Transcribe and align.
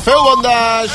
Feu 0.00 0.20
bondes! 0.22 0.92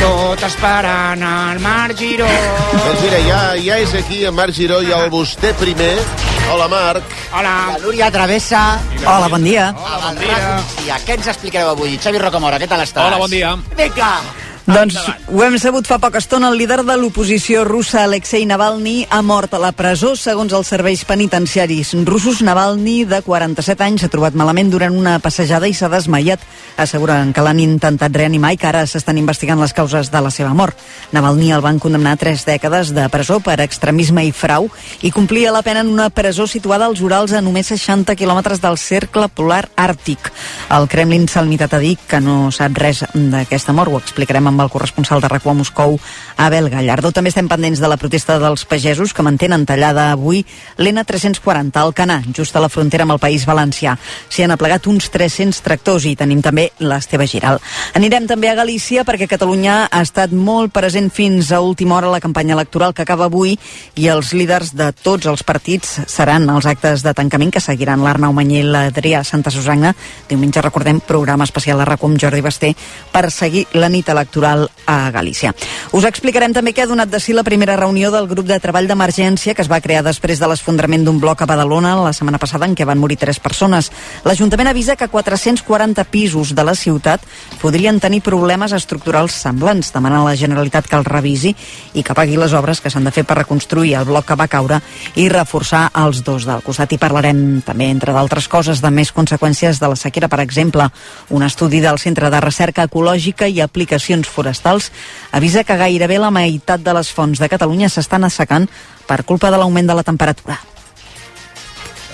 Tot 0.00 0.44
esperant 0.46 1.20
el 1.20 1.60
Marc 1.60 1.98
Giró. 2.00 2.28
Doncs 2.72 3.02
mira, 3.02 3.20
ja, 3.26 3.40
ja 3.60 3.76
és 3.82 3.92
aquí 3.98 4.24
en 4.24 4.34
Marc 4.36 4.56
Giró 4.56 4.80
i 4.80 4.94
el 4.96 5.10
vostè 5.12 5.52
primer. 5.60 5.98
Hola, 6.52 6.68
Marc. 6.70 7.14
Hola. 7.34 7.54
La 7.74 7.78
Núria 7.82 8.10
Travessa. 8.14 8.64
Hola, 9.04 9.28
bon 9.28 9.44
dia. 9.44 9.68
Hola, 9.76 10.00
bon 10.06 10.20
dia. 10.22 10.40
I 10.86 10.98
què 11.04 11.18
ens 11.18 11.28
explicareu 11.34 11.74
avui? 11.74 11.98
Xavi 12.00 12.22
Rocamora, 12.22 12.60
què 12.62 12.68
tal 12.70 12.84
estàs? 12.86 13.04
Hola, 13.04 13.20
bon 13.20 13.32
dia. 13.32 13.56
Vinga. 13.76 14.12
Doncs 14.66 14.96
ho 15.30 15.42
hem 15.44 15.54
sabut 15.62 15.86
fa 15.86 16.00
poca 16.02 16.18
estona, 16.18 16.48
el 16.50 16.56
líder 16.58 16.80
de 16.82 16.96
l'oposició 16.98 17.60
russa, 17.62 18.00
Alexei 18.02 18.42
Navalny, 18.50 19.04
ha 19.14 19.20
mort 19.22 19.52
a 19.54 19.60
la 19.62 19.70
presó, 19.70 20.16
segons 20.18 20.50
els 20.58 20.66
serveis 20.72 21.04
penitenciaris 21.06 21.92
russos. 22.02 22.40
Navalny, 22.42 23.04
de 23.06 23.20
47 23.22 23.84
anys, 23.86 24.02
s'ha 24.02 24.10
trobat 24.10 24.34
malament 24.34 24.72
durant 24.72 24.96
una 24.98 25.20
passejada 25.22 25.70
i 25.70 25.74
s'ha 25.74 25.86
desmaiat. 25.92 26.42
Asseguren 26.82 27.30
que 27.32 27.44
l'han 27.46 27.60
intentat 27.62 28.18
reanimar 28.18 28.56
i 28.56 28.58
que 28.58 28.66
ara 28.66 28.82
s'estan 28.90 29.20
investigant 29.22 29.62
les 29.62 29.70
causes 29.72 30.10
de 30.10 30.24
la 30.26 30.32
seva 30.34 30.50
mort. 30.50 30.74
Navalny 31.14 31.52
el 31.54 31.62
van 31.62 31.78
condemnar 31.78 32.16
a 32.16 32.20
tres 32.24 32.42
dècades 32.44 32.90
de 32.90 33.06
presó 33.08 33.38
per 33.38 33.60
extremisme 33.62 34.26
i 34.26 34.34
frau 34.34 34.66
i 35.06 35.12
complia 35.14 35.54
la 35.54 35.62
pena 35.62 35.86
en 35.86 35.94
una 35.94 36.10
presó 36.10 36.48
situada 36.50 36.90
als 36.90 37.04
Urals 37.06 37.36
a 37.38 37.40
només 37.40 37.70
60 37.70 38.18
quilòmetres 38.18 38.58
del 38.66 38.82
cercle 38.82 39.30
polar 39.30 39.68
àrtic. 39.78 40.32
El 40.74 40.90
Kremlin 40.90 41.30
s'ha 41.30 41.46
limitat 41.46 41.78
a 41.78 41.82
dir 41.86 41.94
que 42.02 42.18
no 42.18 42.50
sap 42.50 42.82
res 42.82 43.06
d'aquesta 43.14 43.70
mort, 43.70 43.94
ho 43.94 44.02
explicarem 44.02 44.50
amb 44.50 44.55
el 44.60 44.70
corresponsal 44.70 45.20
de 45.20 45.28
RACU 45.28 45.50
a 45.50 45.54
Moscou, 45.54 45.98
Abel 46.36 46.68
Gallardo. 46.70 47.12
També 47.12 47.30
estem 47.32 47.48
pendents 47.48 47.80
de 47.80 47.88
la 47.88 47.96
protesta 47.96 48.38
dels 48.38 48.64
pagesos 48.64 49.14
que 49.14 49.24
mantenen 49.26 49.66
tallada 49.66 50.10
avui 50.12 50.44
l'N340 50.78 51.80
al 51.80 51.94
Canà, 51.94 52.20
just 52.34 52.56
a 52.56 52.62
la 52.62 52.70
frontera 52.72 53.06
amb 53.06 53.16
el 53.16 53.22
País 53.22 53.46
Valencià. 53.46 53.96
S'hi 54.28 54.44
han 54.44 54.54
aplegat 54.54 54.86
uns 54.90 55.10
300 55.12 55.60
tractors 55.64 56.06
i 56.06 56.16
tenim 56.16 56.42
també 56.44 56.70
l'Esteve 56.80 57.26
Giral. 57.26 57.60
Anirem 57.94 58.26
també 58.26 58.50
a 58.50 58.56
Galícia 58.58 59.04
perquè 59.04 59.28
Catalunya 59.30 59.86
ha 59.90 60.02
estat 60.02 60.32
molt 60.32 60.72
present 60.72 61.10
fins 61.10 61.52
a 61.52 61.60
última 61.60 61.96
hora 61.96 62.12
la 62.12 62.20
campanya 62.20 62.54
electoral 62.54 62.94
que 62.94 63.02
acaba 63.02 63.26
avui 63.26 63.56
i 63.94 64.08
els 64.08 64.32
líders 64.32 64.74
de 64.76 64.92
tots 64.92 65.26
els 65.26 65.42
partits 65.46 66.00
seran 66.06 66.48
els 66.50 66.66
actes 66.66 67.02
de 67.04 67.14
tancament 67.14 67.52
que 67.52 67.64
seguiran 67.64 68.04
l'Arnau 68.04 68.32
Mañé 68.36 68.60
i 68.60 68.66
l'Adrià 68.66 69.22
Santa 69.24 69.50
Susana. 69.50 69.94
Diumenge, 70.28 70.62
recordem, 70.62 71.00
programa 71.00 71.44
especial 71.44 71.80
a 71.80 71.86
amb 71.96 72.18
Jordi 72.20 72.40
Basté 72.40 72.74
per 73.12 73.30
seguir 73.30 73.66
la 73.74 73.88
nit 73.88 74.08
electoral 74.08 74.45
a 74.46 75.10
Galícia. 75.10 75.52
Us 75.92 76.06
explicarem 76.06 76.54
també 76.54 76.72
què 76.74 76.84
ha 76.84 76.90
donat 76.90 77.10
de 77.10 77.20
si 77.20 77.34
la 77.34 77.44
primera 77.46 77.76
reunió 77.76 78.12
del 78.14 78.28
grup 78.30 78.46
de 78.46 78.58
treball 78.62 78.86
d'emergència 78.88 79.54
que 79.54 79.64
es 79.64 79.70
va 79.70 79.80
crear 79.82 80.04
després 80.06 80.38
de 80.38 80.48
l'esfondrament 80.48 81.04
d'un 81.04 81.18
bloc 81.20 81.42
a 81.42 81.48
Badalona 81.50 81.96
la 82.04 82.12
setmana 82.14 82.38
passada 82.38 82.66
en 82.68 82.74
què 82.76 82.86
van 82.86 83.00
morir 83.00 83.18
tres 83.18 83.40
persones. 83.42 83.90
L'Ajuntament 84.24 84.70
avisa 84.70 84.96
que 84.96 85.08
440 85.08 86.04
pisos 86.10 86.54
de 86.54 86.64
la 86.64 86.74
ciutat 86.74 87.24
podrien 87.60 88.00
tenir 88.00 88.22
problemes 88.22 88.72
estructurals 88.76 89.34
semblants. 89.42 89.92
Demana 89.94 90.20
a 90.22 90.28
la 90.28 90.36
Generalitat 90.36 90.86
que 90.86 90.98
els 90.98 91.08
revisi 91.08 91.54
i 91.94 92.04
que 92.06 92.14
pagui 92.14 92.38
les 92.38 92.54
obres 92.54 92.80
que 92.80 92.90
s'han 92.92 93.06
de 93.06 93.14
fer 93.14 93.26
per 93.26 93.38
reconstruir 93.40 93.96
el 93.98 94.06
bloc 94.08 94.26
que 94.28 94.38
va 94.38 94.48
caure 94.50 94.80
i 95.16 95.28
reforçar 95.32 95.88
els 96.04 96.22
dos 96.26 96.46
del 96.46 96.62
costat. 96.62 96.92
I 96.92 97.00
parlarem 97.02 97.62
també, 97.66 97.90
entre 97.90 98.14
d'altres 98.14 98.48
coses, 98.48 98.82
de 98.82 98.90
més 98.90 99.12
conseqüències 99.12 99.80
de 99.80 99.90
la 99.90 99.98
sequera. 99.98 100.28
Per 100.28 100.40
exemple, 100.44 100.88
un 101.30 101.42
estudi 101.46 101.80
del 101.80 101.98
Centre 101.98 102.30
de 102.30 102.40
Recerca 102.40 102.86
Ecològica 102.86 103.48
i 103.48 103.60
Aplicacions 103.64 104.28
Forestals 104.36 104.92
avisa 105.32 105.64
que 105.64 105.80
gairebé 105.80 106.20
la 106.20 106.30
meitat 106.30 106.84
de 106.84 106.96
les 106.96 107.12
fonts 107.12 107.40
de 107.40 107.50
Catalunya 107.50 107.88
s'estan 107.88 108.28
assecant 108.28 108.68
per 109.08 109.24
culpa 109.24 109.50
de 109.50 109.60
l'augment 109.60 109.88
de 109.88 109.96
la 109.96 110.04
temperatura. 110.06 110.60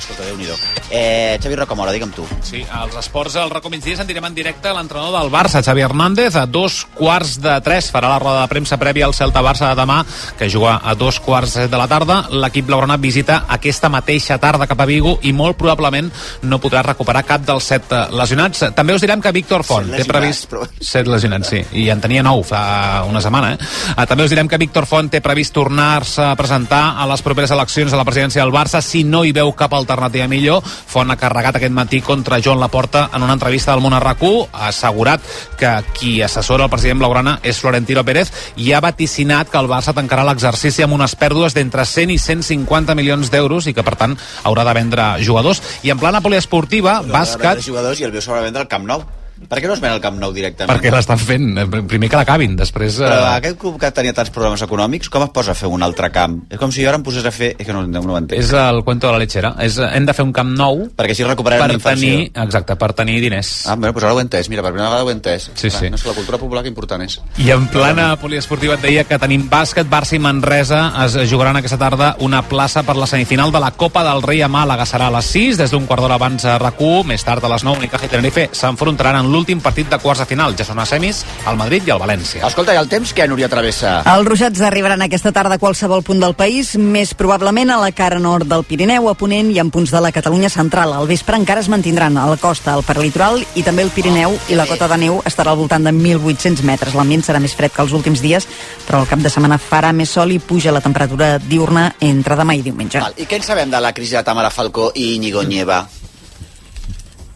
Escolta, 0.03 0.25
déu 0.27 0.35
nhi 0.35 0.49
eh, 0.91 1.39
Xavi 1.39 1.55
Rocamora, 1.55 1.93
digue'm 1.95 2.11
tu. 2.11 2.25
Sí, 2.43 2.65
als 2.75 2.97
esports, 2.99 3.37
al 3.39 3.51
RACO 3.55 3.71
migdia, 3.71 3.97
sentirem 3.97 4.25
en 4.27 4.35
directe 4.35 4.73
l'entrenador 4.75 5.15
del 5.21 5.31
Barça, 5.31 5.63
Xavi 5.63 5.85
Hernández, 5.87 6.35
a 6.37 6.45
dos 6.47 6.83
quarts 6.99 7.37
de 7.41 7.55
tres 7.63 7.93
farà 7.95 8.11
la 8.11 8.19
roda 8.19 8.41
de 8.43 8.51
premsa 8.51 8.77
prèvia 8.81 9.07
al 9.07 9.15
Celta-Barça 9.15 9.71
de 9.71 9.79
demà, 9.79 10.01
que 10.39 10.49
juga 10.51 10.81
a 10.83 10.97
dos 10.99 11.21
quarts 11.23 11.55
de 11.71 11.79
la 11.79 11.87
tarda. 11.87 12.17
L'equip 12.35 12.67
blaugrana 12.67 12.97
visita 12.99 13.45
aquesta 13.49 13.89
mateixa 13.89 14.41
tarda 14.43 14.67
cap 14.67 14.83
a 14.83 14.89
Vigo 14.91 15.19
i 15.23 15.33
molt 15.33 15.57
probablement 15.61 16.11
no 16.43 16.59
podrà 16.59 16.83
recuperar 16.83 17.23
cap 17.29 17.47
dels 17.47 17.71
set 17.71 17.95
eh, 17.95 18.03
lesionats. 18.11 18.67
També 18.75 18.99
us 18.99 19.07
direm 19.07 19.23
que 19.23 19.33
Víctor 19.33 19.63
Font 19.65 19.95
té 19.95 20.05
previst... 20.09 20.49
però- 20.51 20.67
Set 20.83 21.07
lesionats, 21.07 21.55
sí, 21.55 21.63
i 21.79 21.87
en 21.95 22.03
tenia 22.03 22.27
nou 22.27 22.43
fa 22.43 23.05
una 23.07 23.23
setmana. 23.23 23.55
Eh? 23.55 23.71
Uh, 23.95 24.07
també 24.11 24.27
us 24.27 24.35
direm 24.35 24.51
que 24.51 24.59
Víctor 24.59 24.87
Font 24.91 25.13
té 25.15 25.23
previst 25.23 25.55
tornar-se 25.55 26.27
a 26.27 26.35
presentar 26.37 26.83
a 26.99 27.07
les 27.07 27.23
properes 27.23 27.55
eleccions 27.55 27.95
a 27.95 28.03
la 28.03 28.09
presidència 28.09 28.43
del 28.43 28.53
Barça 28.53 28.83
si 28.83 29.05
no 29.07 29.23
hi 29.25 29.33
veu 29.33 29.55
cap 29.55 29.73
alternativa 29.93 30.29
millor. 30.29 30.63
Font 30.65 31.11
ha 31.13 31.19
carregat 31.21 31.61
aquest 31.61 31.75
matí 31.75 32.01
contra 32.03 32.41
Joan 32.43 32.61
Laporta 32.61 33.09
en 33.15 33.23
una 33.23 33.37
entrevista 33.37 33.73
del 33.73 33.85
Món 33.85 33.95
a 33.95 34.01
RAC1, 34.03 34.49
ha 34.53 34.69
assegurat 34.69 35.23
que 35.59 35.73
qui 35.95 36.15
assessora 36.23 36.67
el 36.67 36.73
president 36.73 37.03
Blaugrana 37.03 37.39
és 37.43 37.61
Florentino 37.61 38.05
Pérez 38.05 38.33
i 38.57 38.73
ha 38.73 38.83
vaticinat 38.83 39.51
que 39.53 39.61
el 39.61 39.71
Barça 39.71 39.95
tancarà 39.97 40.27
l'exercici 40.27 40.85
amb 40.85 40.97
unes 40.99 41.17
pèrdues 41.17 41.57
d'entre 41.57 41.87
100 41.87 42.17
i 42.17 42.19
150 42.19 42.97
milions 42.99 43.31
d'euros 43.33 43.69
i 43.69 43.75
que, 43.77 43.87
per 43.87 43.97
tant, 44.01 44.19
haurà 44.45 44.67
de 44.69 44.77
vendre 44.79 45.09
jugadors. 45.23 45.63
I 45.83 45.95
en 45.95 46.03
plana 46.03 46.23
poliesportiva, 46.25 47.01
bàsquet... 47.07 47.65
Jugadors 47.65 48.01
i 48.01 48.09
el 48.09 48.15
veu 48.15 48.25
sobre 48.25 48.45
vendre 48.45 48.65
al 48.65 48.71
Camp 48.71 48.89
Nou. 48.89 49.05
Per 49.49 49.61
què 49.61 49.69
no 49.69 49.75
es 49.77 49.83
ven 49.83 49.93
al 49.93 50.01
Camp 50.05 50.19
Nou 50.21 50.33
directament? 50.35 50.73
perquè 50.73 50.93
l'estan 50.95 51.19
fent, 51.21 51.49
eh, 51.59 51.67
primer 51.89 52.09
que 52.11 52.19
l'acabin, 52.21 52.57
després... 52.57 52.99
Però 53.03 53.19
eh, 53.19 53.37
aquest 53.39 53.59
club 53.61 53.79
que 53.81 53.91
tenia 53.95 54.15
tants 54.17 54.31
problemes 54.35 54.63
econòmics, 54.65 55.11
com 55.13 55.25
es 55.27 55.33
posa 55.35 55.53
a 55.53 55.59
fer 55.59 55.69
un 55.69 55.83
altre 55.83 56.11
camp? 56.15 56.39
És 56.53 56.61
com 56.61 56.73
si 56.73 56.83
jo 56.85 56.91
ara 56.91 56.99
em 57.01 57.05
posés 57.07 57.27
a 57.27 57.33
fer... 57.35 57.53
És 57.59 57.67
que 57.67 57.75
no, 57.77 57.85
no 57.87 58.03
ho 58.03 58.19
entenc. 58.19 58.39
És 58.41 58.53
el 58.57 58.83
cuento 58.87 59.09
de 59.09 59.13
la 59.17 59.21
lechera. 59.23 59.55
És, 59.63 59.79
hem 59.79 60.07
de 60.09 60.15
fer 60.17 60.25
un 60.25 60.33
camp 60.33 60.53
nou 60.57 60.87
Perquè 60.97 61.15
així 61.17 61.27
recuperarem 61.27 61.79
per 61.81 61.95
tenir, 61.95 62.31
exacte, 62.45 62.77
per 62.81 62.93
tenir 62.97 63.19
diners. 63.23 63.53
Ah, 63.67 63.77
bueno, 63.77 63.93
doncs 63.93 64.05
ara 64.07 64.15
ho 64.15 64.21
he 64.21 64.25
entès. 64.27 64.49
Mira, 64.53 64.63
per 64.65 64.73
primera 64.73 64.91
vegada 64.91 65.07
ho 65.07 65.11
he 65.11 65.17
entès. 65.17 65.49
Sí, 65.55 65.69
Clar, 65.69 65.81
sí. 65.81 65.91
No 65.93 65.99
sé, 66.01 66.09
la 66.09 66.17
cultura 66.17 66.39
popular 66.41 66.63
que 66.65 66.73
important 66.73 67.03
és. 67.05 67.19
I 67.43 67.51
en 67.55 67.67
plana 67.73 68.09
poliesportiva 68.21 68.77
et 68.79 68.85
deia 68.85 69.05
que 69.09 69.19
tenim 69.23 69.49
bàsquet, 69.51 69.89
Barça 69.93 70.17
i 70.17 70.21
Manresa 70.23 70.83
es 71.05 71.17
jugaran 71.31 71.59
aquesta 71.61 71.79
tarda 71.81 72.13
una 72.25 72.43
plaça 72.49 72.83
per 72.87 72.97
la 72.97 73.09
semifinal 73.11 73.53
de 73.53 73.61
la 73.63 73.73
Copa 73.77 74.05
del 74.07 74.23
Rei 74.23 74.43
a 74.43 74.51
Màlaga. 74.53 74.87
Serà 74.89 75.09
a 75.11 75.15
les 75.17 75.31
6, 75.35 75.59
des 75.61 75.73
d'un 75.75 75.87
quart 75.89 76.05
d'hora 76.05 76.19
abans 76.21 76.45
a 76.49 76.59
RAC1, 76.61 77.05
més 77.09 77.25
tard 77.27 77.45
a 77.45 77.51
les 77.53 77.65
9, 77.67 77.83
Unicaja 77.83 78.09
i 78.09 78.13
Tenerife 78.13 78.49
s'enfrontaran 78.53 79.21
en 79.23 79.32
l'últim 79.33 79.61
partit 79.65 79.89
de 79.91 79.99
quarts 79.99 80.23
de 80.23 80.27
final. 80.29 80.55
Ja 80.59 80.67
són 80.69 80.79
a 80.83 80.87
semis, 80.89 81.23
el 81.49 81.57
Madrid 81.57 81.89
i 81.89 81.95
el 81.95 82.01
València. 82.03 82.45
Escolta, 82.47 82.75
i 82.77 82.81
el 82.81 82.91
temps 82.93 83.15
que 83.17 83.27
Núria 83.29 83.49
Travessa? 83.49 84.03
Els 84.13 84.29
ruixats 84.29 84.61
arribaran 84.67 85.03
aquesta 85.03 85.33
tarda 85.33 85.57
a 85.57 85.63
qualsevol 85.63 86.05
punt 86.07 86.21
del 86.23 86.37
país, 86.39 86.75
més 86.77 87.15
probablement 87.19 87.73
a 87.73 87.81
la 87.81 87.91
cara 87.97 88.21
nord 88.23 88.47
del 88.51 88.67
Pirineu, 88.69 89.09
a 89.09 89.17
Ponent 89.19 89.51
i 89.55 89.59
en 89.63 89.73
punts 89.73 89.93
de 89.95 90.03
la 90.05 90.13
Catalunya 90.13 90.51
central. 90.53 90.93
Al 90.93 91.09
vespre 91.11 91.39
encara 91.41 91.65
es 91.65 91.71
mantindran 91.73 92.19
a 92.21 92.29
la 92.29 92.37
costa, 92.37 92.75
al 92.77 92.85
perlitoral 92.87 93.41
i 93.57 93.65
també 93.65 93.87
el 93.87 93.93
Pirineu 93.95 94.37
i 94.53 94.59
la 94.59 94.69
cota 94.69 94.89
de 94.93 95.01
neu 95.01 95.23
estarà 95.29 95.55
al 95.55 95.61
voltant 95.61 95.89
de 95.89 95.95
1.800 95.95 96.63
metres. 96.69 96.95
L'ambient 96.99 97.25
serà 97.25 97.41
més 97.43 97.57
fred 97.57 97.73
que 97.73 97.83
els 97.83 97.97
últims 97.97 98.23
dies, 98.23 98.47
però 98.87 99.03
el 99.03 99.11
cap 99.11 99.23
de 99.23 99.33
setmana 99.33 99.59
farà 99.63 99.95
més 99.97 100.13
sol 100.13 100.33
i 100.35 100.39
puja 100.39 100.75
la 100.75 100.85
temperatura 100.85 101.39
diurna 101.39 101.89
entre 102.01 102.37
demà 102.39 102.57
i 102.59 102.63
diumenge. 102.67 103.01
Val. 103.01 103.17
I 103.17 103.27
què 103.27 103.41
en 103.41 103.47
sabem 103.47 103.73
de 103.73 103.81
la 103.81 103.95
crisi 103.97 104.19
de 104.19 104.25
Tamara 104.27 104.51
Falcó 104.51 104.91
i 104.95 105.15
Íñigo 105.17 105.43
Nieva? 105.43 105.83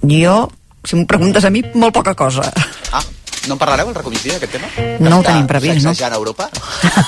Jo, 0.06 0.36
si 0.86 0.96
m'ho 0.96 1.06
preguntes 1.10 1.44
a 1.44 1.50
mi, 1.50 1.62
molt 1.74 1.94
poca 1.94 2.14
cosa. 2.14 2.46
Ah, 2.92 3.02
no 3.48 3.54
en 3.56 3.60
parlareu 3.60 3.90
al 3.90 3.94
recomici 3.98 4.30
d'aquest 4.32 4.56
tema? 4.56 4.70
No 5.02 5.18
ho 5.20 5.26
tenim 5.26 5.46
previst, 5.50 5.82
no? 5.84 5.92
sacsejant 5.92 6.14
a 6.14 6.20
Europa? 6.20 6.48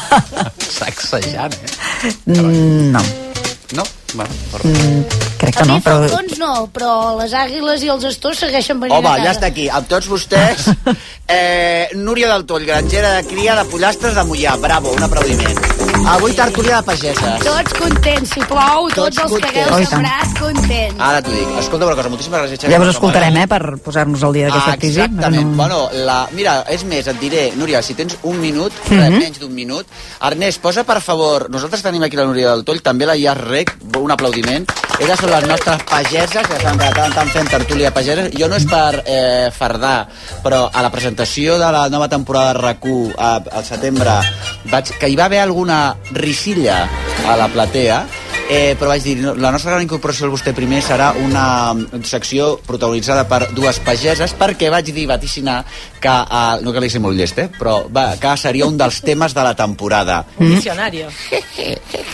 Sacsejant, 0.78 1.54
eh? 1.54 2.12
Mm, 2.26 2.92
No, 2.92 3.02
No? 3.78 3.84
Bueno, 4.14 4.30
mm, 4.64 5.02
crec 5.38 5.54
que 5.56 5.62
A 5.62 5.66
no, 5.66 5.74
mi 5.74 5.80
però... 5.84 5.98
falcons 6.08 6.38
no, 6.38 6.52
però 6.72 6.92
les 7.20 7.32
àguiles 7.36 7.82
i 7.84 7.90
els 7.92 8.04
astors 8.08 8.38
segueixen 8.40 8.80
venint 8.80 8.96
Home, 8.98 9.08
a 9.08 9.16
casa. 9.18 9.24
ja 9.26 9.32
està 9.36 9.46
aquí, 9.52 9.68
amb 9.68 9.88
tots 9.88 10.08
vostès. 10.08 10.68
Eh, 11.30 11.90
Núria 11.92 12.24
del 12.32 12.46
Toll, 12.48 12.62
grangera 12.64 13.10
de 13.18 13.26
cria 13.28 13.52
de 13.54 13.66
pollastres 13.68 14.14
de 14.16 14.22
Mollà. 14.24 14.54
Bravo, 14.62 14.94
un 14.96 15.02
aplaudiment. 15.04 15.58
Avui 16.08 16.32
tertúlia 16.32 16.78
de 16.78 16.86
pageses. 16.86 17.42
Tots 17.44 17.74
contents, 17.76 18.30
si 18.32 18.40
plou, 18.48 18.88
tots, 18.94 19.18
Tots 19.18 19.34
els 19.36 19.42
que 19.52 19.60
hagueu 19.66 19.84
sembrat, 19.90 20.32
contents. 20.38 20.96
Ara 21.04 21.20
t'ho 21.20 21.34
dic. 21.36 21.50
Escolta 21.60 21.84
una 21.84 21.96
cosa, 21.98 22.08
moltíssimes 22.14 22.40
gràcies, 22.40 22.62
Xavi. 22.62 22.72
Ja 22.72 22.80
us 22.80 22.94
escoltarem, 22.94 23.36
eh, 23.42 23.44
per 23.46 23.60
posar-nos 23.84 24.24
al 24.24 24.32
dia 24.38 24.46
d'aquesta 24.48 24.72
Ah, 24.72 24.78
crisi. 24.80 25.00
exactament. 25.02 25.50
No- 25.50 25.56
Bueno, 25.60 25.82
la, 25.92 26.16
mira, 26.32 26.64
és 26.72 26.84
més, 26.88 27.06
et 27.12 27.20
diré, 27.20 27.52
Núria, 27.60 27.82
si 27.82 27.92
tens 27.92 28.16
un 28.22 28.40
minut, 28.40 28.72
mm. 28.88 28.94
-hmm. 28.96 29.18
menys 29.20 29.38
d'un 29.38 29.52
minut, 29.52 29.86
Ernest, 30.22 30.62
posa 30.62 30.84
per 30.84 31.02
favor, 31.02 31.50
nosaltres 31.50 31.82
tenim 31.82 32.02
aquí 32.04 32.16
la 32.16 32.24
Núria 32.24 32.48
del 32.52 32.64
Toll, 32.64 32.80
també 32.80 33.04
la 33.04 33.14
Ias 33.14 33.36
Rec, 33.36 33.76
un 33.98 34.10
aplaudiment. 34.14 34.64
Elles 34.98 35.18
són 35.20 35.30
les 35.30 35.44
nostres 35.46 35.82
pageses, 35.86 36.46
que 36.48 36.56
estan 36.58 36.78
de 36.78 36.88
tant 36.94 37.06
en 37.06 37.14
tant 37.14 37.28
fent 37.30 37.48
tertúlia 37.50 37.92
pageses. 37.94 38.30
Jo 38.38 38.48
no 38.48 38.56
és 38.58 38.64
per 38.66 39.02
eh, 39.06 39.50
fardar, 39.54 40.08
però 40.42 40.64
a 40.72 40.82
la 40.82 40.90
presentació 40.90 41.58
de 41.58 41.70
la 41.72 41.88
nova 41.88 42.08
temporada 42.08 42.52
de 42.54 42.58
RAC1 42.60 43.14
a- 43.18 43.42
al 43.60 43.64
setembre, 43.64 44.10
vaig, 44.70 44.90
que 44.98 45.08
hi 45.08 45.16
va 45.16 45.26
haver 45.26 45.40
alguna 45.40 45.96
risilla 46.12 46.88
a 47.28 47.36
la 47.36 47.48
platea, 47.48 48.04
Eh, 48.48 48.76
però 48.80 48.88
vaig 48.88 49.04
dir, 49.04 49.18
la 49.20 49.50
nostra 49.52 49.74
gran 49.74 49.82
incorporació 49.84 50.24
al 50.24 50.32
vostè 50.32 50.54
primer 50.56 50.80
serà 50.80 51.10
una 51.20 51.76
secció 52.08 52.54
protagonitzada 52.64 53.26
per 53.28 53.50
dues 53.52 53.76
pageses, 53.84 54.32
perquè 54.40 54.70
vaig 54.72 54.88
dir, 54.88 55.04
vaticinar, 55.10 55.58
que, 56.00 56.08
eh, 56.08 56.64
no 56.64 56.72
que 56.72 56.80
li 56.80 56.88
sé 56.88 56.98
molt 56.98 57.18
llest, 57.18 57.38
eh, 57.44 57.50
però 57.52 57.82
va, 57.92 58.14
que 58.16 58.34
seria 58.40 58.64
un 58.64 58.80
dels 58.80 59.02
temes 59.04 59.36
de 59.36 59.44
la 59.44 59.54
temporada. 59.54 60.22
Un 60.38 60.54
diccionario. 60.56 61.12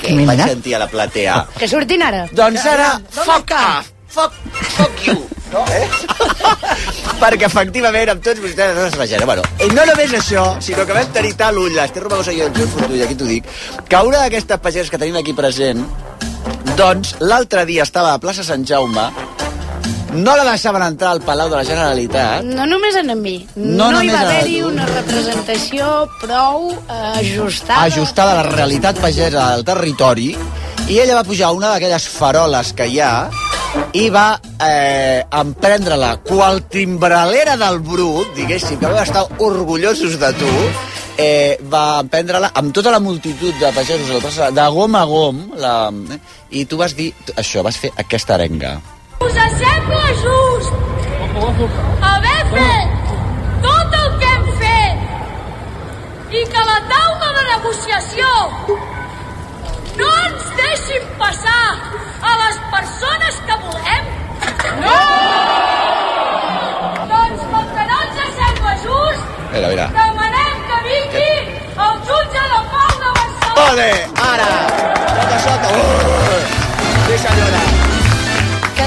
Vaig 0.05 0.17
Mira. 0.19 0.47
sentir 0.51 0.75
a 0.75 0.83
la 0.83 0.91
platea. 0.91 1.39
Que 1.57 1.69
surtin 1.71 2.03
ara. 2.03 2.27
Doncs 2.35 2.61
serà 2.67 2.91
fuck 3.09 3.55
off, 3.57 3.94
fuck, 4.15 4.33
fuck 4.77 5.07
you, 5.07 5.17
no? 5.53 5.65
Eh? 5.75 5.87
Perquè 7.23 7.47
efectivament 7.49 8.11
amb 8.15 8.25
tots 8.25 8.41
vostès 8.43 8.75
no 8.77 8.87
es 8.89 8.97
vegera. 9.01 9.27
Bueno, 9.29 9.45
i 9.65 9.69
no 9.75 9.85
només 9.91 10.15
això, 10.19 10.47
sinó 10.65 10.87
que 10.87 10.97
vam 10.97 11.13
tenir 11.15 11.35
tal 11.41 11.59
ull, 11.63 11.75
l'Ester 11.77 12.03
Romagosa 12.05 12.35
i 12.35 12.43
el 12.45 12.53
Joan 12.57 12.73
Fortuny, 12.75 13.03
aquí 13.07 13.17
t'ho 13.19 13.29
dic, 13.29 13.47
que 13.89 14.03
una 14.09 14.25
d'aquestes 14.25 14.61
pageses 14.65 14.91
que 14.93 15.01
tenim 15.01 15.17
aquí 15.21 15.35
present, 15.37 15.85
doncs 16.79 17.15
l'altre 17.23 17.65
dia 17.69 17.85
estava 17.87 18.15
a 18.15 18.21
plaça 18.23 18.45
Sant 18.47 18.67
Jaume, 18.67 19.07
no 20.15 20.35
la 20.39 20.45
deixaven 20.47 20.83
entrar 20.87 21.11
al 21.15 21.23
Palau 21.27 21.49
de 21.51 21.57
la 21.59 21.65
Generalitat, 21.67 22.45
No 22.47 22.67
només 22.71 22.95
en 23.01 23.11
mi. 23.19 23.37
No 23.57 23.89
No, 23.91 24.03
hi 24.03 24.13
va 24.13 24.21
haver-hi 24.23 24.61
una 24.63 24.85
representació 24.87 25.89
prou 26.21 26.69
eh, 26.71 26.99
ajustada. 27.19 27.81
ajustada 27.89 28.37
a 28.37 28.43
la 28.45 28.53
realitat 28.53 29.01
pagesa 29.03 29.49
del 29.55 29.65
territori, 29.67 30.29
i 30.87 31.01
ella 31.01 31.17
va 31.17 31.25
pujar 31.27 31.49
a 31.49 31.57
una 31.57 31.73
d'aquelles 31.73 32.07
faroles 32.13 32.73
que 32.77 32.87
hi 32.87 33.01
ha 33.01 33.15
i 33.95 34.09
va 34.11 34.41
eh, 34.59 35.23
emprendre-la 35.31 36.17
qual 36.27 36.65
timbralera 36.71 37.57
del 37.61 37.79
brut, 37.85 38.35
diguéssim, 38.37 38.79
que 38.81 38.91
vam 38.91 39.03
estar 39.03 39.25
orgullosos 39.39 40.19
de 40.19 40.33
tu, 40.41 40.51
eh, 41.19 41.59
va 41.71 42.01
emprendre-la 42.03 42.51
amb 42.55 42.75
tota 42.75 42.91
la 42.95 43.01
multitud 43.01 43.55
de 43.61 43.71
pagesos 43.77 44.11
la 44.11 44.23
plaça, 44.25 44.51
de 44.51 44.67
gom 44.77 44.99
a 44.99 45.05
gom, 45.11 45.45
la, 45.61 45.75
eh, 46.17 46.19
i 46.51 46.65
tu 46.67 46.79
vas 46.81 46.95
dir 46.97 47.13
això, 47.37 47.63
vas 47.63 47.79
fer 47.79 47.93
aquesta 48.05 48.35
arenga. 48.35 48.77
Us 49.25 49.39
sembla 49.59 50.07
just. 50.23 50.73
Haver 51.35 52.41
fet 52.51 53.15
tot 53.65 53.95
el 54.01 54.11
que 54.21 54.33
hem 54.33 54.45
fet 54.61 56.35
i 56.41 56.43
que 56.53 56.67
la 56.69 56.81
taula 56.91 57.31
de 57.39 57.45
negociació 57.51 58.31
no 59.99 60.11
ens 60.27 60.51
deixin 60.59 61.09
passar 61.19 61.65
persones 62.75 63.35
que 63.47 63.57
volem? 63.65 64.03
No! 64.85 64.99
Doncs 67.11 67.43
com 67.53 67.65
que 67.75 67.85
no 67.91 67.99
ens 68.05 68.35
sembla 68.39 68.73
just, 68.85 69.23
Mira, 69.53 69.69
mira. 69.69 69.87
demanem 69.99 70.57
que 70.71 70.79
vingui 70.89 71.35
el 71.87 71.95
jutge 72.09 72.43
de 72.53 72.61
pau 72.73 72.93
de 73.03 73.11
Barcelona. 73.19 73.71
Ole, 73.71 73.91
ara! 74.33 74.51
Sota, 75.15 75.39
sota! 75.47 75.69
Uh! 75.79 76.43
Sí, 77.07 77.19
senyora! 77.27 77.64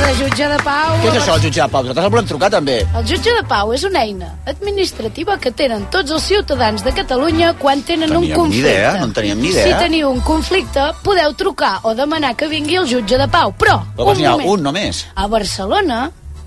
Cada 0.08 0.24
jutge 0.24 0.46
de 0.48 0.58
pau... 0.64 0.92
Què 1.04 1.08
és 1.10 1.16
això, 1.20 1.34
el 1.36 1.42
jutge 1.44 1.60
de 1.60 1.66
Pau? 1.68 1.82
Nosaltres 1.84 2.06
el 2.08 2.12
volem 2.14 2.28
trucar, 2.30 2.48
també. 2.54 2.76
El 2.96 3.08
jutge 3.10 3.32
de 3.36 3.42
pau 3.44 3.74
és 3.76 3.82
una 3.84 4.06
eina 4.08 4.30
administrativa 4.48 5.36
que 5.44 5.52
tenen 5.52 5.84
tots 5.92 6.14
els 6.16 6.24
ciutadans 6.30 6.86
de 6.86 6.94
Catalunya 6.96 7.50
quan 7.60 7.82
tenen 7.84 8.14
un 8.16 8.22
Teníem 8.22 8.30
ni 8.32 8.38
conflicte. 8.38 8.70
idea, 8.72 8.94
no 9.02 9.10
en 9.10 9.16
teníem 9.18 9.42
ni 9.44 9.50
idea. 9.52 9.66
Si 9.68 9.74
teniu 9.84 10.08
un 10.08 10.22
conflicte, 10.24 10.86
podeu 11.04 11.36
trucar 11.36 11.82
o 11.84 11.92
demanar 11.92 12.38
que 12.40 12.48
vingui 12.48 12.80
el 12.80 12.88
jutge 12.88 13.20
de 13.20 13.28
pau. 13.28 13.52
Però, 13.60 13.82
Però 13.98 14.14
un 14.16 14.24
moment. 14.24 14.48
un 14.48 14.64
només. 14.70 15.04
A 15.14 15.28
Barcelona 15.28 16.00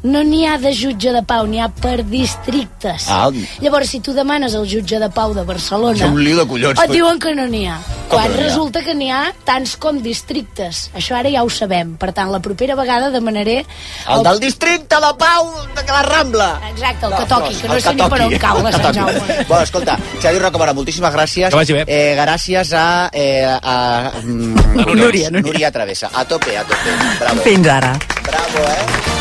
no 0.03 0.23
n'hi 0.25 0.47
ha 0.49 0.57
de 0.59 0.73
jutge 0.73 1.13
de 1.13 1.23
pau, 1.29 1.47
n'hi 1.47 1.61
ha 1.61 1.69
per 1.69 2.01
districtes. 2.09 3.07
Ah. 3.13 3.29
Llavors, 3.61 3.91
si 3.93 4.01
tu 4.01 4.15
demanes 4.17 4.55
al 4.55 4.67
jutge 4.69 4.99
de 4.99 5.09
pau 5.13 5.35
de 5.37 5.45
Barcelona... 5.45 5.99
És 5.99 6.09
un 6.09 6.23
lío 6.25 6.39
de 6.39 6.47
collons, 6.49 6.81
Et 6.81 6.91
diuen 6.95 7.19
que 7.21 7.35
no 7.37 7.47
n'hi 7.51 7.67
ha. 7.69 7.77
Com 8.11 8.17
Quan 8.19 8.33
no 8.33 8.39
ha? 8.39 8.43
resulta 8.43 8.83
que 8.83 8.95
n'hi 8.97 9.11
ha 9.13 9.21
tants 9.47 9.77
com 9.81 10.01
districtes. 10.03 10.89
Això 10.97 11.19
ara 11.19 11.31
ja 11.31 11.45
ho 11.45 11.51
sabem. 11.53 11.93
Per 12.01 12.11
tant, 12.17 12.31
la 12.33 12.41
propera 12.41 12.75
vegada 12.79 13.11
demanaré... 13.15 13.61
El 14.09 14.25
del 14.27 14.41
districte 14.41 14.97
de 15.05 15.13
Pau 15.21 15.53
de 15.77 15.85
la 15.93 16.03
Rambla. 16.09 16.49
Exacte, 16.73 17.07
el 17.07 17.13
No, 17.13 17.19
que 17.19 17.27
toqui, 17.31 17.55
no, 17.55 17.61
que 17.61 17.69
no 17.69 17.75
el 17.75 17.83
sé 17.83 17.95
ni 17.95 18.09
per 18.09 18.21
on 18.27 18.37
cau 18.41 18.63
la 18.63 18.71
El 18.73 18.75
que 18.75 18.83
Sant 18.83 18.97
toqui. 18.97 19.15
Jaume. 19.21 19.45
Bueno, 19.49 19.63
escolta, 19.69 19.99
Xavi 20.23 20.39
Rocamora, 20.39 20.75
moltíssimes 20.75 21.15
gràcies. 21.15 21.51
Que 21.53 21.61
vagi 21.61 21.77
bé. 21.77 21.85
Eh, 21.87 22.15
gràcies 22.19 22.73
a... 22.75 22.87
Eh, 23.13 23.45
a 23.47 24.13
mm, 24.23 24.77
Núria, 24.81 25.31
Núria. 25.31 25.31
Núria 25.41 25.71
Travessa. 25.71 26.11
A 26.15 26.25
tope, 26.25 26.57
a 26.57 26.65
tope. 26.65 26.97
Bravo. 27.21 27.43
Fins 27.47 27.69
ara. 27.69 27.99
Bravo, 28.27 28.65
eh? 28.71 29.20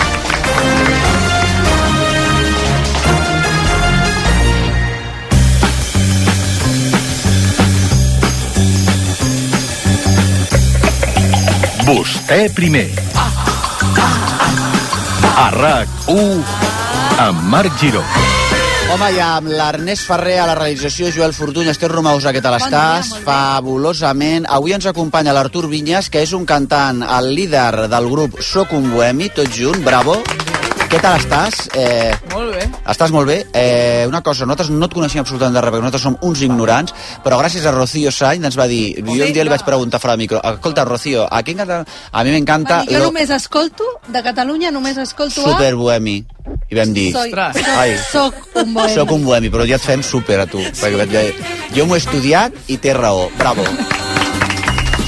Vostè 11.89 12.45
primer. 12.53 12.91
A 15.35 15.47
RAC1 15.51 16.43
amb 17.17 17.41
Marc 17.49 17.75
Giró. 17.81 18.38
Home, 18.89 19.11
i 19.13 19.19
amb 19.21 19.51
l'Ernest 19.53 20.07
Ferrer 20.09 20.39
a 20.41 20.47
la 20.49 20.55
realització, 20.57 21.11
Joel 21.13 21.35
Fortuny, 21.37 21.69
Esther 21.69 21.91
Romagosa, 21.91 22.33
què 22.33 22.41
tal 22.41 22.57
estàs? 22.57 23.11
Fabulosament. 23.21 24.49
Avui 24.49 24.73
ens 24.73 24.89
acompanya 24.89 25.35
l'Artur 25.37 25.67
Vinyes, 25.69 26.09
que 26.09 26.25
és 26.25 26.33
un 26.33 26.49
cantant, 26.49 27.05
el 27.05 27.29
líder 27.37 27.85
del 27.93 28.09
grup 28.09 28.41
Soc 28.41 28.73
un 28.73 28.89
Bohemi, 28.95 29.29
tot 29.29 29.53
junt, 29.53 29.85
bravo. 29.85 30.17
Què 30.89 30.97
tal 30.97 31.19
estàs? 31.19 31.67
Eh, 31.77 32.09
Molt 32.31 32.55
bé. 32.55 32.63
Estàs 32.89 33.11
molt 33.13 33.29
bé. 33.29 33.35
Eh, 33.53 34.05
una 34.09 34.23
cosa, 34.25 34.47
nosaltres 34.49 34.71
no 34.73 34.87
et 34.87 34.93
coneixem 34.97 35.21
absolutament 35.21 35.53
de 35.53 35.61
res, 35.61 35.69
perquè 35.69 35.83
nosaltres 35.83 36.01
som 36.01 36.15
uns 36.25 36.41
ignorants, 36.41 36.95
però 37.21 37.37
gràcies 37.37 37.67
a 37.69 37.73
Rocío 37.75 38.09
Sainz 38.09 38.47
ens 38.49 38.57
va 38.57 38.65
dir... 38.67 38.95
Jo 39.05 39.27
un 39.27 39.35
dia 39.35 39.45
li 39.45 39.53
vaig 39.53 39.61
preguntar 39.67 39.99
fora 40.01 40.15
del 40.15 40.23
micro, 40.23 40.41
escolta, 40.41 40.87
Rocío, 40.89 41.27
a, 41.29 41.43
quin 41.45 41.61
català... 41.61 41.83
a 41.85 42.23
mi 42.25 42.33
m'encanta... 42.33 42.79
Jo 42.89 43.03
només 43.03 43.29
escolto, 43.29 43.85
de 44.07 44.23
Catalunya 44.25 44.71
només 44.73 44.97
escolto 44.97 45.45
Super 45.45 45.75
bohemi. 45.77 46.23
I 46.73 46.81
vam 46.81 46.97
dir... 46.97 47.11
Soy, 47.13 47.37
Ai. 47.37 47.93
soc 48.09 48.41
un 48.55 48.73
bohemi. 48.73 48.95
Soc 48.97 49.13
un 49.13 49.29
bohemi, 49.29 49.53
però 49.53 49.69
ja 49.69 49.77
et 49.77 49.85
fem 49.85 50.01
super 50.01 50.41
a 50.41 50.49
tu. 50.49 50.65
Perquè 50.81 51.05
jo, 51.13 51.25
jo 51.77 51.85
m'ho 51.85 51.99
he 51.99 52.01
estudiat 52.01 52.57
i 52.65 52.81
té 52.81 52.97
raó. 52.97 53.29
Bravo. 53.37 53.67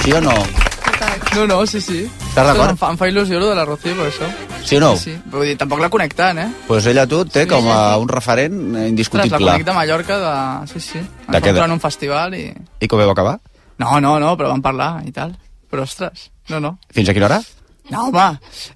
Sí 0.06 0.14
o 0.14 0.22
no? 0.22 0.38
No, 1.34 1.46
no, 1.48 1.62
sí, 1.66 1.80
sí. 1.82 2.04
Estàs 2.28 2.44
d'acord? 2.52 2.76
Em 2.76 2.78
fa, 2.78 2.94
em 2.94 2.98
fa 3.00 3.10
il·lusió 3.10 3.42
lo 3.42 3.50
de 3.50 3.58
la 3.58 3.66
Rocío, 3.66 3.98
per 3.98 4.10
això. 4.12 4.30
Sí 4.64 4.76
o 4.76 4.80
no? 4.80 4.92
Sí, 4.96 5.12
sí. 5.12 5.16
Vull 5.32 5.46
dir, 5.50 5.56
tampoc 5.58 5.80
la 5.82 5.88
connec 5.90 6.14
tant, 6.14 6.38
eh? 6.38 6.48
Pues 6.68 6.86
ella 6.86 7.06
tu 7.10 7.24
té 7.26 7.46
com 7.50 7.66
a 7.72 7.96
un 7.98 8.08
referent 8.08 8.54
eh, 8.54 8.66
Ostres, 8.66 8.82
la 8.82 8.88
indiscutible. 8.88 9.38
conec 9.50 9.64
de 9.66 9.72
Mallorca, 9.76 10.18
de... 10.22 10.66
Sí, 10.72 10.80
sí. 10.80 10.98
Ens 10.98 11.32
vam 11.32 11.42
trobar 11.42 11.66
en 11.68 11.74
un 11.78 11.80
festival 11.82 12.34
i... 12.38 12.44
I 12.80 12.88
com 12.88 13.00
vau 13.02 13.10
acabar? 13.10 13.38
No, 13.82 13.98
no, 14.00 14.18
no, 14.22 14.36
però 14.38 14.52
vam 14.52 14.62
parlar 14.62 14.92
i 15.08 15.12
tal. 15.12 15.34
Però, 15.70 15.82
ostres, 15.88 16.30
no, 16.52 16.60
no. 16.60 16.76
Fins 16.94 17.08
a 17.08 17.14
quina 17.16 17.26
hora? 17.26 17.40
No, 17.90 18.06
home. 18.10 18.28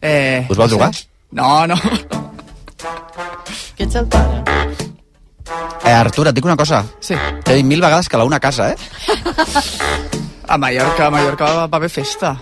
Eh, 0.03 0.47
Us 0.51 0.59
vau 0.59 0.69
trucar? 0.69 0.91
No, 1.37 1.67
no. 1.71 1.77
Que 3.77 3.85
ets 3.87 3.95
el 4.01 4.07
pare. 4.11 4.43
Eh, 5.87 5.93
Artur, 5.95 6.27
et 6.27 6.35
dic 6.35 6.45
una 6.45 6.57
cosa. 6.59 6.83
Sí. 7.01 7.15
T'he 7.45 7.55
dit 7.61 7.65
mil 7.69 7.81
vegades 7.85 8.09
que 8.11 8.19
la 8.19 8.25
una 8.27 8.41
casa, 8.41 8.73
eh? 8.73 8.77
A 10.49 10.59
Mallorca, 10.59 11.07
a 11.07 11.11
Mallorca 11.11 11.45
va, 11.45 11.67
va 11.67 11.77
haver 11.79 11.91
festa. 11.91 12.37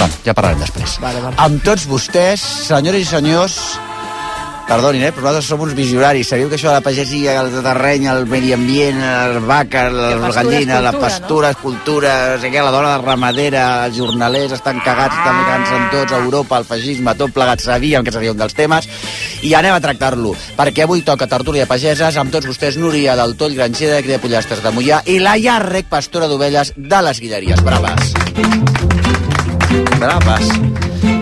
Va, 0.00 0.10
ja 0.26 0.34
parlarem 0.36 0.62
després. 0.62 0.98
Vale, 1.02 1.22
vale. 1.24 1.36
Amb 1.44 1.64
tots 1.66 1.88
vostès, 1.90 2.42
senyores 2.68 3.04
i 3.04 3.08
senyors, 3.08 3.58
perdonin, 4.66 5.02
eh, 5.02 5.12
però 5.12 5.28
nosaltres 5.28 5.48
som 5.48 5.60
uns 5.60 5.74
visionaris. 5.76 6.28
Sabeu 6.28 6.48
que 6.48 6.56
això 6.56 6.68
de 6.68 6.78
la 6.78 6.84
pagesia, 6.84 7.40
el 7.40 7.50
terreny, 7.62 8.06
el 8.10 8.26
medi 8.26 8.52
ambient, 8.52 9.00
les 9.00 9.42
vaques, 9.44 9.92
les 9.92 10.14
és 10.28 10.38
gallines, 10.38 10.82
la 10.82 10.92
pastura, 10.92 11.52
no? 11.52 11.60
cultura, 11.60 12.14
sé 12.40 12.50
què, 12.50 12.62
la 12.64 12.72
dona 12.74 12.96
de 12.96 13.04
ramadera, 13.04 13.64
els 13.86 13.98
jornalers 13.98 14.56
estan 14.56 14.80
cagats, 14.84 15.18
estan 15.18 15.42
cagant-se 15.42 15.82
tots, 15.92 16.16
Europa, 16.24 16.58
el 16.58 16.68
feixisme, 16.68 17.14
tot 17.18 17.34
plegat, 17.36 17.60
sabíem 17.60 18.04
que 18.04 18.14
seria 18.14 18.32
un 18.32 18.40
dels 18.40 18.56
temes, 18.56 18.88
i 19.42 19.54
anem 19.54 19.76
a 19.76 19.82
tractar-lo, 19.84 20.34
perquè 20.56 20.84
avui 20.84 21.04
toca 21.04 21.28
tertúlia 21.30 21.68
pageses, 21.70 22.16
amb 22.16 22.32
tots 22.32 22.48
vostès, 22.48 22.80
Núria 22.80 23.16
del 23.16 23.36
Toll, 23.36 23.54
Granger 23.58 23.92
de 23.92 24.02
Cria 24.06 24.20
Pollastres 24.22 24.64
de 24.64 24.72
Mollà, 24.74 25.04
i 25.06 25.20
la 25.20 25.36
Iarrec, 25.36 25.88
pastora 25.92 26.28
d'ovelles 26.30 26.74
de 26.76 27.06
les 27.08 27.20
Guilleries. 27.20 27.62
Braves. 27.64 28.12
Braves. 28.14 28.93
Thank 29.74 29.88
you. 29.88 29.93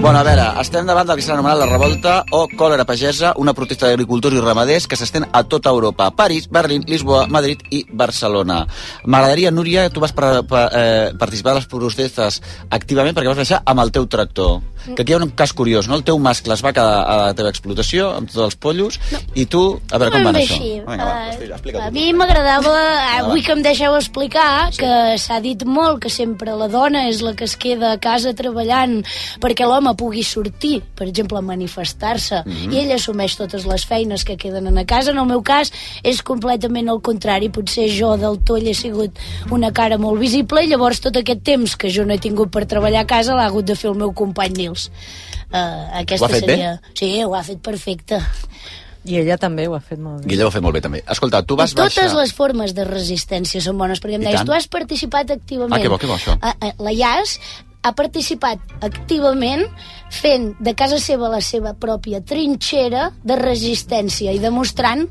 Bueno, 0.03 0.19
a 0.19 0.25
veure, 0.27 0.45
estem 0.59 0.87
davant 0.87 1.07
del 1.07 1.19
que 1.21 1.23
s'ha 1.23 1.37
anomenat 1.37 1.61
la 1.61 1.67
revolta 1.69 2.13
o 2.35 2.49
còlera 2.59 2.83
pagesa, 2.87 3.33
una 3.39 3.53
protesta 3.55 3.87
d'agricultors 3.87 4.35
i 4.35 4.41
ramaders 4.43 4.89
que 4.91 4.99
s'estén 4.99 5.29
a 5.31 5.45
tota 5.47 5.71
Europa. 5.71 6.09
París, 6.19 6.49
Berlín, 6.51 6.83
Lisboa, 6.91 7.29
Madrid 7.31 7.63
i 7.71 7.85
Barcelona. 7.87 8.65
M'agradaria, 9.07 9.53
Núria, 9.55 9.87
tu 9.95 10.03
vas 10.03 10.11
per, 10.13 10.43
per, 10.51 10.65
eh, 10.75 11.13
participar 11.19 11.53
a 11.53 11.61
les 11.61 11.69
protestes 11.71 12.41
activament 12.71 13.15
perquè 13.15 13.31
vas 13.31 13.39
deixar 13.45 13.63
amb 13.65 13.85
el 13.85 13.93
teu 13.95 14.09
tractor. 14.11 14.61
Que 14.83 15.05
aquí 15.05 15.13
hi 15.13 15.15
ha 15.15 15.23
un 15.23 15.31
cas 15.39 15.53
curiós, 15.55 15.87
no? 15.87 15.95
El 15.95 16.03
teu 16.03 16.19
mascle 16.19 16.57
es 16.57 16.65
va 16.65 16.73
quedar 16.75 17.05
a 17.07 17.17
la 17.21 17.35
teva 17.39 17.53
explotació, 17.55 18.09
amb 18.17 18.27
tots 18.27 18.43
els 18.49 18.57
pollos, 18.59 18.99
i 19.39 19.47
tu... 19.47 19.79
A 19.93 19.99
veure, 20.03 20.11
com 20.11 20.27
va 20.27 20.33
anar 20.35 20.43
això? 20.43 20.59
Vinga, 20.59 21.07
va, 21.07 21.29
Eh, 21.31 21.47
explica 21.47 21.85
a 21.87 21.91
mi 21.95 22.09
m'agradava, 22.13 22.75
avui 23.21 23.45
que 23.47 23.55
em 23.55 23.63
deixeu 23.63 23.95
explicar, 23.95 24.73
que 24.75 25.15
s'ha 25.23 25.39
dit 25.41 25.63
molt 25.63 26.03
que 26.03 26.11
sempre 26.11 26.57
la 26.59 26.67
dona 26.67 27.07
és 27.09 27.23
la 27.23 27.37
que 27.39 27.47
es 27.47 27.55
queda 27.55 27.93
a 27.95 28.01
casa 28.03 28.35
treballant 28.35 28.72
perquè 29.43 29.67
l'home 29.69 29.95
pugui 29.99 30.23
sortir, 30.25 30.83
per 30.97 31.07
exemple, 31.09 31.39
a 31.39 31.43
manifestar-se, 31.43 32.43
Mhm. 32.47 32.73
i 32.73 32.79
ell 32.83 32.93
assumeix 32.97 33.37
totes 33.37 33.65
les 33.67 33.85
feines 33.87 34.25
que 34.25 34.37
queden 34.37 34.67
a 34.79 34.85
casa. 34.85 35.11
En 35.13 35.19
el 35.19 35.27
meu 35.27 35.43
cas 35.43 35.73
és 36.03 36.23
completament 36.23 36.89
el 36.89 37.01
contrari. 37.01 37.49
Potser 37.51 37.89
jo 37.89 38.17
del 38.17 38.41
toll 38.45 38.67
he 38.69 38.75
sigut 38.75 39.19
una 39.51 39.73
cara 39.73 39.99
molt 39.99 40.21
visible 40.21 40.65
i 40.65 40.69
llavors 40.69 41.01
tot 41.01 41.17
aquest 41.17 41.43
temps 41.43 41.77
que 41.77 41.91
jo 41.91 42.05
no 42.05 42.15
he 42.15 42.19
tingut 42.19 42.51
per 42.51 42.67
treballar 42.67 43.03
a 43.03 43.07
casa 43.07 43.35
l'ha 43.35 43.47
hagut 43.47 43.65
de 43.65 43.77
fer 43.77 43.91
el 43.91 43.97
meu 43.97 44.13
company 44.13 44.53
Nils. 44.57 44.91
Uh, 45.53 46.01
aquesta 46.01 46.25
Ho 46.27 46.29
ha 46.29 46.33
fet 46.33 46.47
bé? 46.47 46.53
seria... 46.57 46.81
Sí, 46.95 47.23
ho 47.23 47.35
ha 47.35 47.43
fet 47.43 47.59
perfecte. 47.61 48.19
I 49.05 49.17
ella 49.19 49.37
també 49.37 49.67
ho 49.69 49.75
ha 49.75 49.81
fet 49.81 49.99
molt 49.99 50.23
bé. 50.23 50.29
Guilla 50.31 50.45
ho 50.45 50.49
ha 50.49 50.53
fet 50.55 50.63
molt 50.63 50.75
bé, 50.75 50.81
també. 50.81 51.03
Escolta, 51.11 51.43
tu 51.43 51.57
vas 51.57 51.73
I 51.73 51.75
totes 51.75 51.97
baixar... 51.99 52.17
les 52.21 52.33
formes 52.33 52.73
de 52.73 52.85
resistència 52.85 53.61
són 53.61 53.77
bones, 53.77 54.01
perquè 54.01 54.15
em 54.15 54.23
I 54.23 54.27
deies, 54.31 54.45
tu 54.47 54.53
has 54.55 54.69
participat 54.71 55.31
activament. 55.35 55.75
Ah, 55.75 55.81
que 55.83 55.89
bo, 55.91 55.99
que 55.99 56.07
bo, 56.07 56.15
això. 56.15 56.39
A- 56.41 56.55
a- 56.61 56.73
La 56.79 56.93
IAS 56.93 57.39
ha 57.83 57.93
participat 57.99 58.59
activament 58.81 59.65
fent 60.13 60.53
de 60.61 60.75
casa 60.79 60.99
seva 61.03 61.29
la 61.33 61.41
seva 61.43 61.75
pròpia 61.75 62.21
trinxera 62.25 63.11
de 63.25 63.37
resistència 63.37 64.33
i 64.33 64.39
demostrant 64.43 65.09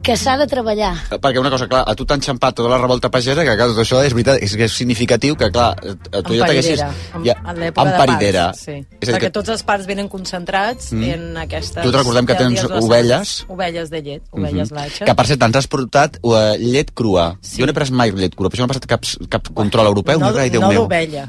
que 0.00 0.14
s'ha 0.16 0.36
de 0.38 0.44
treballar. 0.46 0.92
Perquè 1.10 1.40
una 1.42 1.50
cosa, 1.50 1.66
clar, 1.68 1.80
a 1.90 1.92
tu 1.98 2.04
t'han 2.06 2.20
xampat 2.22 2.54
tota 2.60 2.68
la 2.70 2.76
revolta 2.78 3.10
pagesa, 3.10 3.42
que 3.44 3.56
clar, 3.58 3.66
tot 3.72 3.80
això 3.82 3.98
és 4.06 4.14
veritat, 4.14 4.38
és, 4.46 4.52
que 4.56 4.68
és 4.68 4.76
significatiu 4.78 5.34
que, 5.36 5.48
clar, 5.52 5.72
a 5.74 6.22
tu 6.22 6.36
ja 6.38 6.46
t'haguessis... 6.46 6.78
Ja, 7.26 7.34
en 7.42 7.58
l'època 7.58 7.84
de 7.90 7.96
emparidera. 7.96 8.44
parts, 8.52 8.62
sí. 8.62 8.76
És 9.02 9.10
Perquè 9.10 9.24
que, 9.26 9.30
tots 9.34 9.50
els 9.56 9.64
parts 9.66 9.88
venen 9.90 10.06
concentrats 10.08 10.92
Mm. 10.94 11.02
en 11.16 11.36
aquestes... 11.42 11.82
Tu 11.82 11.90
et 11.90 11.98
recordem 11.98 12.30
que 12.30 12.36
tens 12.38 12.62
ovelles. 12.78 13.34
Ovelles 13.50 13.90
de 13.90 14.00
llet, 14.06 14.22
ovelles 14.30 14.70
Mhm. 14.70 14.78
latxa. 14.78 15.04
que 15.04 15.14
per 15.18 15.26
cert, 15.26 15.42
ens 15.42 15.56
has 15.56 15.66
portat 15.66 16.20
uh, 16.22 16.54
llet 16.56 16.94
crua. 16.94 17.36
Jo 17.42 17.66
no 17.66 17.74
he 17.74 17.74
pres 17.74 17.90
mai 17.90 18.12
llet 18.14 18.36
crua, 18.38 18.48
però 18.48 18.54
això 18.54 18.64
no 18.64 18.70
ha 18.70 18.74
passat 18.76 18.86
cap, 18.86 19.02
cap 19.28 19.50
control 19.52 19.86
europeu. 19.90 20.20
no, 20.20 20.30
Ai, 20.38 20.48
Déu 20.48 20.60
no 20.62 20.68
meu. 20.68 20.82
d'ovella, 20.86 21.26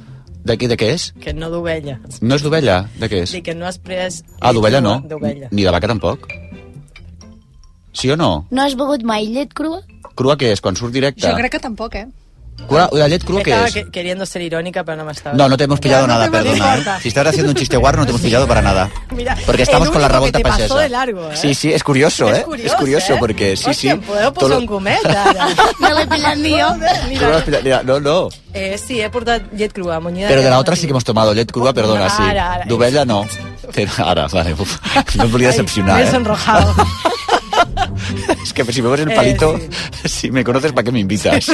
De, 0.49 0.55
què, 0.57 0.65
de 0.65 0.75
què 0.81 0.87
és? 0.95 1.11
que 1.21 1.29
no 1.37 1.51
d'ovella. 1.53 1.99
No 2.25 2.37
és 2.39 2.41
d'ovella? 2.41 2.79
De 2.97 3.05
què 3.11 3.19
és? 3.27 3.33
Dic 3.37 3.43
que 3.51 3.53
no 3.53 3.67
has 3.69 3.77
pres... 3.77 4.23
Ah, 4.41 4.49
d'ovella 4.55 4.79
no. 4.81 4.95
D'ovella. 5.05 5.51
Ni 5.53 5.65
de 5.67 5.73
vaca 5.75 5.89
tampoc. 5.91 6.25
Sí 7.93 8.09
o 8.09 8.17
no? 8.17 8.29
No 8.49 8.63
has 8.63 8.73
begut 8.79 9.05
mai 9.05 9.27
llet 9.29 9.53
crua? 9.53 9.83
Crua 10.17 10.35
què 10.41 10.49
és? 10.55 10.63
Quan 10.65 10.79
surt 10.79 10.95
directe? 10.95 11.27
Jo 11.27 11.35
crec 11.37 11.53
que 11.53 11.61
tampoc, 11.61 11.99
eh? 12.01 12.07
Crua, 12.67 12.89
la 12.91 13.07
llet 13.07 13.23
crua 13.23 13.41
Estaba 13.41 13.67
es? 13.67 13.73
que- 13.73 13.89
queriendo 13.89 14.25
ser 14.25 14.41
irónica, 14.41 14.83
pero 14.83 14.97
no 14.97 15.05
me 15.05 15.11
estaba... 15.11 15.35
No, 15.35 15.47
no 15.49 15.57
te 15.57 15.63
hemos 15.63 15.79
pillado 15.79 16.07
No, 16.07 16.13
no 16.13 16.13
nada, 16.19 16.25
hemos 16.25 16.41
perdona. 16.57 16.97
¿eh? 16.97 16.99
Si 17.01 17.07
estás 17.07 17.27
haciendo 17.27 17.49
un 17.51 17.55
chiste 17.55 17.77
guarro, 17.77 17.99
no 17.99 18.05
te 18.05 18.09
hemos 18.11 18.21
pillado 18.21 18.47
para 18.47 18.61
nada. 18.61 18.89
Mira, 19.15 19.37
Porque 19.45 19.63
estamos 19.63 19.89
con 19.89 20.01
la 20.01 20.07
revolta 20.07 20.37
que 20.37 20.43
pasó 20.43 20.77
de 20.77 20.89
largo, 20.89 21.29
¿eh? 21.31 21.35
Sí, 21.37 21.53
sí, 21.55 21.71
es 21.73 21.83
curioso, 21.83 22.29
Es 22.29 22.39
¿eh? 22.39 22.43
curioso, 22.43 22.73
es 22.73 22.79
curioso 22.79 23.13
¿eh? 23.13 23.17
porque 23.19 23.55
sí, 23.57 23.65
Hòstia, 23.69 23.93
sí. 23.95 24.01
podeu 24.05 24.31
Todo 24.33 24.57
un 24.57 24.65
gomet, 24.65 25.05
ara? 25.05 25.47
L'he 25.79 26.07
pillat 26.07 26.37
no 26.37 27.61
mira, 27.61 27.83
no, 27.83 27.99
no. 27.99 28.29
Eh, 28.53 28.77
sí, 28.77 28.99
he 29.01 29.09
portat 29.09 29.51
llet 29.53 29.71
crua, 29.73 29.99
munyida 29.99 30.27
Pero 30.27 30.41
de 30.41 30.49
la 30.49 30.59
otra 30.59 30.75
sí 30.75 30.85
que 30.87 30.91
hemos 30.91 31.03
tomado 31.03 31.33
llet 31.33 31.51
crua, 31.51 31.73
perdona, 31.73 32.09
sí. 32.09 32.21
Ara, 32.23 32.53
ara. 32.53 32.65
D'ovella 32.65 33.05
no. 33.05 33.25
Ahora, 33.97 34.27
vale. 34.27 34.53
uf, 34.53 34.77
no 35.15 35.23
em 35.25 35.31
volia 35.31 35.47
decepcionar, 35.49 35.95
Me 35.97 36.03
he 36.03 36.07
eh? 36.07 36.11
sonrojado. 36.11 36.73
Es 38.43 38.53
que 38.53 38.63
si 38.71 38.81
me 38.81 38.89
ves 38.89 39.01
el 39.01 39.11
Eh, 39.11 39.15
palito, 39.15 39.59
si 40.05 40.31
me 40.31 40.43
conoces, 40.43 40.71
¿para 40.71 40.83
qué 40.83 40.91
me 40.91 40.99
invitas? 40.99 41.47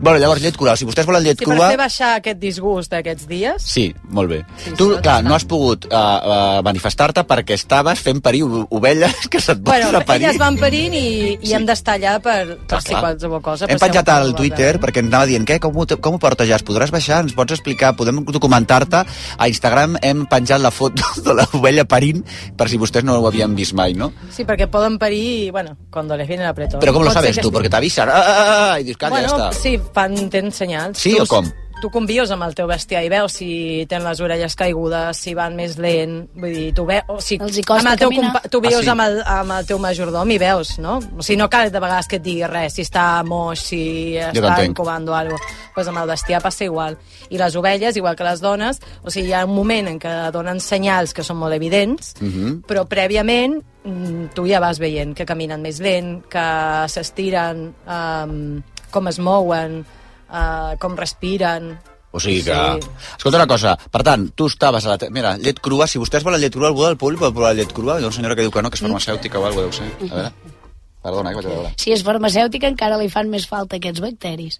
bueno, 0.00 0.18
llavors, 0.18 0.40
llet 0.42 0.56
crua. 0.56 0.76
Si 0.76 0.84
vostès 0.84 1.06
volen 1.06 1.24
llet 1.24 1.38
Sí, 1.38 1.44
crua... 1.44 1.68
fer 1.70 1.78
baixar 1.80 2.10
aquest 2.20 2.38
disgust 2.40 2.92
d'aquests 2.92 3.26
dies, 3.28 3.62
Sí, 3.66 3.94
molt 4.08 4.30
bé. 4.30 4.42
tu, 4.76 4.90
clar, 5.02 5.22
no 5.24 5.34
has 5.34 5.44
pogut 5.44 5.86
uh, 5.86 5.96
uh, 5.96 6.62
manifestar-te 6.66 7.24
perquè 7.28 7.54
estaves 7.56 8.00
fent 8.00 8.20
parir 8.22 8.42
ovelles 8.46 9.26
que 9.30 9.40
se't 9.40 9.60
bueno, 9.62 9.90
a 9.96 10.04
parir. 10.04 10.26
elles 10.26 10.38
van 10.38 10.56
parint 10.60 10.94
i, 10.94 11.06
i 11.40 11.46
Sí. 11.46 11.54
hem 11.54 11.66
d'estar 11.66 11.96
allà 11.98 12.16
per, 12.22 12.58
per 12.68 12.80
si 12.82 12.94
qualsevol 12.94 13.42
cosa. 13.42 13.66
Hem 13.68 13.78
penjat 13.80 14.08
al 14.12 14.34
Twitter 14.36 14.76
perquè 14.82 15.00
ens 15.02 15.10
anava 15.12 15.26
dient 15.30 15.46
què, 15.48 15.58
com, 15.62 15.76
ho, 15.76 15.86
com 16.00 16.14
ho 16.16 16.22
portes 16.22 16.48
ja? 16.48 16.56
Es 16.60 16.64
podràs 16.66 16.90
baixar? 16.94 17.22
Ens 17.24 17.34
pots 17.36 17.52
explicar? 17.56 17.94
Podem 17.96 18.22
documentar-te? 18.24 19.04
A 19.38 19.48
Instagram 19.48 19.96
hem 20.02 20.24
penjat 20.30 20.60
la 20.60 20.70
foto 20.70 21.02
de 21.24 21.34
l'ovella 21.36 21.84
parint 21.88 22.22
per 22.56 22.68
si 22.68 22.78
vostès 22.80 23.04
no 23.06 23.18
ho 23.20 23.26
havien 23.28 23.54
vist 23.56 23.74
mai, 23.76 23.94
no? 23.94 24.12
Sí, 24.34 24.44
perquè 24.48 24.66
poden 24.70 24.98
parir 24.98 25.50
bueno, 25.56 25.76
cuando 25.90 26.16
les 26.18 26.28
viene 26.28 26.42
el 26.44 26.50
apretón. 26.50 26.80
Però 26.82 26.92
com 26.92 27.00
lo 27.02 27.08
Pot 27.08 27.14
ser 27.14 27.22
sabes 27.22 27.36
que 27.36 27.42
tu? 27.42 27.48
estigui- 27.48 27.56
Perquè 27.62 27.70
t'avisen. 27.72 28.08
Ah, 28.12 28.22
ah, 28.26 28.72
ah, 28.74 28.80
I 28.80 28.84
dius, 28.84 28.98
calla, 29.00 29.10
bueno, 29.16 29.28
ja 29.32 29.36
està. 29.48 29.52
sí, 29.56 29.80
fan, 29.94 30.28
tenen 30.28 30.52
senyals. 30.52 30.98
Sí 30.98 31.14
o 31.18 31.24
com? 31.26 31.48
Tu 31.78 31.90
convius 31.92 32.30
amb 32.32 32.42
el 32.46 32.54
teu 32.56 32.64
bestiar 32.66 33.02
i 33.04 33.08
veus 33.12 33.34
si 33.36 33.84
tenen 33.86 34.06
les 34.08 34.20
orelles 34.24 34.54
caigudes, 34.56 35.18
si 35.20 35.34
van 35.36 35.52
més 35.58 35.74
lent, 35.76 36.22
vull 36.32 36.54
dir, 36.54 36.70
tu 36.74 36.86
veus... 36.88 37.04
O 37.12 37.18
si, 37.20 37.36
Els 37.36 37.58
hi 37.60 37.64
costa 37.68 37.82
amb 37.84 37.92
el 37.92 37.98
teu 38.00 38.08
caminar. 38.08 38.30
compa- 38.32 38.48
Tu 38.48 38.58
Ah, 38.58 38.64
vius 38.64 38.80
sí? 38.86 38.88
amb, 38.88 39.02
el, 39.04 39.18
amb 39.28 39.52
el 39.58 39.66
teu 39.68 39.78
majordom 39.78 40.30
i 40.32 40.38
veus, 40.40 40.70
no? 40.80 40.94
O 41.18 41.22
sigui, 41.22 41.36
no 41.36 41.50
cal 41.52 41.68
de 41.70 41.82
vegades 41.84 42.08
que 42.08 42.16
et 42.16 42.22
digui 42.24 42.46
res, 42.48 42.72
si 42.78 42.82
està 42.86 43.04
moix, 43.28 43.60
si 43.60 43.80
està 44.16 44.32
t'entenc. 44.32 44.70
incubant 44.72 45.04
o 45.10 45.14
alguna 45.14 45.36
cosa. 45.38 45.60
Pues 45.76 45.90
amb 45.92 45.98
el 46.00 46.08
bestiar 46.08 46.40
passa 46.40 46.64
igual. 46.64 46.96
I 47.28 47.36
les 47.42 47.56
ovelles, 47.60 47.96
igual 48.00 48.16
que 48.16 48.24
les 48.24 48.40
dones, 48.40 48.80
o 49.04 49.10
sigui, 49.12 49.28
hi 49.28 49.34
ha 49.36 49.44
un 49.44 49.54
moment 49.54 49.86
en 49.92 49.98
què 50.00 50.14
donen 50.32 50.58
senyals 50.64 51.12
que 51.12 51.22
són 51.22 51.36
molt 51.36 51.52
evidents, 51.54 52.14
Mhm. 52.22 52.62
però 52.66 52.86
prèviament 52.88 53.60
mm, 53.84 54.32
tu 54.34 54.46
ja 54.48 54.58
vas 54.64 54.78
veient 54.80 55.12
que 55.14 55.26
caminen 55.28 55.60
més 55.60 55.78
lent, 55.78 56.24
que 56.26 56.88
s'estiren, 56.88 57.74
um, 57.86 58.62
com 58.90 59.06
es 59.08 59.18
mouen, 59.20 59.84
uh, 60.30 60.74
com 60.82 60.96
respiren... 60.98 61.76
O 62.16 62.20
sigui 62.22 62.42
que... 62.46 62.54
Sí. 62.54 62.90
Escolta 63.18 63.36
una 63.42 63.48
cosa, 63.50 63.74
per 63.92 64.00
tant, 64.06 64.28
tu 64.38 64.46
estaves 64.48 64.86
a 64.86 64.94
la... 64.94 64.98
te- 64.98 65.10
Mira, 65.12 65.34
llet 65.36 65.58
crua, 65.60 65.84
si 65.90 65.98
vostès 66.00 66.24
volen 66.24 66.40
llet 66.40 66.54
crua, 66.54 66.70
algú 66.70 66.86
del 66.86 66.96
públic 66.96 67.20
pot 67.20 67.34
provar 67.34 67.50
llet 67.58 67.74
crua? 67.76 67.98
Hi 68.00 68.06
ha 68.06 68.08
una 68.08 68.16
senyora 68.16 68.36
que 68.38 68.46
diu 68.46 68.54
que 68.54 68.62
no, 68.64 68.70
que 68.72 68.78
és 68.78 68.84
farmacèutica 68.86 69.40
o 69.42 69.44
alguna 69.44 69.66
cosa, 69.68 69.84
deu 69.84 70.06
ser. 70.06 70.12
A 70.12 70.14
veure... 70.22 70.54
Perdona, 71.06 71.30
que 71.30 71.36
vaig 71.42 71.46
a 71.46 71.50
veure. 71.54 71.74
Si 71.78 71.92
és 71.94 72.00
farmacèutica 72.06 72.66
encara 72.72 72.96
li 72.98 73.10
fan 73.12 73.28
més 73.30 73.44
falta 73.46 73.76
aquests 73.78 74.00
bacteris. 74.02 74.56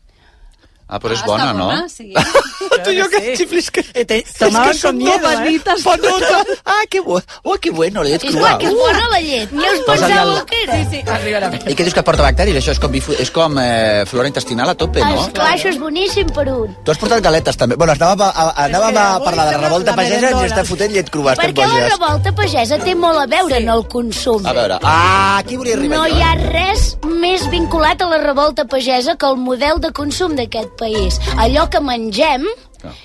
Ah, 0.89 1.01
però 1.03 1.17
és 1.17 1.23
bona, 1.27 1.53
no? 1.53 1.67
sí. 1.91 2.13
tu 2.85 2.93
i 2.93 2.99
jo 3.01 3.07
que 3.11 3.21
xiflis 3.35 3.71
que... 3.75 3.83
Te, 3.83 4.21
tomaven 4.39 4.79
con 4.79 4.97
miedo, 4.97 5.31
eh? 5.33 5.59
Panota. 5.83 6.45
Ah, 6.65 6.85
que 6.89 7.01
bo... 7.01 7.21
Oh, 7.43 7.57
que 7.59 7.71
bueno, 7.71 8.05
la 8.05 8.11
llet 8.11 8.23
És 8.25 8.31
crua. 8.31 8.53
clar 8.55 8.59
que 8.61 8.69
és 8.69 8.75
bona 8.77 9.09
la 9.11 9.21
llet. 9.21 9.51
Ni 9.53 9.67
us 9.67 9.81
pensàveu 9.87 10.37
el- 10.37 10.45
que 10.47 10.61
era. 10.63 10.77
Sí, 10.77 10.85
sí, 10.93 11.01
arribarà. 11.11 11.51
I 11.67 11.75
què 11.75 11.87
dius 11.89 11.97
que 11.97 12.05
porta 12.07 12.23
bacteris? 12.23 12.59
Això 12.61 12.75
és 12.77 12.79
com, 12.83 12.93
bifu... 12.95 13.17
és 13.19 13.33
com 13.35 13.59
eh, 13.59 14.05
flora 14.07 14.31
intestinal 14.31 14.71
a 14.71 14.77
tope, 14.79 15.03
no? 15.03 15.25
Esclar, 15.25 15.49
això 15.57 15.73
és 15.73 15.81
boníssim 15.83 16.31
per 16.37 16.47
un. 16.53 16.77
Tu 16.87 16.95
has 16.95 17.03
portat 17.03 17.25
galetes, 17.25 17.59
també. 17.59 17.75
Bueno, 17.81 17.97
anàvem 17.97 18.23
a, 18.23 18.31
a, 18.31 18.47
anàvem 18.69 19.01
a 19.03 19.07
parlar 19.25 19.49
de 19.51 19.57
la 19.57 19.65
revolta 19.67 19.91
la 19.91 19.97
pagesa 20.05 20.31
i 20.31 20.47
està 20.47 20.65
fotent 20.69 20.95
llet 20.95 21.11
crua. 21.11 21.35
Perquè 21.41 21.67
la 21.67 21.89
revolta 21.89 22.35
pagesa 22.37 22.79
té 22.85 22.95
molt 22.95 23.25
a 23.25 23.27
veure 23.35 23.59
en 23.59 23.73
el 23.75 23.83
consum. 23.91 24.47
A 24.47 24.55
veure, 24.55 24.79
ah, 24.87 25.39
aquí 25.43 25.59
volia 25.59 25.75
arribar 25.81 25.99
No 25.99 26.07
jo. 26.07 26.15
hi 26.15 26.23
ha 26.23 26.35
res 26.47 26.87
més 27.07 27.49
vinculat 27.51 28.03
a 28.03 28.11
la 28.13 28.23
revolta 28.23 28.67
pagesa 28.71 29.17
que 29.19 29.27
el 29.27 29.39
model 29.43 29.81
de 29.83 29.91
consum 29.97 30.37
d'aquest 30.39 30.76
país. 30.79 31.19
Allò 31.37 31.67
que 31.71 31.81
mengem 31.81 32.47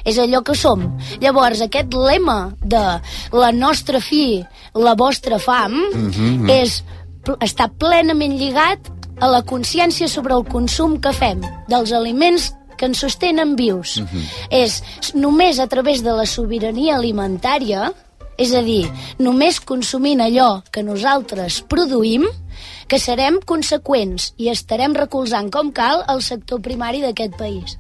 és 0.06 0.18
allò 0.22 0.44
que 0.46 0.56
som. 0.56 0.84
Llavors, 1.22 1.62
aquest 1.62 1.94
lema 1.94 2.52
de 2.62 2.84
la 3.34 3.52
nostra 3.52 4.02
fi, 4.04 4.44
la 4.76 4.96
vostra 4.96 5.40
fam, 5.40 5.74
Mhm, 5.94 6.50
és, 6.50 6.84
està 7.40 7.70
plenament 7.70 8.38
lligat 8.38 8.92
a 9.22 9.28
la 9.28 9.44
consciència 9.44 10.08
sobre 10.08 10.34
el 10.34 10.46
consum 10.46 11.00
que 11.00 11.14
fem 11.14 11.42
dels 11.68 11.92
aliments 11.92 12.52
que 12.78 12.86
ens 12.86 12.98
sostenen 12.98 13.56
vius. 13.56 14.00
Mhm. 14.02 14.24
És 14.50 14.82
només 15.14 15.60
a 15.60 15.68
través 15.68 16.02
de 16.04 16.12
la 16.12 16.26
sobirania 16.26 16.98
alimentària 16.98 17.94
és 18.38 18.54
a 18.54 18.62
dir, 18.62 18.90
només 19.20 19.60
consumint 19.60 20.20
allò 20.20 20.64
que 20.72 20.82
nosaltres 20.82 21.62
produïm, 21.62 22.26
que 22.92 23.00
serem 23.00 23.38
conseqüents 23.48 24.34
i 24.36 24.50
estarem 24.52 24.92
recolzant 24.98 25.48
com 25.54 25.70
cal 25.72 26.04
el 26.12 26.20
sector 26.26 26.60
primari 26.60 27.00
d'aquest 27.00 27.38
país. 27.40 27.78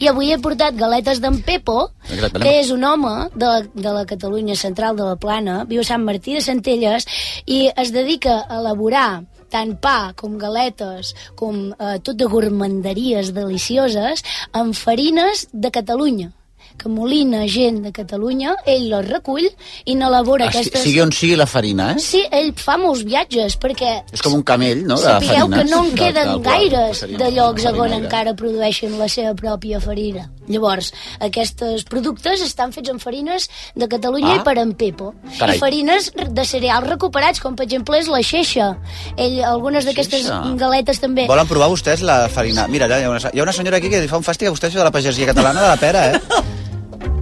I 0.00 0.08
avui 0.10 0.32
he 0.32 0.38
portat 0.40 0.76
galetes 0.76 1.20
d'en 1.20 1.38
Pepo, 1.44 1.88
que 2.08 2.52
és 2.58 2.70
un 2.72 2.84
home 2.84 3.12
de, 3.32 3.50
de 3.72 3.94
la 3.96 4.04
Catalunya 4.08 4.56
central 4.56 5.00
de 5.00 5.08
la 5.08 5.16
Plana, 5.20 5.62
viu 5.68 5.80
a 5.80 5.88
Sant 5.88 6.04
Martí 6.04 6.36
de 6.36 6.44
Centelles, 6.44 7.08
i 7.46 7.66
es 7.72 7.92
dedica 7.96 8.42
a 8.44 8.60
elaborar 8.60 9.24
tant 9.54 9.76
pa 9.80 10.12
com 10.18 10.36
galetes, 10.40 11.14
com 11.40 11.66
eh, 11.72 11.98
tot 12.04 12.16
de 12.20 12.28
gourmanderies 12.28 13.32
delicioses, 13.36 14.24
amb 14.52 14.76
farines 14.76 15.46
de 15.52 15.72
Catalunya 15.72 16.32
que 16.76 16.88
molina 16.88 17.46
gent 17.48 17.82
de 17.84 17.92
Catalunya, 17.92 18.54
ell 18.66 18.88
les 18.90 19.06
recull 19.08 19.46
i 19.84 19.94
n'elabora 19.94 20.46
Ah, 20.46 20.48
aquestes... 20.52 20.82
Sigui 20.82 21.00
on 21.00 21.12
sigui 21.12 21.36
la 21.36 21.46
farina, 21.46 21.92
eh? 21.92 21.98
Sí, 22.02 22.22
ell 22.30 22.52
fa 22.58 22.76
molts 22.76 23.04
viatges, 23.06 23.56
perquè 23.62 24.02
És 24.12 24.20
com 24.22 24.34
un 24.34 24.42
camell, 24.42 24.82
no?, 24.86 24.96
de 24.96 25.02
sapigueu 25.02 25.48
farines. 25.48 25.58
que 25.62 25.70
no 25.70 25.84
en 25.84 25.90
De- 25.94 26.00
queden 26.02 26.28
del 26.32 26.42
qual 26.42 26.58
gaires 26.58 27.04
de 27.18 27.30
llocs 27.32 27.64
on 27.72 27.92
encara 27.92 28.34
produeixen 28.34 28.98
la 28.98 29.08
seva 29.08 29.34
pròpia 29.34 29.80
farina. 29.80 30.28
Llavors, 30.48 30.92
aquests 31.20 31.84
productes 31.88 32.42
estan 32.44 32.72
fets 32.72 32.90
amb 32.90 33.00
farines 33.00 33.48
de 33.74 33.88
Catalunya 33.88 34.34
Ah. 34.34 34.36
i 34.36 34.44
per 34.44 34.58
en 34.58 34.74
Pepo. 34.74 35.14
Carai. 35.38 35.56
I 35.56 35.60
farines 35.60 36.10
de 36.14 36.44
cereals 36.44 36.86
recuperats, 36.88 37.40
com 37.40 37.54
per 37.56 37.64
exemple 37.66 37.98
és 37.98 38.08
la 38.08 38.22
xeixa. 38.22 38.76
Ell, 39.16 39.42
algunes 39.44 39.84
d'aquestes 39.84 40.28
galetes 40.56 41.00
també. 41.00 41.26
Volen 41.28 41.46
provar 41.48 41.68
vostès 41.70 42.00
la 42.02 42.28
farina? 42.28 42.66
Mira, 42.68 42.86
hi 42.86 43.04
ha 43.04 43.10
una, 43.10 43.30
hi 43.32 43.38
ha 43.40 43.42
una 43.42 43.52
senyora 43.52 43.78
aquí 43.78 43.88
que 43.90 44.06
fa 44.08 44.16
un 44.18 44.24
fàstic 44.24 44.48
a 44.48 44.52
vostè 44.52 44.68
això 44.68 44.78
de 44.82 44.84
la 44.84 44.90
pagesia 44.90 45.26
catalana 45.26 45.62
de 45.62 45.68
la 45.68 45.76
pera, 45.76 46.06
eh? 46.10 46.20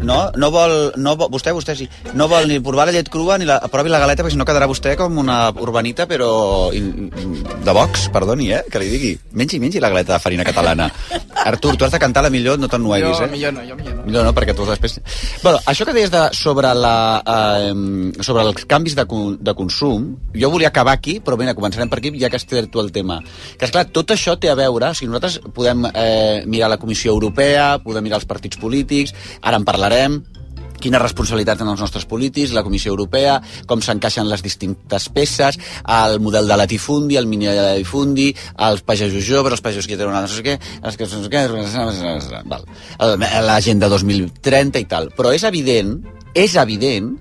No, 0.02 0.18
no 0.36 0.50
vol, 0.50 0.74
no 0.98 1.14
vol, 1.18 1.30
vostè, 1.32 1.52
vostè 1.54 1.76
sí, 1.78 1.86
no 2.18 2.26
vol 2.30 2.48
ni 2.50 2.58
provar 2.64 2.88
la 2.88 2.94
llet 2.96 3.10
crua 3.12 3.38
ni 3.38 3.46
la, 3.48 3.60
provi 3.72 3.92
la 3.92 4.00
galeta, 4.02 4.24
perquè 4.24 4.34
si 4.34 4.40
no 4.40 4.46
quedarà 4.48 4.66
vostè 4.70 4.96
com 4.98 5.18
una 5.22 5.44
urbanita, 5.62 6.08
però 6.10 6.72
in, 6.74 7.10
de 7.62 7.74
box, 7.76 8.08
perdoni, 8.14 8.50
eh, 8.52 8.62
que 8.70 8.82
li 8.82 8.90
digui. 8.90 9.12
Mengi, 9.38 9.60
mengi 9.62 9.80
la 9.82 9.92
galeta 9.92 10.16
de 10.16 10.22
farina 10.22 10.46
catalana. 10.46 10.90
Artur, 11.52 11.76
tu 11.76 11.86
has 11.86 11.94
de 11.94 11.98
cantar 12.02 12.22
la 12.22 12.30
millor, 12.30 12.58
no 12.58 12.68
t'ennueguis, 12.70 13.18
Jo, 13.18 13.26
eh? 13.26 13.30
millor 13.30 13.54
no, 13.54 13.62
jo 13.66 13.76
millor 13.78 13.96
no. 13.96 14.06
Millor 14.06 14.26
no, 14.26 14.34
perquè 14.34 14.54
tu 14.56 14.66
després... 14.68 14.98
Bueno, 15.42 15.58
això 15.70 15.86
que 15.86 15.94
deies 15.94 16.10
de, 16.12 16.22
sobre, 16.38 16.70
la, 16.74 16.94
eh, 17.22 17.72
sobre 18.22 18.44
els 18.46 18.66
canvis 18.70 18.96
de, 18.98 19.06
de 19.38 19.54
consum, 19.58 20.08
jo 20.34 20.52
volia 20.52 20.70
acabar 20.70 20.96
aquí, 20.98 21.18
però 21.24 21.38
mira, 21.38 21.56
començarem 21.58 21.90
per 21.90 22.00
aquí, 22.02 22.14
ja 22.20 22.30
que 22.30 22.38
has 22.38 22.46
tret 22.48 22.70
tu 22.72 22.82
el 22.82 22.92
tema. 22.94 23.20
Que, 23.56 23.66
esclar, 23.66 23.86
tot 23.94 24.14
això 24.14 24.36
té 24.38 24.50
a 24.52 24.58
veure, 24.58 24.92
o 24.92 24.98
sigui, 24.98 25.10
nosaltres 25.10 25.40
podem 25.54 25.86
eh, 25.92 26.42
mirar 26.46 26.70
la 26.72 26.78
Comissió 26.82 27.14
Europea, 27.14 27.78
podem 27.82 28.06
mirar 28.06 28.20
els 28.22 28.28
partits 28.28 28.60
polítics, 28.60 29.14
ara 29.42 29.58
en 29.58 29.66
parlarem, 29.66 29.91
quina 30.82 31.00
responsabilitat 31.00 31.60
tenen 31.60 31.76
els 31.76 31.82
nostres 31.84 32.06
polítics, 32.10 32.52
la 32.56 32.64
Comissió 32.66 32.90
Europea, 32.92 33.36
com 33.70 33.82
s'encaixen 33.84 34.26
les 34.28 34.42
distintes 34.44 35.08
peces, 35.14 35.58
el 35.86 36.18
model 36.24 36.50
de 36.50 36.58
latifundi, 36.58 37.18
el 37.20 37.28
mini 37.30 37.46
de 37.46 37.60
latifundi, 37.60 38.32
els 38.66 38.82
pagesos 38.86 39.22
joves, 39.28 39.54
els 39.56 39.64
pagesos 39.64 39.86
que 39.86 39.98
tenen 40.00 40.18
no 40.18 40.26
sé 40.30 40.42
què, 40.46 40.58
els 40.82 40.98
que 40.98 41.06
no 41.06 41.22
sé 41.22 41.30
què, 41.30 41.44
l'agenda 43.46 43.92
2030 43.92 44.82
i 44.82 44.90
tal. 44.90 45.12
Però 45.16 45.32
és 45.34 45.46
evident, 45.48 45.96
és 46.34 46.58
evident 46.58 47.14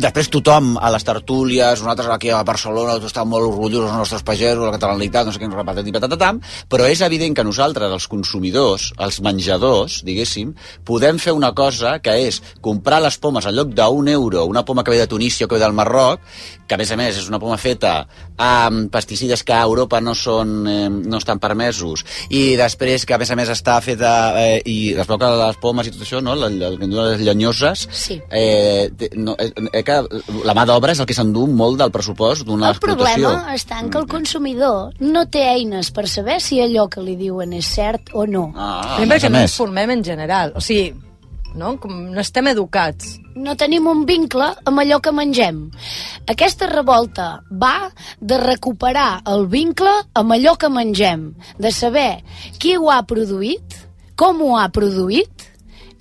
Després 0.00 0.30
tothom 0.32 0.78
a 0.80 0.88
les 0.94 1.04
tertúlies, 1.04 1.82
nosaltres 1.82 2.08
aquí 2.14 2.30
a 2.32 2.38
Barcelona 2.48 2.94
estem 2.96 3.28
molt 3.28 3.44
orgullosos 3.50 3.90
dels 3.90 3.98
nostres 4.00 4.22
pagesos, 4.24 4.62
la 4.64 4.72
catalanitat, 4.72 5.26
no 5.28 5.34
sé 5.34 5.42
què, 5.42 5.50
patati 5.52 5.92
patatatam, 5.92 6.38
però 6.72 6.86
és 6.88 7.02
evident 7.04 7.36
que 7.36 7.44
nosaltres, 7.44 7.92
els 7.92 8.08
consumidors, 8.08 8.88
els 9.04 9.20
menjadors, 9.20 9.98
diguéssim, 10.08 10.54
podem 10.88 11.20
fer 11.20 11.36
una 11.36 11.52
cosa 11.52 11.98
que 12.00 12.16
és 12.24 12.40
comprar 12.64 13.02
les 13.04 13.20
pomes 13.20 13.44
al 13.44 13.58
lloc 13.60 13.76
d'un 13.76 14.08
euro, 14.08 14.46
una 14.48 14.64
poma 14.64 14.82
que 14.82 14.94
ve 14.96 15.02
de 15.02 15.10
Tunísia 15.12 15.44
o 15.44 15.48
que 15.50 15.60
ve 15.60 15.64
del 15.66 15.76
Marroc, 15.76 16.24
que 16.66 16.76
a 16.76 16.80
més 16.80 16.90
a 16.90 16.96
més 16.96 17.18
és 17.20 17.28
una 17.28 17.36
poma 17.42 17.58
feta 17.60 18.06
amb 18.40 18.88
pesticides 18.92 19.42
que 19.44 19.52
a 19.52 19.60
Europa 19.66 20.00
no 20.00 20.14
són 20.16 20.54
eh, 20.70 20.88
no 20.88 21.18
estan 21.20 21.40
permesos 21.42 22.00
i 22.32 22.56
després 22.56 23.04
que 23.04 23.12
a 23.12 23.18
més 23.20 23.28
a 23.30 23.36
més 23.36 23.50
està 23.52 23.74
feta 23.84 24.12
eh, 24.40 24.62
i 24.64 24.94
es 24.96 25.10
veu 25.10 25.18
que 25.20 25.28
les 25.42 25.58
pomes 25.60 25.90
i 25.90 25.92
tot 25.92 26.06
això 26.06 26.22
no? 26.24 26.32
en 26.46 26.56
les 26.96 27.20
llenyoses 27.20 27.84
Sí. 27.92 28.16
eh, 28.30 28.88
no, 29.20 29.36
eh, 29.36 29.81
eh, 29.82 29.86
que 29.86 30.44
la 30.46 30.54
mà 30.56 30.64
d'obra 30.66 30.94
és 30.96 31.00
el 31.02 31.06
que 31.10 31.14
s'endú 31.18 31.44
molt 31.50 31.78
del 31.82 31.90
pressupost 31.92 32.46
d'una 32.48 32.70
El 32.70 32.76
explotació 32.78 33.28
problema 33.34 33.54
està 33.58 33.80
en 33.82 33.90
que 33.92 33.98
el 33.98 34.06
consumidor 34.08 34.94
no 35.02 35.26
té 35.28 35.44
eines 35.52 35.90
per 35.92 36.06
saber 36.08 36.40
si 36.40 36.60
allò 36.62 36.88
que 36.88 37.02
li 37.04 37.16
diuen 37.20 37.52
és 37.58 37.66
cert 37.74 38.14
o 38.14 38.24
no. 38.26 38.52
ah, 38.56 38.94
Primer 38.96 39.18
perquè 39.18 39.30
no 39.30 39.38
ens 39.42 39.56
formem 39.58 39.90
en 39.98 40.04
general. 40.04 40.52
O 40.56 40.60
sigui, 40.64 40.94
no, 41.54 41.74
Com 41.78 42.12
no 42.14 42.20
estem 42.20 42.46
educats. 42.48 43.18
no 43.34 43.54
tenim 43.56 43.86
un 43.86 44.06
vincle 44.06 44.46
amb 44.64 44.78
allò 44.80 45.00
que 45.00 45.12
mengem. 45.12 45.70
Aquesta 46.28 46.66
revolta 46.66 47.42
va 47.50 47.90
de 48.20 48.38
recuperar 48.40 49.22
el 49.26 49.46
vincle 49.48 49.90
amb 50.14 50.32
allò 50.32 50.56
que 50.56 50.68
mengem, 50.68 51.34
de 51.58 51.70
saber 51.72 52.22
qui 52.58 52.76
ho 52.76 52.90
ha 52.90 53.02
produït, 53.04 53.62
com 54.16 54.40
ho 54.42 54.56
ha 54.58 54.68
produït, 54.68 55.28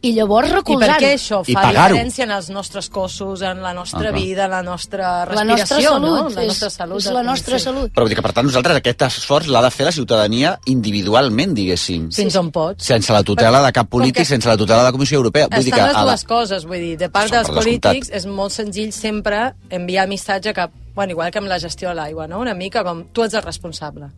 i 0.04 0.14
llavors 0.16 0.48
I 0.48 0.52
per 0.52 0.58
recolzar-ho. 0.58 1.00
què 1.00 1.14
això 1.14 1.40
fa 1.46 1.64
diferència 1.70 2.24
en 2.24 2.32
els 2.32 2.50
nostres 2.50 2.90
cossos, 2.90 3.42
en 3.44 3.62
la 3.62 3.74
nostra 3.74 4.10
Ah, 4.10 4.12
vida, 4.12 4.46
en 4.46 4.52
la 4.52 4.64
nostra 4.64 5.26
La 5.26 5.26
respiració, 5.26 5.58
nostra 5.58 5.82
salut, 5.82 6.10
no? 6.10 6.30
La 6.30 6.42
és, 6.42 6.48
nostra 6.48 6.70
salut. 6.72 6.98
és 7.06 7.12
la 7.12 7.24
nostra 7.24 7.60
sí. 7.60 7.64
salut. 7.66 7.92
però 7.94 8.02
vull 8.02 8.10
dir 8.10 8.16
que 8.16 8.22
per 8.24 8.34
tant 8.34 8.46
nosaltres 8.46 8.78
aquest 8.78 9.02
esforç 9.02 9.48
l'ha 9.48 9.62
de 9.62 9.70
fer 9.72 9.86
la 9.86 9.92
ciutadania 9.92 10.60
individualment, 10.66 11.54
diguéssim. 11.54 12.10
Fins 12.12 12.36
on 12.36 12.50
pots. 12.52 12.84
Sense 12.84 13.14
la 13.14 13.22
tutela 13.24 13.62
de 13.66 13.72
cap 13.72 13.88
polític, 13.90 14.26
sense 14.26 14.48
la 14.50 14.58
tutela 14.58 14.80
de 14.80 14.86
la 14.90 14.92
Comissió 14.92 15.18
Europea. 15.18 15.48
Vull 15.52 15.64
dir 15.64 15.72
que 15.74 15.82
les 15.82 15.96
a 15.96 16.04
la- 16.04 16.12
dues 16.12 16.24
coses, 16.26 16.66
vull 16.66 16.80
dir, 16.80 16.98
de 16.98 17.10
part 17.10 17.28
Això, 17.28 17.36
dels 17.38 17.48
per 17.50 17.56
descomptat. 17.56 17.92
polítics 17.92 18.10
és 18.12 18.26
molt 18.26 18.52
senzill 18.52 18.92
sempre 18.92 19.54
enviar 19.70 20.08
missatge 20.08 20.54
cap, 20.54 20.72
bueno, 20.96 21.12
igual 21.12 21.32
que 21.32 21.38
amb 21.40 21.48
la 21.48 21.60
gestió 21.60 21.90
de 21.90 21.96
l'aigua, 21.96 22.28
no? 22.28 22.40
Una 22.40 22.54
mica 22.56 22.84
com 22.84 23.06
tu 23.14 23.24
ets 23.24 23.34
el 23.36 23.44
responsable. 23.44 24.10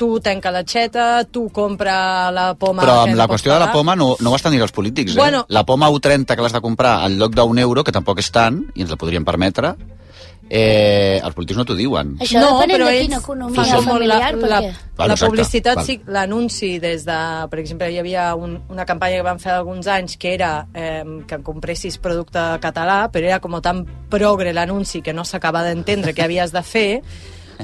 Tu 0.00 0.08
tanca 0.24 0.48
l'aixeta, 0.54 1.06
tu 1.28 1.50
compra 1.52 2.30
la 2.32 2.54
poma... 2.56 2.80
Però 2.86 3.02
amb 3.04 3.18
la 3.18 3.28
qüestió 3.28 3.52
de 3.52 3.58
la 3.58 3.68
pagar. 3.68 3.76
poma 3.82 3.96
no, 4.00 4.14
no 4.24 4.32
ho 4.32 4.38
estan 4.38 4.54
dient 4.54 4.64
els 4.64 4.72
polítics, 4.72 5.12
eh? 5.12 5.20
Bueno. 5.20 5.44
La 5.52 5.66
poma 5.68 5.90
U30 5.92 6.32
que 6.32 6.40
l'has 6.40 6.56
de 6.56 6.62
comprar 6.64 7.02
al 7.04 7.18
lloc 7.20 7.36
d'un 7.36 7.60
euro, 7.60 7.84
que 7.84 7.92
tampoc 7.92 8.22
és 8.24 8.32
tant, 8.32 8.62
i 8.72 8.86
ens 8.86 8.94
la 8.94 8.96
podríem 8.96 9.28
permetre, 9.28 9.74
eh, 10.50 11.20
els 11.22 11.34
polítics 11.34 11.56
no 11.60 11.64
t'ho 11.64 11.76
diuen. 11.78 12.16
Això 12.20 12.40
no, 12.42 12.50
però 12.66 12.88
de 12.88 12.96
ells 12.96 13.06
quina 13.06 13.20
economia 13.22 13.66
molt 13.70 13.86
familiar, 13.86 14.20
la, 14.34 14.48
la, 14.48 14.60
perquè... 14.60 14.88
Val, 14.98 15.08
la 15.12 15.14
exacte, 15.14 15.30
publicitat, 15.30 15.78
val. 15.78 15.86
sí, 15.86 15.96
l'anunci 16.10 16.70
des 16.82 17.06
de... 17.06 17.18
Per 17.52 17.60
exemple, 17.62 17.90
hi 17.92 18.00
havia 18.02 18.30
un, 18.34 18.56
una 18.68 18.84
campanya 18.88 19.20
que 19.20 19.26
van 19.28 19.42
fer 19.42 19.54
alguns 19.54 19.86
anys 19.88 20.18
que 20.20 20.34
era 20.34 20.50
eh, 20.74 21.04
que 21.30 21.38
compressis 21.46 22.00
producte 22.02 22.42
català, 22.60 23.04
però 23.14 23.30
era 23.30 23.38
com 23.40 23.60
tan 23.62 23.84
progre 24.10 24.52
l'anunci 24.52 25.04
que 25.06 25.14
no 25.14 25.24
s'acaba 25.24 25.62
d'entendre 25.68 26.16
què 26.16 26.26
havies 26.26 26.52
de 26.56 26.64
fer, 26.66 26.88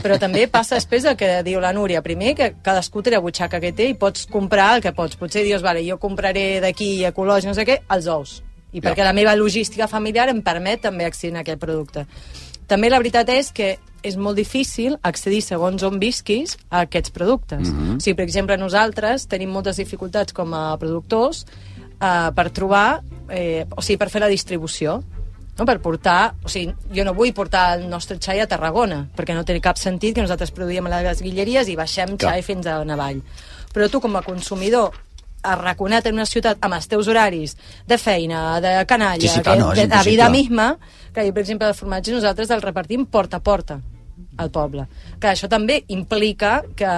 però 0.03 0.19
també 0.19 0.47
passa 0.49 0.77
després 0.77 1.05
el 1.05 1.17
que 1.17 1.43
diu 1.47 1.61
la 1.61 1.73
Núria. 1.73 2.03
Primer, 2.03 2.35
que 2.37 2.51
cadascú 2.63 3.03
té 3.03 3.11
la 3.11 3.21
butxaca 3.21 3.61
que 3.61 3.73
té 3.73 3.91
i 3.91 3.95
pots 3.95 4.27
comprar 4.31 4.75
el 4.77 4.83
que 4.83 4.93
pots. 4.93 5.17
Potser 5.17 5.45
dius, 5.45 5.63
vale, 5.63 5.85
jo 5.87 5.99
compraré 5.99 6.61
d'aquí 6.61 7.05
ecològic, 7.09 7.51
no 7.51 7.55
sé 7.55 7.67
què, 7.69 7.81
els 7.89 8.07
ous. 8.07 8.43
I 8.73 8.81
Ja. 8.81 8.91
perquè 8.91 9.05
la 9.05 9.13
meva 9.13 9.35
logística 9.37 9.89
familiar 9.89 10.29
em 10.29 10.43
permet 10.43 10.81
també 10.83 11.05
accedir 11.05 11.37
a 11.37 11.41
aquest 11.41 11.59
producte. 11.59 12.07
També 12.67 12.91
la 12.91 12.99
veritat 12.99 13.29
és 13.31 13.53
que 13.53 13.79
és 14.03 14.17
molt 14.17 14.37
difícil 14.37 14.99
accedir 15.03 15.41
segons 15.43 15.83
on 15.83 15.99
visquis 15.99 16.57
a 16.69 16.81
aquests 16.81 17.11
productes. 17.11 17.71
Mm. 17.71 17.75
-hmm. 17.79 17.97
O 17.97 18.01
sigui, 18.01 18.15
per 18.15 18.25
exemple, 18.25 18.57
nosaltres 18.57 19.27
tenim 19.27 19.51
moltes 19.51 19.77
dificultats 19.77 20.33
com 20.33 20.53
a 20.55 20.77
productors 20.79 21.47
eh, 22.01 22.31
per 22.35 22.51
trobar, 22.51 23.03
eh, 23.31 23.67
o 23.77 23.83
sigui, 23.83 23.97
per 23.97 24.11
fer 24.11 24.21
la 24.21 24.29
distribució 24.29 25.03
no? 25.59 25.65
per 25.65 25.79
portar, 25.85 26.35
o 26.45 26.53
sigui, 26.53 26.75
jo 26.95 27.05
no 27.07 27.15
vull 27.17 27.33
portar 27.37 27.79
el 27.79 27.89
nostre 27.91 28.19
xai 28.23 28.43
a 28.43 28.49
Tarragona, 28.51 29.05
perquè 29.17 29.37
no 29.37 29.45
té 29.45 29.59
cap 29.65 29.81
sentit 29.81 30.15
que 30.15 30.25
nosaltres 30.25 30.53
produïm 30.55 30.89
a 30.89 31.03
les 31.03 31.23
guilleries 31.25 31.69
i 31.69 31.77
baixem 31.79 32.17
Clar. 32.17 32.37
xai 32.37 32.47
fins 32.47 32.69
a 32.71 32.79
Navall. 32.85 33.23
Però 33.75 33.91
tu, 33.93 34.01
com 34.01 34.17
a 34.17 34.25
consumidor, 34.25 34.95
arraconat 35.47 36.07
en 36.09 36.17
una 36.17 36.27
ciutat 36.27 36.63
amb 36.65 36.75
els 36.75 36.89
teus 36.91 37.09
horaris 37.09 37.57
de 37.87 37.99
feina, 37.99 38.61
de 38.61 38.79
canalla, 38.89 39.21
Sí, 39.21 39.29
sí, 39.29 39.43
clar, 39.43 39.59
no, 39.61 39.73
de, 39.75 39.87
de 39.87 40.03
vida 40.05 40.29
misma, 40.31 40.77
que 41.15 41.29
per 41.33 41.45
exemple, 41.45 41.69
el 41.69 41.79
formatge 41.79 42.15
nosaltres 42.15 42.51
el 42.51 42.65
repartim 42.65 43.07
porta 43.07 43.39
a 43.39 43.45
porta 43.45 43.81
al 44.37 44.51
poble. 44.51 44.87
Que 45.21 45.33
això 45.33 45.49
també 45.49 45.83
implica 45.93 46.63
que 46.77 46.91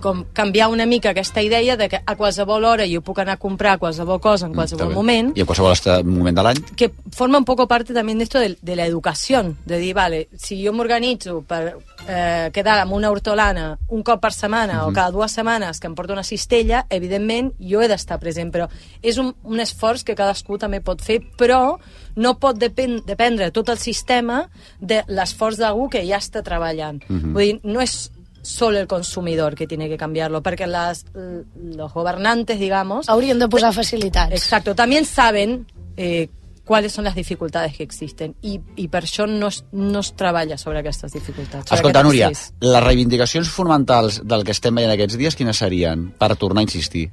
com 0.00 0.24
canviar 0.32 0.68
una 0.68 0.86
mica 0.86 1.10
aquesta 1.10 1.42
idea 1.42 1.76
de 1.76 1.88
que 1.88 2.00
a 2.04 2.16
qualsevol 2.16 2.64
hora 2.64 2.84
jo 2.90 3.00
puc 3.02 3.18
anar 3.18 3.34
a 3.34 3.36
comprar 3.36 3.78
qualsevol 3.78 4.20
cosa 4.20 4.46
en 4.46 4.54
qualsevol 4.54 4.86
Està 4.86 4.88
bé. 4.88 4.94
moment 4.94 5.32
I 5.36 5.40
en 5.40 5.46
qualsevol 5.46 6.04
moment 6.04 6.36
de 6.36 6.42
l'any. 6.42 6.60
que 6.76 6.92
forma 7.12 7.38
un 7.38 7.44
poco 7.44 7.66
parte 7.68 7.92
también 7.94 8.18
de 8.18 8.24
esto 8.24 8.38
de, 8.38 8.56
de 8.60 8.76
la 8.76 8.86
educación, 8.86 9.56
de 9.64 9.78
dir, 9.78 9.94
vale, 9.94 10.28
si 10.36 10.64
jo 10.64 10.72
m'organitzo 10.72 11.42
per 11.46 11.76
eh, 12.08 12.50
quedar 12.52 12.78
amb 12.80 12.92
una 12.92 13.10
hortolana 13.10 13.78
un 13.88 14.02
cop 14.02 14.20
per 14.20 14.32
setmana 14.32 14.84
o 14.86 14.90
Mhm. 14.90 14.94
cada 14.94 15.10
dues 15.10 15.32
setmanes 15.32 15.80
que 15.80 15.86
em 15.86 15.94
porta 15.94 16.12
una 16.12 16.22
cistella, 16.22 16.86
evidentment 16.90 17.52
jo 17.58 17.80
he 17.82 17.88
d'estar 17.88 18.18
present, 18.18 18.52
però 18.52 18.68
és 19.02 19.18
un, 19.18 19.34
un 19.44 19.60
esforç 19.60 20.04
que 20.04 20.14
cadascú 20.14 20.58
també 20.58 20.80
pot 20.80 21.00
fer, 21.02 21.20
però 21.36 21.78
no 22.16 22.38
pot 22.38 22.56
depen 22.58 23.02
dependre 23.06 23.50
tot 23.50 23.68
el 23.68 23.78
sistema 23.78 24.48
de 24.80 25.02
l'esforç 25.08 25.56
d'algú 25.58 25.88
que 25.88 26.06
ja 26.06 26.18
està 26.18 26.42
treballant. 26.42 27.02
Mhm. 27.08 27.32
Vull 27.32 27.42
dir, 27.42 27.60
no 27.64 27.80
és 27.80 28.10
solo 28.44 28.78
el 28.78 28.86
consumidor 28.86 29.54
que 29.54 29.66
tiene 29.66 29.88
que 29.88 29.96
cambiarlo, 29.96 30.42
perquè 30.42 30.68
las, 30.68 31.06
los 31.14 31.92
gobernantes, 31.92 32.60
digamos... 32.60 33.08
Haurien 33.08 33.38
de 33.38 33.48
posar 33.48 33.72
facilitats. 33.72 34.32
Exacto, 34.32 34.74
también 34.74 35.06
saben 35.06 35.66
eh, 35.96 36.28
cuáles 36.64 36.92
son 36.92 37.04
las 37.04 37.14
dificultades 37.14 37.76
que 37.76 37.82
existen 37.82 38.36
i, 38.42 38.58
i 38.76 38.86
per 38.88 39.04
això 39.04 39.26
no 39.28 39.48
es, 39.48 39.62
no 39.72 40.04
es 40.04 40.12
treballa 40.16 40.58
sobre 40.60 40.80
aquestes 40.80 41.12
dificultats. 41.12 41.68
sobre 41.68 41.80
Escolta, 41.80 42.02
Núria, 42.04 42.30
les 42.60 42.84
reivindicacions 42.84 43.48
fonamentals 43.48 44.20
del 44.24 44.44
que 44.44 44.52
estem 44.52 44.76
veient 44.76 44.92
aquests 44.92 45.18
dies, 45.20 45.36
quines 45.36 45.60
serien? 45.60 46.10
Per 46.20 46.34
tornar 46.36 46.64
a 46.64 46.68
insistir. 46.68 47.08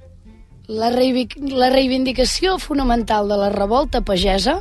La, 0.68 0.92
reivindic 0.92 1.40
la 1.52 1.72
reivindicació 1.72 2.58
fonamental 2.60 3.28
de 3.32 3.40
la 3.40 3.50
revolta 3.52 4.04
pagesa 4.04 4.60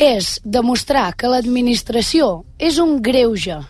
és 0.00 0.40
demostrar 0.44 1.12
que 1.16 1.28
l'administració 1.30 2.42
és 2.58 2.80
un 2.82 3.00
greuge 3.02 3.60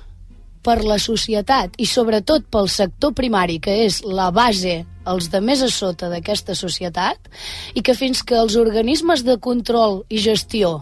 per 0.65 0.81
la 0.85 0.99
societat 1.03 1.77
i 1.79 1.87
sobretot 1.87 2.49
pel 2.51 2.71
sector 2.73 3.15
primari, 3.17 3.61
que 3.61 3.85
és 3.85 4.01
la 4.05 4.31
base, 4.35 4.81
els 5.05 5.29
de 5.33 5.41
més 5.45 5.63
a 5.63 5.69
sota 5.69 6.09
d'aquesta 6.09 6.57
societat, 6.57 7.31
i 7.77 7.85
que 7.85 7.95
fins 7.95 8.25
que 8.25 8.39
els 8.41 8.57
organismes 8.57 9.25
de 9.27 9.37
control 9.37 10.03
i 10.09 10.23
gestió 10.25 10.81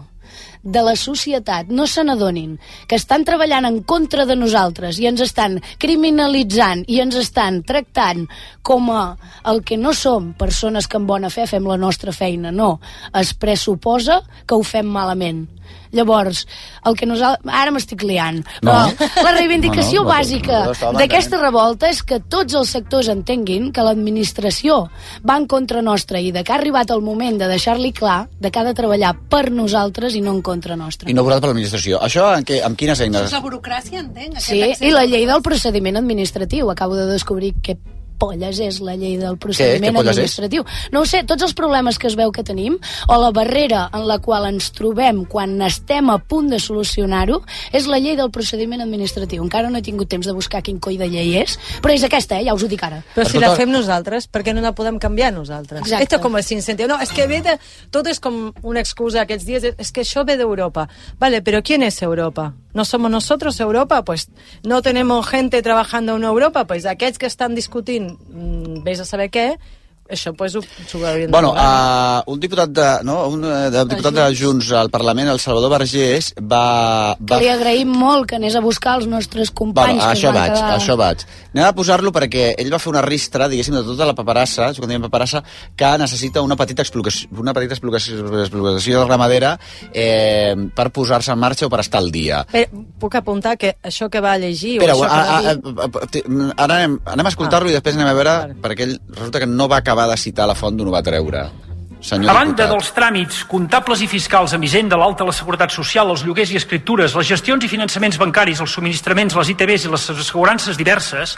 de 0.63 0.81
la 0.81 0.95
societat 0.95 1.67
no 1.67 1.85
se 1.87 2.03
n'adonin 2.03 2.55
que 2.87 2.95
estan 2.95 3.25
treballant 3.27 3.67
en 3.67 3.81
contra 3.83 4.25
de 4.25 4.37
nosaltres 4.39 4.99
i 4.99 5.09
ens 5.11 5.21
estan 5.25 5.59
criminalitzant 5.77 6.85
i 6.87 7.01
ens 7.03 7.19
estan 7.19 7.61
tractant 7.67 8.25
com 8.63 8.89
a 8.95 9.03
el 9.51 9.61
que 9.67 9.77
no 9.77 9.93
som 9.93 10.31
persones 10.39 10.87
que 10.87 10.97
en 10.97 11.07
bona 11.07 11.29
fe 11.29 11.45
fem 11.47 11.67
la 11.67 11.77
nostra 11.77 12.13
feina, 12.15 12.51
no. 12.51 12.79
Es 13.13 13.33
pressuposa 13.33 14.21
que 14.47 14.55
ho 14.55 14.63
fem 14.63 14.87
malament. 14.87 15.47
Llavors, 15.93 16.47
el 16.89 16.95
que 16.97 17.05
nosaltres... 17.05 17.45
Ara 17.53 17.71
m'estic 17.71 18.01
liant. 18.07 18.39
No. 18.65 18.73
Però 18.97 19.27
la 19.27 19.33
reivindicació 19.35 20.01
No, 20.01 20.07
no, 20.07 20.09
no, 20.09 20.15
bàsica 20.15 20.59
no, 20.65 20.71
estava 20.73 20.99
d'aquesta 20.99 21.39
revolta 21.39 21.89
és 21.93 22.01
que 22.07 22.17
tots 22.33 22.55
els 22.57 22.71
sectors 22.73 23.11
entenguin 23.13 23.69
que 23.75 23.85
l'administració 23.85 24.79
va 25.21 25.37
en 25.37 25.45
contra 25.51 25.83
nostra 25.85 26.19
i 26.19 26.31
de 26.33 26.41
que 26.43 26.53
ha 26.53 26.57
arribat 26.57 26.91
el 26.95 27.03
moment 27.05 27.37
de 27.37 27.49
deixar-li 27.51 27.93
clar 27.93 28.23
de 28.41 28.49
que 28.49 28.59
ha 28.59 28.65
de 28.65 28.73
treballar 28.77 29.13
per 29.29 29.45
nosaltres 29.53 30.17
i 30.17 30.23
no 30.25 30.33
en 30.33 30.41
contra 30.41 30.52
nostra. 30.77 31.09
I 31.09 31.13
no 31.13 31.23
votat 31.23 31.41
per 31.41 31.49
l'administració. 31.49 31.99
Això 31.99 32.27
en 32.37 32.43
què, 32.45 32.61
amb 32.63 32.77
quines 32.77 32.99
Això 32.99 33.05
eines? 33.07 33.25
és 33.29 33.31
la 33.33 33.41
burocràcia, 33.41 33.99
entenc. 33.99 34.39
Sí, 34.39 34.59
i 34.81 34.91
la 34.91 35.05
llei 35.05 35.25
del 35.25 35.41
procediment 35.41 35.97
administratiu. 35.97 36.69
Acabo 36.71 36.95
de 36.95 37.05
descobrir 37.07 37.53
que 37.61 37.77
polles 38.19 38.59
és 38.63 38.79
la 38.83 38.95
llei 38.99 39.17
del 39.17 39.35
Què 39.37 39.45
procediment 39.47 39.95
polles 39.95 40.17
és? 40.17 40.21
administratiu. 40.21 40.65
No 40.91 41.01
ho 41.01 41.05
sé, 41.09 41.23
tots 41.27 41.43
els 41.43 41.55
problemes 41.57 41.99
que 41.99 42.07
es 42.07 42.17
veu 42.19 42.31
que 42.31 42.43
tenim, 42.43 42.77
o 43.07 43.19
la 43.19 43.31
barrera 43.31 43.89
en 43.93 44.07
la 44.07 44.19
qual 44.19 44.47
ens 44.49 44.71
trobem 44.75 45.23
quan 45.25 45.59
estem 45.61 46.09
a 46.09 46.19
punt 46.19 46.49
de 46.53 46.59
solucionar-ho, 46.59 47.41
és 47.71 47.87
la 47.87 47.99
llei 47.99 48.15
del 48.19 48.31
procediment 48.31 48.81
administratiu. 48.83 49.43
Encara 49.43 49.69
no 49.69 49.79
he 49.79 49.85
tingut 49.85 50.09
temps 50.09 50.27
de 50.27 50.33
buscar 50.33 50.61
quin 50.63 50.79
coi 50.79 50.97
de 50.97 51.09
llei 51.09 51.37
és, 51.41 51.57
però 51.81 51.93
és 51.93 52.03
aquesta, 52.03 52.39
eh? 52.39 52.47
ja 52.47 52.53
us 52.53 52.63
ho 52.63 52.71
dic 52.71 52.83
ara. 52.83 53.03
Però 53.15 53.27
si 53.27 53.41
la 53.41 53.53
fem 53.55 53.71
nosaltres, 53.71 54.27
per 54.27 54.43
què 54.43 54.53
no 54.53 54.61
la 54.61 54.73
podem 54.77 54.99
canviar 54.99 55.33
nosaltres? 55.33 55.81
Exacte. 55.85 56.03
Esto 56.03 56.21
com 56.21 56.37
sin 56.43 56.61
sentido. 56.61 56.89
No, 56.89 56.99
és 57.01 57.11
que 57.11 57.27
ve 57.27 57.41
de... 57.41 57.57
Tot 57.93 58.07
és 58.09 58.19
com 58.21 58.51
una 58.63 58.81
excusa 58.83 59.23
aquests 59.23 59.45
dies. 59.47 59.65
És 59.77 59.91
que 59.93 60.03
això 60.03 60.25
ve 60.27 60.37
d'Europa. 60.37 60.87
Vale, 61.19 61.41
però 61.41 61.61
¿quién 61.63 61.83
es 61.83 62.01
Europa? 62.01 62.53
¿No 62.73 62.85
somos 62.85 63.11
nosotros 63.11 63.59
Europa? 63.59 64.03
Pues 64.03 64.29
no 64.63 64.81
tenemos 64.81 65.27
gente 65.27 65.61
trabajando 65.61 66.15
en 66.15 66.23
Europa. 66.23 66.65
Pues 66.65 66.85
aquests 66.85 67.19
que 67.19 67.27
estan 67.27 67.55
discutint, 67.55 68.02
mm, 68.09 68.83
vés 68.85 69.01
a 69.01 69.07
saber 69.07 69.29
què, 69.33 69.47
això 70.09 70.33
pues, 70.37 70.55
ho, 70.55 70.61
s'ho 70.87 70.99
haurien 71.05 71.29
de 71.29 71.33
Bueno, 71.33 71.53
uh, 71.53 72.21
un 72.31 72.39
diputat 72.39 72.69
de, 72.69 72.87
no, 73.07 73.27
un 73.31 73.43
eh, 73.47 73.69
de, 73.73 73.85
diputat 73.89 74.13
de 74.17 74.25
Junts 74.37 74.71
al 74.75 74.89
Parlament, 74.93 75.29
el 75.31 75.39
Salvador 75.39 75.71
Vergés, 75.77 76.33
va... 76.39 77.15
Que 77.19 77.33
va 77.33 77.39
li 77.41 77.49
agraïm 77.51 77.93
molt 77.93 78.27
que 78.29 78.37
anés 78.39 78.55
a 78.55 78.61
buscar 78.63 78.97
els 78.99 79.07
nostres 79.09 79.51
Bueno, 79.51 79.73
companys 79.73 80.03
a 80.03 80.11
que 80.11 80.17
es 80.17 80.19
això 80.19 80.33
vaig, 80.35 80.53
quedar... 80.53 80.69
a 80.71 80.77
això 80.77 80.97
vaig. 80.99 81.25
Anem 81.53 81.67
a 81.67 81.73
posar-lo 81.77 82.11
perquè 82.15 82.49
ell 82.59 82.71
va 82.73 82.79
fer 82.81 82.91
una 82.93 83.03
ristra, 83.05 83.47
diguéssim, 83.51 83.75
de 83.77 83.83
tota 83.87 84.07
la 84.09 84.15
paperassa, 84.17 84.71
jo 84.73 84.83
quan 84.83 84.93
diem 84.93 85.05
paperassa, 85.07 85.43
que 85.77 85.91
necessita 86.01 86.43
una 86.45 86.57
petita 86.59 86.83
explicació, 86.85 87.29
una 87.39 87.53
petita 87.55 87.77
explicació, 87.77 88.19
explicació 88.43 89.05
ramadera 89.07 89.55
eh, 89.91 90.55
per 90.75 90.89
posar-se 90.93 91.33
en 91.33 91.41
marxa 91.41 91.67
o 91.67 91.71
per 91.73 91.81
estar 91.83 92.01
al 92.03 92.11
dia. 92.13 92.43
Però 92.51 92.83
puc 92.99 93.15
apuntar 93.19 93.55
que 93.57 93.75
això 93.83 94.09
que 94.11 94.21
va 94.23 94.35
llegir... 94.37 94.77
Espera, 94.77 94.95
o 94.97 95.03
això 95.05 95.13
a, 95.13 95.23
que 95.23 95.23
va 95.23 95.37
a, 95.37 95.55
dir... 95.55 95.73
a, 95.73 95.89
a, 96.03 96.11
ti- 96.11 96.23
ara 96.57 96.79
anem, 96.79 96.99
anem 97.15 97.29
a 97.29 97.33
escoltar-lo 97.33 97.71
i 97.71 97.75
després 97.75 97.97
anem 97.97 98.11
a 98.11 98.17
veure, 98.17 98.35
perquè 98.63 98.87
ell 98.87 98.95
resulta 99.13 99.41
que 99.43 99.49
no 99.49 99.67
va 99.71 99.81
acabar 99.83 100.02
de 100.07 100.17
citar 100.17 100.47
la 100.47 100.55
font 100.55 100.75
d'on 100.75 100.87
ho 100.87 100.91
va 100.91 101.01
treure. 101.03 101.49
Senyor 102.03 102.31
A 102.31 102.33
banda 102.35 102.65
diputat. 102.65 102.71
dels 102.73 102.89
tràmits 102.91 103.43
comptables 103.47 104.01
i 104.03 104.07
fiscals 104.11 104.53
amb 104.53 104.63
Hisenda, 104.67 104.97
l'alta, 104.99 105.23
la 105.23 105.31
Seguretat 105.31 105.71
Social, 105.71 106.09
els 106.11 106.25
lloguers 106.25 106.51
i 106.51 106.57
escriptures, 106.59 107.15
les 107.15 107.27
gestions 107.27 107.63
i 107.63 107.69
finançaments 107.71 108.17
bancaris, 108.19 108.59
els 108.59 108.71
subministraments, 108.75 109.35
les 109.35 109.49
ITBs 109.55 109.85
i 109.85 109.93
les 109.93 110.09
assegurances 110.09 110.75
diverses, 110.77 111.37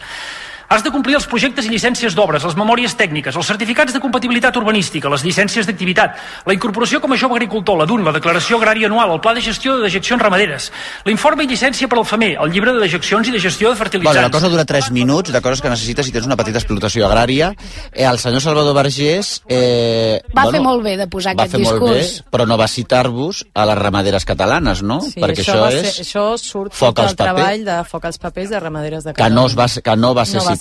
has 0.69 0.83
de 0.83 0.91
complir 0.91 1.15
els 1.15 1.27
projectes 1.29 1.65
i 1.65 1.69
llicències 1.69 2.15
d'obres, 2.15 2.43
les 2.43 2.55
memòries 2.57 2.95
tècniques, 2.97 3.35
els 3.35 3.45
certificats 3.47 3.93
de 3.93 3.99
compatibilitat 4.01 4.55
urbanística, 4.57 5.09
les 5.09 5.23
llicències 5.25 5.67
d'activitat, 5.67 6.15
la 6.45 6.53
incorporació 6.55 6.99
com 7.01 7.13
a 7.13 7.17
jove 7.17 7.35
agricultor, 7.37 7.77
la 7.77 7.85
DUN, 7.85 8.03
la 8.05 8.13
declaració 8.15 8.57
agrària 8.59 8.87
anual, 8.87 9.11
el 9.15 9.21
pla 9.21 9.33
de 9.37 9.41
gestió 9.45 9.77
de 9.77 9.83
dejeccions 9.85 10.21
ramaderes, 10.21 10.71
l'informe 11.05 11.43
i 11.45 11.47
llicència 11.47 11.87
per 11.91 11.99
al 11.99 12.05
FAMER, 12.05 12.37
el 12.41 12.51
llibre 12.51 12.73
de 12.73 12.79
dejeccions 12.81 13.27
i 13.29 13.31
de 13.35 13.39
gestió 13.39 13.69
de 13.69 13.75
fertilitzants. 13.79 14.15
Bueno, 14.15 14.27
la 14.27 14.31
cosa 14.31 14.49
dura 14.49 14.65
3 14.65 14.91
minuts, 14.91 15.31
de 15.31 15.41
coses 15.41 15.61
que 15.61 15.69
necessites 15.69 16.05
si 16.05 16.11
tens 16.15 16.25
una 16.25 16.35
petita 16.37 16.57
explotació 16.59 17.05
agrària. 17.07 17.53
Eh, 17.91 18.05
el 18.05 18.19
senyor 18.19 18.41
Salvador 18.41 18.75
Vergés... 18.75 19.41
Eh, 19.47 20.21
Va 20.35 20.47
fer 20.51 20.61
molt 20.61 20.83
bé 20.83 20.95
de 20.97 21.07
posar 21.11 21.35
va 21.37 21.45
aquest 21.45 21.63
molt 21.63 21.81
bé, 21.83 21.99
discurs. 21.99 22.23
però 22.31 22.45
no 22.47 22.57
va 22.57 22.67
citar-vos 22.67 23.43
a 23.53 23.65
les 23.69 23.77
ramaderes 23.77 24.25
catalanes, 24.25 24.81
no? 24.83 24.99
Sí, 25.01 25.19
Perquè 25.21 25.43
això, 25.43 25.55
això, 25.55 25.61
va 25.61 25.71
és... 25.73 25.93
ser, 25.95 26.05
això 26.05 26.25
surt 26.41 26.73
foc 26.75 26.95
tot 26.95 27.03
als 27.05 27.15
el 27.15 27.19
treball 27.21 27.65
de 27.67 27.77
foc 27.89 28.05
als 28.09 28.17
papers 28.21 28.49
de 28.49 28.59
ramaderes 28.59 29.03
de 29.03 29.13
que 29.13 29.21
no, 29.23 29.45
Catalunya. 29.45 29.45
es 29.51 29.77
va, 29.77 29.81
que 29.85 29.95
no 29.97 30.13
va 30.17 30.25
ser 30.25 30.35
no 30.39 30.41
citat. 30.41 30.54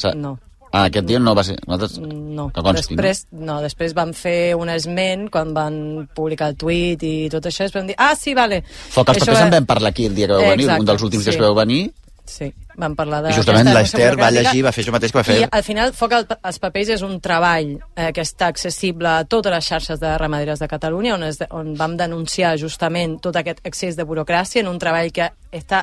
Sa- 0.00 0.14
no. 0.14 0.38
Ah, 0.72 0.86
aquest 0.88 1.04
dia 1.04 1.18
no 1.20 1.34
va 1.36 1.42
ser... 1.44 1.58
Nosaltres... 1.68 1.98
No, 2.00 2.46
Que 2.48 2.62
consti, 2.64 2.94
després, 2.96 3.26
no? 3.32 3.58
després 3.60 3.92
van 3.92 4.14
fer 4.16 4.54
un 4.56 4.70
esment 4.72 5.26
quan 5.30 5.50
van 5.52 5.74
publicar 6.16 6.48
el 6.48 6.56
tuit 6.56 7.02
i 7.04 7.28
tot 7.28 7.44
això, 7.50 7.66
es 7.68 7.74
van 7.76 7.90
dir, 7.90 7.94
ah, 8.00 8.14
sí, 8.16 8.32
vale. 8.32 8.62
no? 8.62 8.78
Foc 8.94 9.10
als 9.12 9.18
papers 9.20 9.36
va- 9.36 9.42
en 9.50 9.52
vam 9.58 9.66
parlar 9.68 9.90
aquí 9.92 10.06
el 10.08 10.14
dia 10.16 10.30
que 10.30 10.32
vau 10.38 10.40
venir, 10.48 10.64
Exacte, 10.64 10.80
un 10.80 10.88
dels 10.88 11.02
últims 11.04 11.24
dies 11.26 11.34
sí. 11.34 11.38
que 11.40 11.44
vau 11.44 11.54
venir, 11.60 11.82
Sí, 12.24 12.46
van 12.78 12.94
parlar 12.96 13.18
de... 13.24 13.30
i 13.32 13.34
justament 13.34 13.66
l'Ester 13.74 14.12
va 14.16 14.28
llegir, 14.30 14.60
va 14.64 14.70
fer 14.72 14.84
això 14.84 14.92
mateix 14.94 15.10
que 15.12 15.18
va 15.18 15.24
fer... 15.26 15.36
I 15.42 15.46
al 15.50 15.64
final, 15.66 15.90
Foc 15.92 16.12
al- 16.16 16.26
als 16.40 16.58
papers 16.62 16.92
és 16.94 17.02
un 17.02 17.16
treball 17.20 17.72
eh, 17.96 18.12
que 18.14 18.22
està 18.22 18.46
accessible 18.48 19.10
a 19.10 19.24
totes 19.28 19.52
les 19.52 19.66
xarxes 19.66 20.00
de 20.00 20.12
ramaderes 20.22 20.62
de 20.62 20.68
Catalunya, 20.70 21.16
on, 21.18 21.24
es, 21.26 21.40
on 21.50 21.74
vam 21.76 21.96
denunciar 21.98 22.54
justament 22.62 23.18
tot 23.20 23.36
aquest 23.36 23.60
excés 23.66 23.98
de 23.98 24.06
burocràcia 24.08 24.62
en 24.62 24.70
un 24.70 24.78
treball 24.80 25.10
que 25.12 25.28
està 25.52 25.82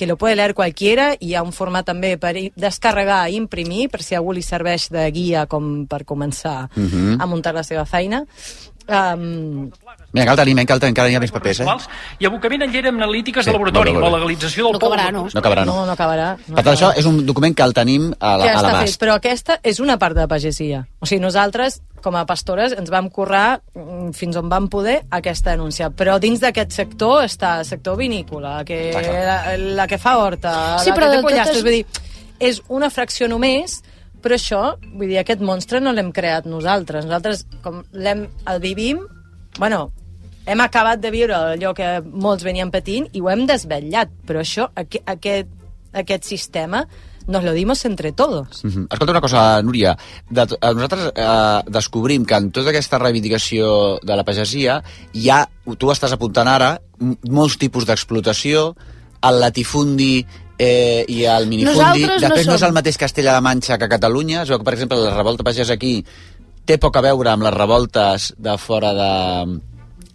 que 0.00 0.06
lo 0.06 0.16
puede 0.16 0.34
leer 0.34 0.54
cualquiera 0.54 1.12
i 1.12 1.26
hi 1.28 1.34
ha 1.36 1.42
un 1.44 1.52
format 1.52 1.84
també 1.84 2.14
per 2.16 2.30
descarregar 2.56 3.26
i 3.28 3.34
imprimir 3.36 3.90
per 3.92 4.00
si 4.00 4.14
algú 4.16 4.32
li 4.32 4.40
serveix 4.40 4.86
de 4.88 5.02
guia 5.12 5.42
com 5.44 5.84
per 5.86 6.06
començar 6.08 6.70
Mhm. 6.74 7.20
a 7.20 7.26
muntar 7.26 7.52
la 7.52 7.62
seva 7.62 7.84
feina. 7.84 8.24
Um, 8.88 9.70
Mira, 10.12 10.26
cal 10.26 10.36
tenir, 10.40 10.54
cal 10.66 10.80
tenir, 10.80 10.90
encara 10.90 11.10
hi 11.10 11.14
ha 11.14 11.20
més 11.22 11.30
papers, 11.30 11.60
eh? 11.60 11.64
quals 11.68 11.84
i 12.18 12.26
abocament 12.26 12.64
en 12.64 12.72
llera 12.72 12.88
amb 12.90 12.98
analítiques 12.98 13.44
Sí, 13.44 13.50
de 13.50 13.54
laboratori, 13.54 13.92
molt 13.92 14.00
bé, 14.00 14.02
molt 14.02 14.12
la 14.12 14.18
legalització 14.18 14.64
del 14.64 14.72
No 14.72 14.78
acabarà, 14.80 15.12
no? 15.12 15.22
No 15.32 15.40
acabarà, 15.40 15.64
no. 15.64 15.74
no, 15.76 15.84
no 15.86 15.92
acabarà. 15.92 16.28
No 16.48 16.56
Per 16.56 16.64
tant, 16.64 16.74
això 16.74 16.88
és 16.98 17.06
un 17.06 17.20
document 17.26 17.54
que 17.54 17.62
el 17.62 17.72
tenim 17.76 18.08
a 18.18 18.32
la- 18.36 18.44
que 18.44 18.50
a 18.50 18.54
està 18.56 18.64
fet, 18.64 18.72
l'abast. 18.72 19.00
però 19.04 19.14
aquesta 19.14 19.60
és 19.62 19.78
una 19.78 19.96
part 19.98 20.16
de 20.16 20.22
la 20.22 20.26
pagesia. 20.28 20.80
O 20.98 21.06
sigui, 21.06 21.20
nosaltres, 21.22 21.80
com 22.02 22.16
a 22.16 22.24
pastores, 22.26 22.72
ens 22.72 22.90
vam 22.90 23.08
currar 23.10 23.60
mm, 23.74 24.10
fins 24.12 24.36
on 24.36 24.48
vam 24.48 24.66
poder 24.68 25.04
aquesta 25.10 25.50
denúncia. 25.52 25.90
Però 25.90 26.18
dins 26.18 26.40
d'aquest 26.40 26.72
sector 26.72 27.22
està 27.24 27.60
el 27.60 27.64
sector 27.66 27.96
vinícola, 27.96 28.64
que 28.64 28.90
la, 28.92 29.56
la 29.56 29.86
que 29.86 29.98
fa 29.98 30.16
horta, 30.18 30.78
Sí, 30.82 30.90
la 30.90 30.96
però 30.96 31.10
que 31.10 31.16
té 31.18 31.22
pollastres, 31.22 31.58
totes- 31.58 31.62
vull 31.62 31.72
dir, 31.72 31.86
és 32.40 32.62
una 32.68 32.90
fracció 32.90 33.28
només, 33.28 33.82
però 34.22 34.36
això, 34.36 34.60
vull 34.94 35.08
dir, 35.08 35.18
aquest 35.20 35.42
monstre 35.44 35.80
no 35.80 35.92
l'hem 35.96 36.12
creat 36.16 36.48
nosaltres. 36.50 37.06
Nosaltres, 37.08 37.46
com 37.64 37.82
l'hem, 37.92 38.26
el 38.50 38.60
vivim, 38.62 39.02
bueno, 39.58 39.88
hem 40.46 40.60
acabat 40.64 41.02
de 41.02 41.12
viure 41.14 41.36
allò 41.36 41.74
que 41.76 42.00
molts 42.04 42.46
venien 42.46 42.72
patint 42.72 43.08
i 43.12 43.22
ho 43.22 43.30
hem 43.32 43.46
desvetllat, 43.48 44.12
però 44.26 44.42
això, 44.42 44.70
aqu 44.74 45.02
aquest, 45.12 45.50
aquest 45.92 46.28
sistema, 46.28 46.84
nos 47.30 47.44
lo 47.44 47.52
dimos 47.52 47.84
entre 47.84 48.12
todos. 48.12 48.64
Mhm. 48.64 48.86
Escolta 48.90 49.12
una 49.12 49.20
cosa, 49.20 49.62
Núria. 49.62 49.96
De, 50.28 50.42
eh, 50.42 50.74
nosaltres 50.74 51.12
eh, 51.14 51.62
descobrim 51.66 52.24
que 52.24 52.34
en 52.34 52.50
tota 52.50 52.70
aquesta 52.70 52.98
reivindicació 52.98 53.98
de 54.02 54.16
la 54.16 54.24
pagesia 54.24 54.82
hi 55.12 55.28
ha, 55.30 55.46
tu 55.78 55.90
estàs 55.90 56.12
apuntant 56.12 56.48
ara, 56.48 56.80
molts 57.28 57.56
tipus 57.56 57.86
d'explotació, 57.86 58.74
el 59.22 59.40
latifundi 59.40 60.26
eh, 60.60 61.04
i 61.08 61.24
el 61.24 61.48
minifundi. 61.48 61.78
Nosaltres 61.78 62.10
no 62.10 62.28
Després 62.28 62.46
no, 62.50 62.54
és 62.54 62.60
som. 62.60 62.68
el 62.68 62.76
mateix 62.76 63.00
Castella-La 63.00 63.40
Manxa 63.44 63.78
que 63.80 63.88
Catalunya. 63.88 64.44
Es 64.44 64.52
veu 64.52 64.60
que, 64.60 64.68
per 64.68 64.76
exemple, 64.76 65.00
la 65.00 65.16
revolta 65.16 65.46
pagès 65.46 65.72
aquí 65.72 65.96
té 66.68 66.76
poc 66.78 67.00
a 67.00 67.04
veure 67.08 67.32
amb 67.32 67.46
les 67.48 67.56
revoltes 67.56 68.32
de 68.38 68.56
fora 68.60 68.92
de 68.94 69.12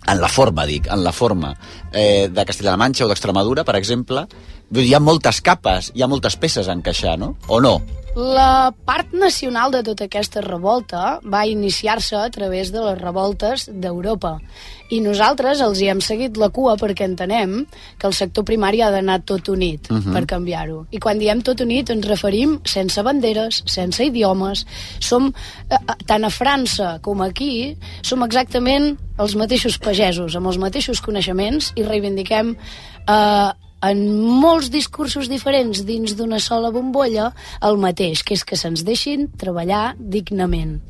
en 0.05 0.19
la 0.21 0.27
forma, 0.29 0.67
dic, 0.69 0.86
en 0.93 1.01
la 1.01 1.12
forma 1.12 1.55
eh, 1.91 2.29
de 2.29 2.43
Castella-La 2.45 2.77
Manxa 2.77 3.08
o 3.08 3.10
d'Extremadura, 3.10 3.63
per 3.65 3.73
exemple, 3.79 4.27
Vull 4.65 4.81
dir, 4.81 4.89
hi 4.89 4.95
ha 4.97 5.01
moltes 5.03 5.41
capes, 5.45 5.91
hi 5.93 6.01
ha 6.01 6.10
moltes 6.10 6.36
peces 6.41 6.67
a 6.67 6.73
encaixar, 6.73 7.19
no? 7.21 7.36
O 7.47 7.62
no? 7.62 7.77
La 8.15 8.71
part 8.88 9.12
nacional 9.12 9.73
de 9.73 9.82
tota 9.84 10.06
aquesta 10.08 10.39
revolta 10.39 11.17
va 11.28 11.41
iniciar-se 11.51 12.15
a 12.15 12.30
través 12.32 12.69
de 12.71 12.80
les 12.80 12.95
revoltes 13.01 13.65
d'Europa. 13.67 14.38
I 14.95 15.01
nosaltres 15.04 15.60
els 15.65 15.82
hi 15.82 15.89
hem 15.91 15.99
seguit 15.99 16.38
la 16.39 16.47
cua 16.54 16.78
perquè 16.80 17.04
entenem 17.10 17.65
que 17.99 18.08
el 18.08 18.15
sector 18.15 18.45
primari 18.47 18.80
ha 18.86 18.91
d'anar 18.93 19.17
tot 19.28 19.49
unit 19.51 19.89
uh 19.91 19.95
Mhm. 19.95 20.04
-huh. 20.06 20.13
per 20.13 20.25
canviar-ho. 20.28 20.88
I 20.91 20.97
quan 20.99 21.19
diem 21.19 21.41
tot 21.41 21.60
unit 21.60 21.89
ens 21.89 22.08
referim 22.08 22.62
sense 22.63 23.01
banderes, 23.04 23.63
sense 23.65 23.99
idiomes. 24.06 24.65
Som, 25.01 25.34
eh, 25.69 25.75
eh, 25.75 25.93
tant 26.06 26.23
a 26.23 26.30
França 26.30 26.99
com 27.01 27.21
aquí, 27.21 27.75
som 28.01 28.23
exactament 28.23 28.97
els 29.17 29.36
mateixos 29.36 29.78
pagesos, 29.78 30.36
amb 30.36 30.47
els 30.47 30.58
mateixos 30.58 31.01
coneixements 31.01 31.73
i 31.75 31.84
reivindiquem 31.84 32.56
eh, 33.08 33.51
en 33.89 34.02
molts 34.41 34.71
discursos 34.74 35.30
diferents 35.32 35.86
dins 35.86 36.15
d'una 36.17 36.39
sola 36.39 36.74
bombolla 36.74 37.32
el 37.62 37.80
mateix, 37.82 38.24
que 38.24 38.36
és 38.38 38.43
que 38.45 38.60
se'ns 38.60 38.86
deixin 38.88 39.30
treballar 39.39 39.93
dignament. 40.00 40.82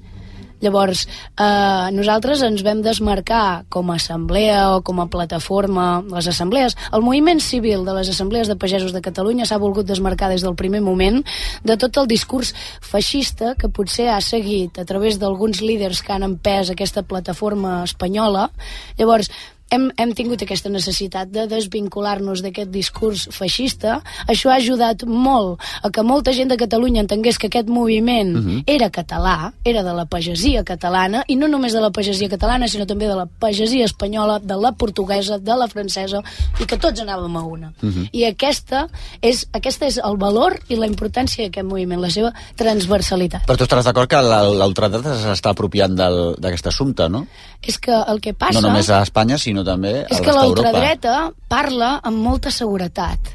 Llavors, 0.63 1.03
eh, 1.37 1.91
nosaltres 1.91 2.41
ens 2.41 2.63
vam 2.63 2.81
desmarcar 2.81 3.65
com 3.69 3.91
a 3.91 3.97
assemblea 3.99 4.75
o 4.75 4.81
com 4.81 5.01
a 5.01 5.07
plataforma, 5.11 6.01
les 6.09 6.27
assemblees, 6.31 6.77
el 6.91 7.03
moviment 7.03 7.41
civil 7.43 7.83
de 7.85 7.93
les 7.93 8.09
assemblees 8.09 8.47
de 8.47 8.55
pagesos 8.55 8.93
de 8.93 9.01
Catalunya 9.01 9.45
s'ha 9.45 9.59
volgut 9.59 9.85
desmarcar 9.85 10.29
des 10.29 10.41
del 10.41 10.55
primer 10.55 10.81
moment 10.81 11.23
de 11.63 11.77
tot 11.77 11.97
el 11.97 12.07
discurs 12.07 12.53
feixista 12.81 13.55
que 13.55 13.69
potser 13.69 14.09
ha 14.09 14.21
seguit 14.21 14.79
a 14.79 14.85
través 14.85 15.19
d'alguns 15.19 15.61
líders 15.61 16.01
que 16.01 16.13
han 16.13 16.23
empès 16.23 16.71
aquesta 16.71 17.03
plataforma 17.03 17.83
espanyola. 17.83 18.49
Llavors, 18.97 19.29
hem, 19.71 19.89
hem 19.97 20.13
tingut 20.13 20.41
aquesta 20.45 20.69
necessitat 20.69 21.31
de 21.33 21.45
desvincular-nos 21.49 22.41
d'aquest 22.45 22.69
discurs 22.71 23.27
feixista. 23.33 24.01
Això 24.27 24.51
ha 24.51 24.59
ajudat 24.59 25.05
molt 25.05 25.61
a 25.81 25.89
que 25.89 26.03
molta 26.03 26.33
gent 26.33 26.51
de 26.51 26.57
Catalunya 26.57 27.01
entengués 27.01 27.37
que 27.37 27.47
aquest 27.47 27.67
moviment 27.67 28.35
Mhm. 28.35 28.63
era 28.65 28.89
català, 28.91 29.53
era 29.63 29.83
de 29.83 29.93
la 29.93 30.05
pagesia 30.05 30.63
catalana, 30.63 31.23
i 31.27 31.35
no 31.35 31.47
només 31.47 31.73
de 31.73 31.81
la 31.81 31.91
pagesia 31.91 32.29
catalana, 32.29 32.67
sinó 32.67 32.85
també 32.85 33.07
de 33.07 33.15
la 33.15 33.25
pagesia 33.25 33.85
espanyola, 33.85 34.39
de 34.39 34.55
la 34.55 34.71
portuguesa, 34.71 35.37
de 35.39 35.55
la 35.55 35.67
francesa, 35.67 36.21
i 36.59 36.65
que 36.65 36.77
tots 36.77 37.01
anàvem 37.01 37.35
a 37.37 37.43
una. 37.43 37.73
Mhm. 37.81 38.09
I 38.11 38.25
aquesta 38.25 38.87
és, 39.21 39.47
aquesta 39.51 39.85
és 39.87 39.97
el 39.97 40.17
valor 40.17 40.59
i 40.69 40.75
la 40.75 40.87
importància 40.87 41.43
d'aquest 41.43 41.65
moviment, 41.65 42.01
la 42.01 42.09
seva 42.09 42.33
transversalitat. 42.55 43.45
Però 43.47 43.57
tu 43.57 43.63
estaràs 43.63 43.85
d'acord 43.87 44.09
que 44.09 44.21
l'ultradat 44.21 45.05
s'està 45.05 45.53
apropiant 45.53 45.95
d'aquest 45.95 46.67
assumpte, 46.67 47.07
no? 47.09 47.27
És 47.61 47.79
que 47.79 47.91
el 47.91 48.19
que 48.21 48.33
passa... 48.33 48.59
No 48.59 48.67
només 48.67 48.89
a 48.89 49.01
Espanya, 49.01 49.37
sinó 49.37 49.54
també 49.63 49.93
a 50.03 50.05
És 50.09 50.19
la 50.19 50.25
que 50.25 50.35
l'ultradreta 50.35 51.15
parla 51.47 51.99
amb 52.03 52.17
molta 52.17 52.51
seguretat 52.51 53.33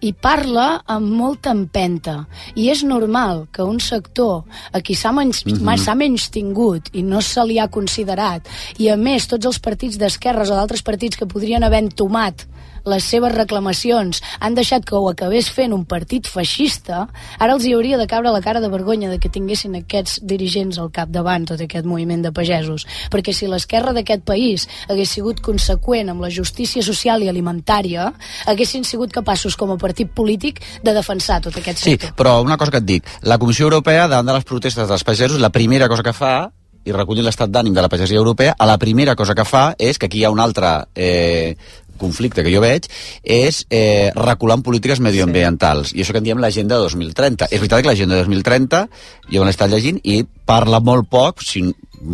i 0.00 0.12
parla 0.12 0.82
amb 0.92 1.12
molta 1.18 1.52
empenta. 1.52 2.16
I 2.54 2.68
és 2.72 2.82
normal 2.84 3.46
que 3.52 3.64
un 3.64 3.80
sector 3.80 4.44
a 4.72 4.80
qui 4.80 4.94
s'ha 4.94 5.12
menys, 5.12 5.44
mm. 5.44 5.52
-hmm. 5.52 5.94
menys 5.96 6.28
tingut 6.30 6.88
i 6.92 7.02
no 7.02 7.20
se 7.20 7.44
li 7.44 7.58
ha 7.58 7.68
considerat, 7.68 8.46
i 8.78 8.88
a 8.88 8.96
més 8.96 9.26
tots 9.26 9.46
els 9.46 9.58
partits 9.58 9.98
d'esquerres 9.98 10.50
o 10.50 10.54
d'altres 10.54 10.82
partits 10.82 11.16
que 11.16 11.26
podrien 11.26 11.64
haver 11.64 11.82
entomat 11.82 12.46
les 12.86 13.02
seves 13.04 13.34
reclamacions 13.34 14.20
han 14.40 14.54
deixat 14.54 14.84
que 14.86 14.94
ho 14.94 15.08
acabés 15.10 15.48
fent 15.50 15.74
un 15.74 15.84
partit 15.88 16.28
feixista, 16.30 17.06
ara 17.38 17.56
els 17.56 17.66
hi 17.66 17.72
hauria 17.74 17.98
de 17.98 18.06
caure 18.06 18.30
la 18.30 18.40
cara 18.44 18.60
de 18.62 18.70
vergonya 18.70 19.10
de 19.10 19.18
que 19.18 19.28
tinguessin 19.32 19.74
aquests 19.80 20.20
dirigents 20.22 20.78
al 20.78 20.92
capdavant 20.94 21.48
tot 21.50 21.60
aquest 21.60 21.86
moviment 21.86 22.22
de 22.22 22.32
pagesos. 22.32 22.86
Perquè 23.10 23.34
si 23.34 23.48
l'esquerra 23.50 23.92
d'aquest 23.96 24.22
país 24.26 24.68
hagués 24.88 25.10
sigut 25.18 25.42
conseqüent 25.42 26.12
amb 26.12 26.22
la 26.22 26.30
justícia 26.30 26.82
social 26.86 27.22
i 27.26 27.30
alimentària, 27.32 28.12
haguessin 28.46 28.84
sigut 28.86 29.12
capaços 29.12 29.56
com 29.58 29.74
a 29.74 29.78
partit 29.82 30.12
polític 30.14 30.62
de 30.82 30.94
defensar 30.94 31.40
tot 31.42 31.56
aquest 31.58 31.78
Sí, 31.82 31.96
sector. 31.96 32.14
però 32.16 32.40
una 32.42 32.56
cosa 32.56 32.70
que 32.70 32.78
et 32.78 32.84
dic. 32.86 33.04
La 33.22 33.38
Comissió 33.38 33.66
Europea, 33.66 34.06
davant 34.06 34.26
de 34.26 34.32
les 34.38 34.44
protestes 34.44 34.88
dels 34.88 35.04
pagesos, 35.04 35.40
la 35.40 35.50
primera 35.50 35.88
cosa 35.88 36.02
que 36.06 36.12
fa 36.14 36.52
i 36.86 36.92
recollint 36.94 37.24
l'estat 37.26 37.50
d'ànim 37.50 37.74
de 37.74 37.82
la 37.82 37.88
pagesia 37.90 38.16
europea, 38.20 38.54
a 38.56 38.66
la 38.66 38.78
primera 38.78 39.16
cosa 39.16 39.34
que 39.34 39.44
fa 39.44 39.74
és, 39.76 39.98
que 39.98 40.06
aquí 40.06 40.20
hi 40.20 40.24
ha 40.24 40.30
un 40.30 40.38
altre 40.38 40.84
eh, 40.94 41.56
conflicte 42.00 42.44
que 42.44 42.52
jo 42.52 42.62
veig, 42.64 42.88
és 43.22 43.64
eh, 43.70 44.12
recular 44.16 44.58
en 44.60 44.64
polítiques 44.66 45.02
medioambientals. 45.04 45.94
I 45.94 46.04
això 46.04 46.16
que 46.16 46.22
en 46.22 46.28
diem 46.28 46.42
l'agenda 46.42 46.80
2030. 46.82 47.50
És 47.50 47.62
veritat 47.62 47.82
que 47.82 47.92
l'agenda 47.92 48.20
2030, 48.22 48.86
jo 49.30 49.42
me 49.42 49.48
l'he 49.48 49.56
estat 49.56 49.72
llegint, 49.72 50.00
i 50.04 50.22
parla 50.46 50.80
molt 50.80 51.08
poc, 51.10 51.42
si 51.42 51.64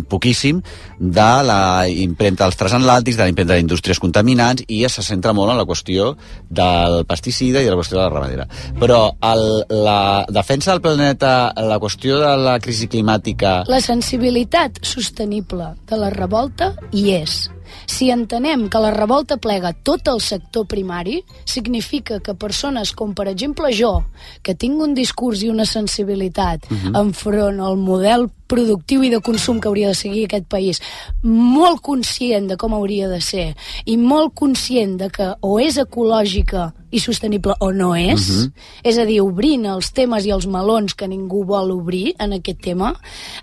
poquíssim, 0.09 0.61
de 0.97 1.29
la 1.45 1.85
impremta 1.89 2.45
dels 2.45 2.57
transatlàntics, 2.59 3.17
de 3.17 3.25
la 3.25 3.31
impremta 3.31 3.57
d'indústries 3.57 3.99
contaminants, 4.01 4.65
i 4.67 4.83
se 4.89 5.03
centra 5.05 5.33
molt 5.35 5.53
en 5.53 5.59
la 5.59 5.67
qüestió 5.69 6.13
del 6.49 7.03
pesticida 7.09 7.61
i 7.61 7.67
de 7.67 7.73
la 7.73 7.79
qüestió 7.79 7.99
de 7.99 8.03
la 8.03 8.11
ramadera. 8.13 8.47
Però 8.79 9.01
el, 9.33 9.45
la 9.83 10.25
defensa 10.29 10.71
del 10.71 10.83
planeta, 10.85 11.53
la 11.67 11.79
qüestió 11.83 12.19
de 12.21 12.35
la 12.39 12.57
crisi 12.63 12.89
climàtica... 12.91 13.61
La 13.69 13.81
sensibilitat 13.83 14.81
sostenible 14.87 15.73
de 15.89 15.99
la 15.99 16.13
revolta 16.13 16.73
hi 16.91 17.11
és. 17.19 17.43
Si 17.87 18.09
entenem 18.11 18.69
que 18.69 18.79
la 18.79 18.91
revolta 18.91 19.37
plega 19.37 19.73
tot 19.73 20.07
el 20.07 20.21
sector 20.21 20.65
primari, 20.67 21.23
significa 21.45 22.19
que 22.19 22.33
persones 22.33 22.91
com, 22.93 23.13
per 23.13 23.27
exemple, 23.27 23.71
jo, 23.75 24.03
que 24.41 24.55
tinc 24.55 24.79
un 24.81 24.93
discurs 24.93 25.43
i 25.43 25.49
una 25.49 25.65
sensibilitat 25.65 26.65
uh 26.69 26.73
Mhm. 26.73 26.91
-huh. 26.93 27.01
enfront 27.01 27.59
al 27.59 27.77
model 27.77 28.29
productiu 28.47 29.01
i 29.03 29.09
de 29.09 29.19
consum 29.19 29.59
que 29.59 29.67
hauria 29.67 29.87
de 29.87 29.95
seguir 29.95 30.25
aquest 30.25 30.45
país, 30.45 30.81
molt 31.23 31.81
conscient 31.81 32.47
de 32.49 32.57
com 32.57 32.73
hauria 32.73 33.07
de 33.09 33.19
ser 33.21 33.55
i 33.85 33.97
molt 33.97 34.33
conscient 34.35 34.97
de 34.99 35.09
que 35.09 35.33
o 35.41 35.59
és 35.59 35.77
ecològica 35.77 36.73
i 36.91 36.99
sostenible 36.99 37.53
o 37.59 37.71
no 37.71 37.95
és, 37.95 38.29
Mhm. 38.29 38.51
és 38.83 38.97
a 38.97 39.05
dir, 39.05 39.21
obrint 39.21 39.65
els 39.65 39.91
temes 39.91 40.25
i 40.25 40.29
els 40.31 40.45
melons 40.45 40.93
que 40.93 41.07
ningú 41.07 41.43
vol 41.45 41.71
obrir 41.71 42.13
en 42.19 42.33
aquest 42.33 42.61
tema, 42.61 42.93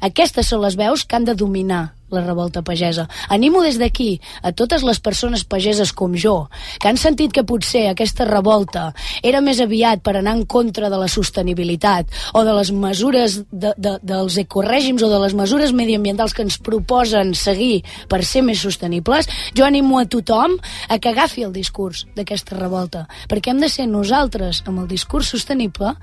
aquestes 0.01 0.47
són 0.47 0.61
les 0.63 0.77
veus 0.77 1.05
que 1.05 1.17
han 1.17 1.25
de 1.25 1.35
dominar 1.35 1.95
la 2.11 2.25
revolta 2.25 2.63
pagesa. 2.63 3.09
Animo 3.29 3.63
des 3.63 3.79
d'aquí 3.81 4.21
a 4.43 4.53
totes 4.53 4.85
les 4.87 5.01
persones 5.01 5.45
pageses 5.45 5.93
com 5.93 6.15
jo, 6.15 6.49
que 6.81 6.89
han 6.89 6.99
sentit 7.01 7.33
que 7.33 7.45
potser 7.47 7.87
aquesta 7.89 8.27
revolta 8.29 8.91
era 9.23 9.43
més 9.45 9.61
aviat 9.61 10.03
per 10.03 10.17
anar 10.19 10.37
en 10.39 10.45
contra 10.47 10.91
de 10.91 10.99
la 11.01 11.09
sostenibilitat 11.09 12.11
o 12.35 12.45
de 12.45 12.55
les 12.57 12.73
mesures 12.73 13.41
de, 13.51 13.75
de, 13.77 13.97
dels 14.03 14.39
ecorègims 14.43 15.03
o 15.03 15.11
de 15.13 15.21
les 15.25 15.35
mesures 15.35 15.75
mediambientals 15.77 16.35
que 16.35 16.45
ens 16.47 16.59
proposen 16.59 17.35
seguir 17.35 17.83
per 18.09 18.23
ser 18.25 18.45
més 18.47 18.63
sostenibles, 18.63 19.29
jo 19.57 19.67
animo 19.67 19.99
a 19.99 20.07
tothom 20.07 20.59
a 20.89 20.99
que 20.99 21.13
agafi 21.13 21.47
el 21.47 21.55
discurs 21.57 22.07
d'aquesta 22.17 22.59
revolta, 22.59 23.07
perquè 23.29 23.55
hem 23.55 23.61
de 23.63 23.73
ser 23.73 23.89
nosaltres, 23.91 24.65
amb 24.67 24.85
el 24.85 24.89
discurs 24.91 25.33
sostenible, 25.35 25.95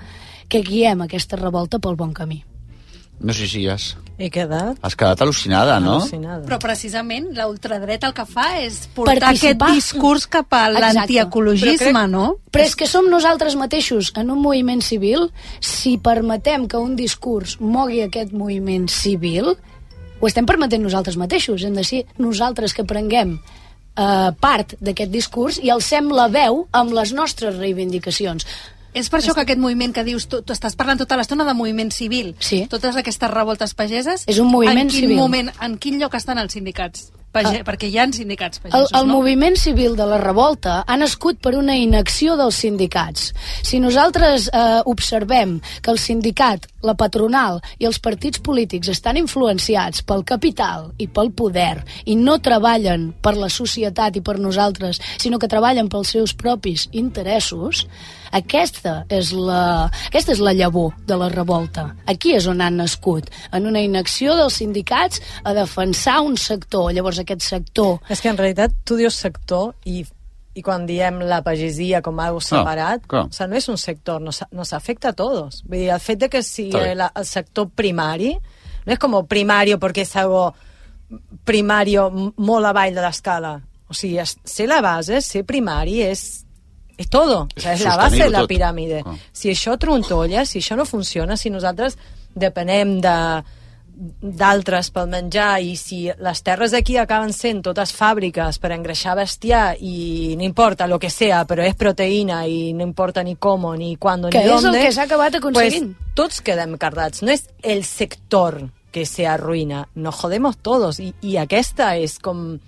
que 0.48 0.64
guiem 0.64 1.04
aquesta 1.04 1.40
revolta 1.40 1.80
pel 1.80 2.00
bon 2.00 2.14
camí. 2.16 2.44
No 3.20 3.34
sé 3.34 3.48
si 3.50 3.64
has, 3.68 3.96
He 4.18 4.32
quedat 4.34 4.78
has 4.82 4.96
quedat 4.98 5.20
al·lucinada, 5.22 5.78
no? 5.82 6.00
al·lucinada. 6.00 6.44
Però 6.46 6.58
precisament 6.62 7.28
la 7.38 7.46
ultradreta 7.50 8.08
el 8.10 8.14
que 8.18 8.26
fa 8.26 8.48
és 8.64 8.80
portar 8.96 9.20
Participar. 9.20 9.68
aquest 9.70 9.76
discurs 9.78 10.26
cap 10.28 10.54
a 10.58 10.64
l'antiecologisme, 10.74 11.92
crec- 11.92 12.10
no? 12.10 12.38
Però 12.52 12.66
és 12.66 12.76
que 12.76 12.88
som 12.90 13.10
nosaltres 13.10 13.56
mateixos 13.56 14.12
en 14.18 14.32
un 14.34 14.42
moviment 14.42 14.82
civil, 14.82 15.30
si 15.62 15.98
permetem 15.98 16.68
que 16.68 16.78
un 16.78 16.96
discurs 16.96 17.58
mogui 17.60 18.02
aquest 18.02 18.34
moviment 18.34 18.88
civil, 18.90 19.54
ho 20.20 20.28
estem 20.28 20.46
permetent 20.50 20.82
nosaltres 20.82 21.18
mateixos, 21.18 21.64
hem 21.64 21.76
de 21.78 21.84
ser 21.86 22.06
nosaltres 22.18 22.74
que 22.74 22.86
prenguem 22.86 23.38
eh, 23.38 24.32
part 24.42 24.74
d'aquest 24.82 25.12
discurs 25.14 25.60
i 25.62 25.70
alcem 25.70 26.10
la 26.10 26.28
veu 26.28 26.68
amb 26.72 26.92
les 26.98 27.14
nostres 27.14 27.58
reivindicacions. 27.58 28.46
És 28.98 29.10
per 29.14 29.22
això 29.22 29.36
que 29.38 29.44
aquest 29.46 29.60
moviment 29.62 29.94
que 29.96 30.04
dius, 30.08 30.28
tu, 30.32 30.42
tu 30.42 30.56
estàs 30.56 30.76
parlant 30.80 31.00
tota 31.02 31.18
l'estona 31.20 31.46
de 31.48 31.54
moviment 31.58 31.92
civil. 31.94 32.34
Sí. 32.40 32.66
Totes 32.72 32.98
aquestes 32.98 33.32
revoltes 33.32 33.74
pageses... 33.78 34.26
És 34.28 34.40
un 34.44 34.50
moviment 34.52 34.86
en 34.88 34.90
quin 34.90 35.06
civil. 35.06 35.18
Moment, 35.22 35.54
en 35.62 35.78
quin 35.78 36.02
lloc 36.02 36.18
estan 36.18 36.42
els 36.42 36.54
sindicats? 36.58 37.12
Page, 37.38 37.60
Ah. 37.60 37.64
perquè 37.68 37.90
hi 37.92 37.98
ha 38.00 38.06
sindicats 38.16 38.58
El, 38.64 38.72
pagesos, 38.72 38.92
el 38.96 39.06
no? 39.10 39.18
moviment 39.18 39.58
civil 39.60 39.98
de 40.00 40.06
la 40.08 40.18
revolta 40.18 40.78
ha 40.88 40.96
nascut 40.98 41.38
per 41.44 41.52
una 41.60 41.76
inacció 41.76 42.38
dels 42.40 42.56
sindicats. 42.56 43.34
Si 43.68 43.82
nosaltres 43.84 44.48
eh, 44.48 44.80
observem 44.86 45.58
que 45.84 45.92
el 45.92 46.00
sindicat, 46.00 46.66
la 46.82 46.96
patronal 46.96 47.60
i 47.78 47.86
els 47.86 48.00
partits 48.00 48.40
polítics 48.40 48.88
estan 48.90 49.20
influenciats 49.20 50.02
pel 50.08 50.24
capital 50.24 50.94
i 50.98 51.10
pel 51.12 51.34
poder 51.36 51.84
i 52.06 52.16
no 52.16 52.40
treballen 52.40 53.12
per 53.22 53.36
la 53.36 53.50
societat 53.52 54.16
i 54.16 54.24
per 54.24 54.40
nosaltres, 54.40 55.02
sinó 55.20 55.38
que 55.38 55.52
treballen 55.52 55.90
pels 55.92 56.16
seus 56.16 56.34
propis 56.34 56.88
interessos, 56.94 57.86
aquesta 58.32 59.06
és 59.10 59.32
la, 59.34 59.90
aquesta 60.08 60.32
és 60.34 60.40
la 60.44 60.54
llavor 60.54 60.94
de 61.08 61.16
la 61.18 61.30
revolta. 61.30 61.96
Aquí 62.06 62.34
és 62.36 62.48
on 62.48 62.62
han 62.62 62.78
nascut, 62.78 63.30
en 63.52 63.66
una 63.68 63.82
inacció 63.82 64.36
dels 64.36 64.54
sindicats 64.62 65.22
a 65.44 65.54
defensar 65.54 66.22
un 66.22 66.38
sector. 66.38 66.92
Llavors 66.94 67.20
aquest 67.20 67.42
sector 67.42 68.00
És 68.10 68.22
que 68.22 68.30
en 68.30 68.38
realitat 68.38 68.72
tu 68.86 68.96
dius 69.00 69.16
sector 69.16 69.74
i 69.86 70.06
i 70.58 70.62
quan 70.66 70.88
diem 70.88 71.20
la 71.22 71.44
pagesia 71.46 72.00
com 72.02 72.18
algo 72.20 72.40
separat, 72.42 73.04
clar. 73.06 73.28
o 73.30 73.32
sea, 73.32 73.46
no 73.46 73.54
és 73.56 73.68
un 73.70 73.78
sector, 73.78 74.20
nos, 74.20 74.40
nos 74.50 74.72
afecta 74.74 75.10
a 75.10 75.14
todos. 75.14 75.62
Vull 75.70 75.84
dir, 75.84 75.92
el 75.94 76.00
fet 76.02 76.18
de 76.18 76.30
que 76.34 76.42
sigui 76.42 76.96
la, 76.98 77.12
el 77.14 77.26
sector 77.30 77.68
primari, 77.70 78.32
no 78.88 78.94
és 78.96 78.98
com 78.98 79.14
primario 79.30 79.78
perquè 79.78 80.02
és 80.02 80.16
algo 80.18 80.48
primario 81.46 82.08
m- 82.10 82.32
molt 82.38 82.66
avall 82.66 82.96
de 82.96 83.02
l'escala. 83.06 83.60
O 83.88 83.94
sigui, 83.94 84.18
ser 84.26 84.68
la 84.68 84.82
base, 84.82 85.22
ser 85.22 85.46
primari 85.48 86.02
és 86.04 86.44
és 86.98 87.10
todo, 87.10 87.46
o 87.46 87.62
sea, 87.62 87.76
és 87.76 87.86
la 87.86 87.96
base 87.96 88.24
de 88.24 88.30
la 88.34 88.42
tot. 88.44 88.50
piràmide. 88.50 89.04
Ah. 89.06 89.14
Si 89.32 89.52
això 89.54 89.78
trontolla, 89.78 90.46
si 90.46 90.60
això 90.60 90.76
no 90.76 90.86
funciona, 90.86 91.38
si 91.38 91.52
nosaltres 91.54 91.98
depenem 92.34 93.00
de 93.02 93.18
d'altres 93.98 94.92
pel 94.94 95.08
menjar 95.10 95.58
i 95.66 95.72
si 95.80 96.04
les 96.22 96.42
terres 96.46 96.74
d'aquí 96.74 97.00
acaben 97.02 97.32
sent 97.34 97.64
totes 97.66 97.94
fàbriques 97.98 98.60
per 98.62 98.72
engreixar 98.76 99.16
bestiar 99.18 99.72
i 99.82 100.36
no 100.38 100.46
importa 100.46 100.86
lo 100.88 101.00
que 101.02 101.10
sea, 101.10 101.44
però 101.50 101.66
és 101.66 101.74
proteïna 101.74 102.44
i 102.46 102.74
no 102.78 102.86
importa 102.86 103.24
ni 103.26 103.36
com 103.42 103.66
ni 103.76 103.96
quan 103.98 104.28
Que 104.30 104.44
ni 104.44 104.46
és 104.46 104.52
el 104.52 104.70
dónde, 104.70 104.84
que 104.86 104.92
s'ha 104.94 105.08
acabat 105.10 105.40
aconseguint. 105.40 105.96
Pues, 105.96 106.14
tots 106.14 106.42
quedem 106.46 106.78
cardats. 106.78 107.24
No 107.26 107.34
és 107.34 107.48
el 107.64 107.84
sector 107.86 108.68
que 108.92 109.06
se 109.06 109.26
arruïna, 109.28 109.88
nos 109.96 110.16
jodemos 110.16 110.58
todos. 110.62 111.00
I, 111.00 111.14
I 111.22 111.38
aquesta 111.42 111.96
és 111.98 112.20
com 112.22 112.60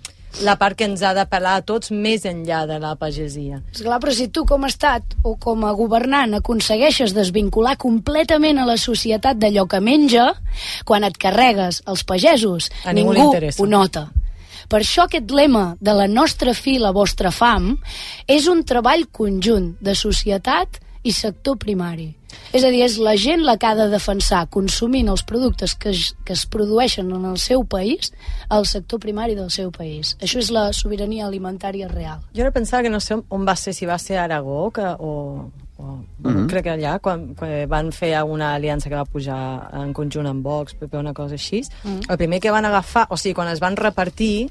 la 0.44 0.56
part 0.60 0.78
que 0.78 0.86
ens 0.88 1.02
ha 1.02 1.12
de 1.16 1.24
pelar 1.28 1.56
a 1.58 1.64
tots 1.66 1.90
més 1.90 2.24
enllà 2.28 2.62
de 2.68 2.78
la 2.82 2.94
pagesia. 3.00 3.60
Esclar, 3.74 3.98
però 4.02 4.14
si 4.14 4.28
tu 4.32 4.44
com 4.48 4.64
a 4.64 4.70
estat 4.70 5.16
o 5.26 5.34
com 5.40 5.66
a 5.66 5.72
governant 5.76 6.38
aconsegueixes 6.38 7.14
desvincular 7.16 7.76
completament 7.80 8.60
a 8.62 8.68
la 8.68 8.78
societat 8.80 9.40
d'allò 9.40 9.66
que 9.70 9.82
menja, 9.84 10.30
quan 10.86 11.04
et 11.04 11.18
carregues 11.20 11.82
els 11.86 12.06
pagesos, 12.06 12.70
A 12.84 12.94
ningú 12.94 13.14
ningú 13.14 13.34
ho 13.58 13.66
nota. 13.66 14.08
Per 14.70 14.80
això 14.84 15.08
aquest 15.08 15.32
lema 15.34 15.74
de 15.80 15.94
la 15.98 16.06
nostra 16.06 16.54
fi, 16.54 16.78
la 16.78 16.92
vostra 16.94 17.32
fam, 17.34 17.72
és 18.30 18.46
un 18.46 18.62
treball 18.62 19.08
conjunt 19.10 19.74
de 19.82 19.96
societat 19.98 20.78
i 21.02 21.12
sector 21.12 21.58
primari. 21.58 22.19
És 22.52 22.64
a 22.64 22.68
dir, 22.70 22.82
és 22.82 22.98
la 22.98 23.16
gent 23.16 23.42
la 23.44 23.56
que 23.56 23.66
ha 23.66 23.74
de 23.74 23.88
defensar, 23.88 24.46
consumint 24.48 25.08
els 25.08 25.22
productes 25.22 25.74
que 25.74 25.90
es, 25.90 26.16
que 26.24 26.32
es 26.32 26.46
produeixen 26.46 27.10
en 27.12 27.24
el 27.24 27.38
seu 27.38 27.64
país, 27.64 28.12
el 28.50 28.66
sector 28.66 28.98
primari 29.00 29.34
del 29.34 29.50
seu 29.50 29.70
país. 29.70 30.16
Això 30.20 30.38
és 30.38 30.50
la 30.50 30.72
sobirania 30.72 31.26
alimentària 31.26 31.88
real. 31.88 32.20
Jo 32.34 32.42
ara 32.42 32.52
pensava 32.52 32.82
que 32.82 32.90
no 32.90 33.00
sé 33.00 33.16
on 33.28 33.46
va 33.46 33.56
ser, 33.56 33.74
si 33.74 33.86
va 33.86 33.98
ser 33.98 34.18
a 34.18 34.24
Aragó 34.24 34.70
que, 34.70 34.82
o, 34.98 35.50
o 35.78 35.98
Mhm. 36.20 36.46
crec 36.50 36.64
que 36.64 36.70
allà, 36.74 36.98
quan, 37.00 37.34
quan 37.34 37.66
van 37.68 37.90
fer 37.92 38.14
alguna 38.14 38.54
aliança 38.54 38.90
que 38.90 38.94
va 38.94 39.06
pujar 39.06 39.70
en 39.72 39.94
conjunt 39.94 40.26
amb 40.26 40.44
Vox, 40.44 40.74
PP, 40.74 40.98
una 40.98 41.14
cosa 41.14 41.34
així, 41.34 41.62
Mhm. 41.84 42.02
el 42.10 42.18
primer 42.18 42.40
que 42.40 42.50
van 42.50 42.66
agafar, 42.66 43.06
o 43.08 43.16
sigui, 43.16 43.32
quan 43.34 43.48
es 43.48 43.60
van 43.60 43.76
repartir, 43.76 44.50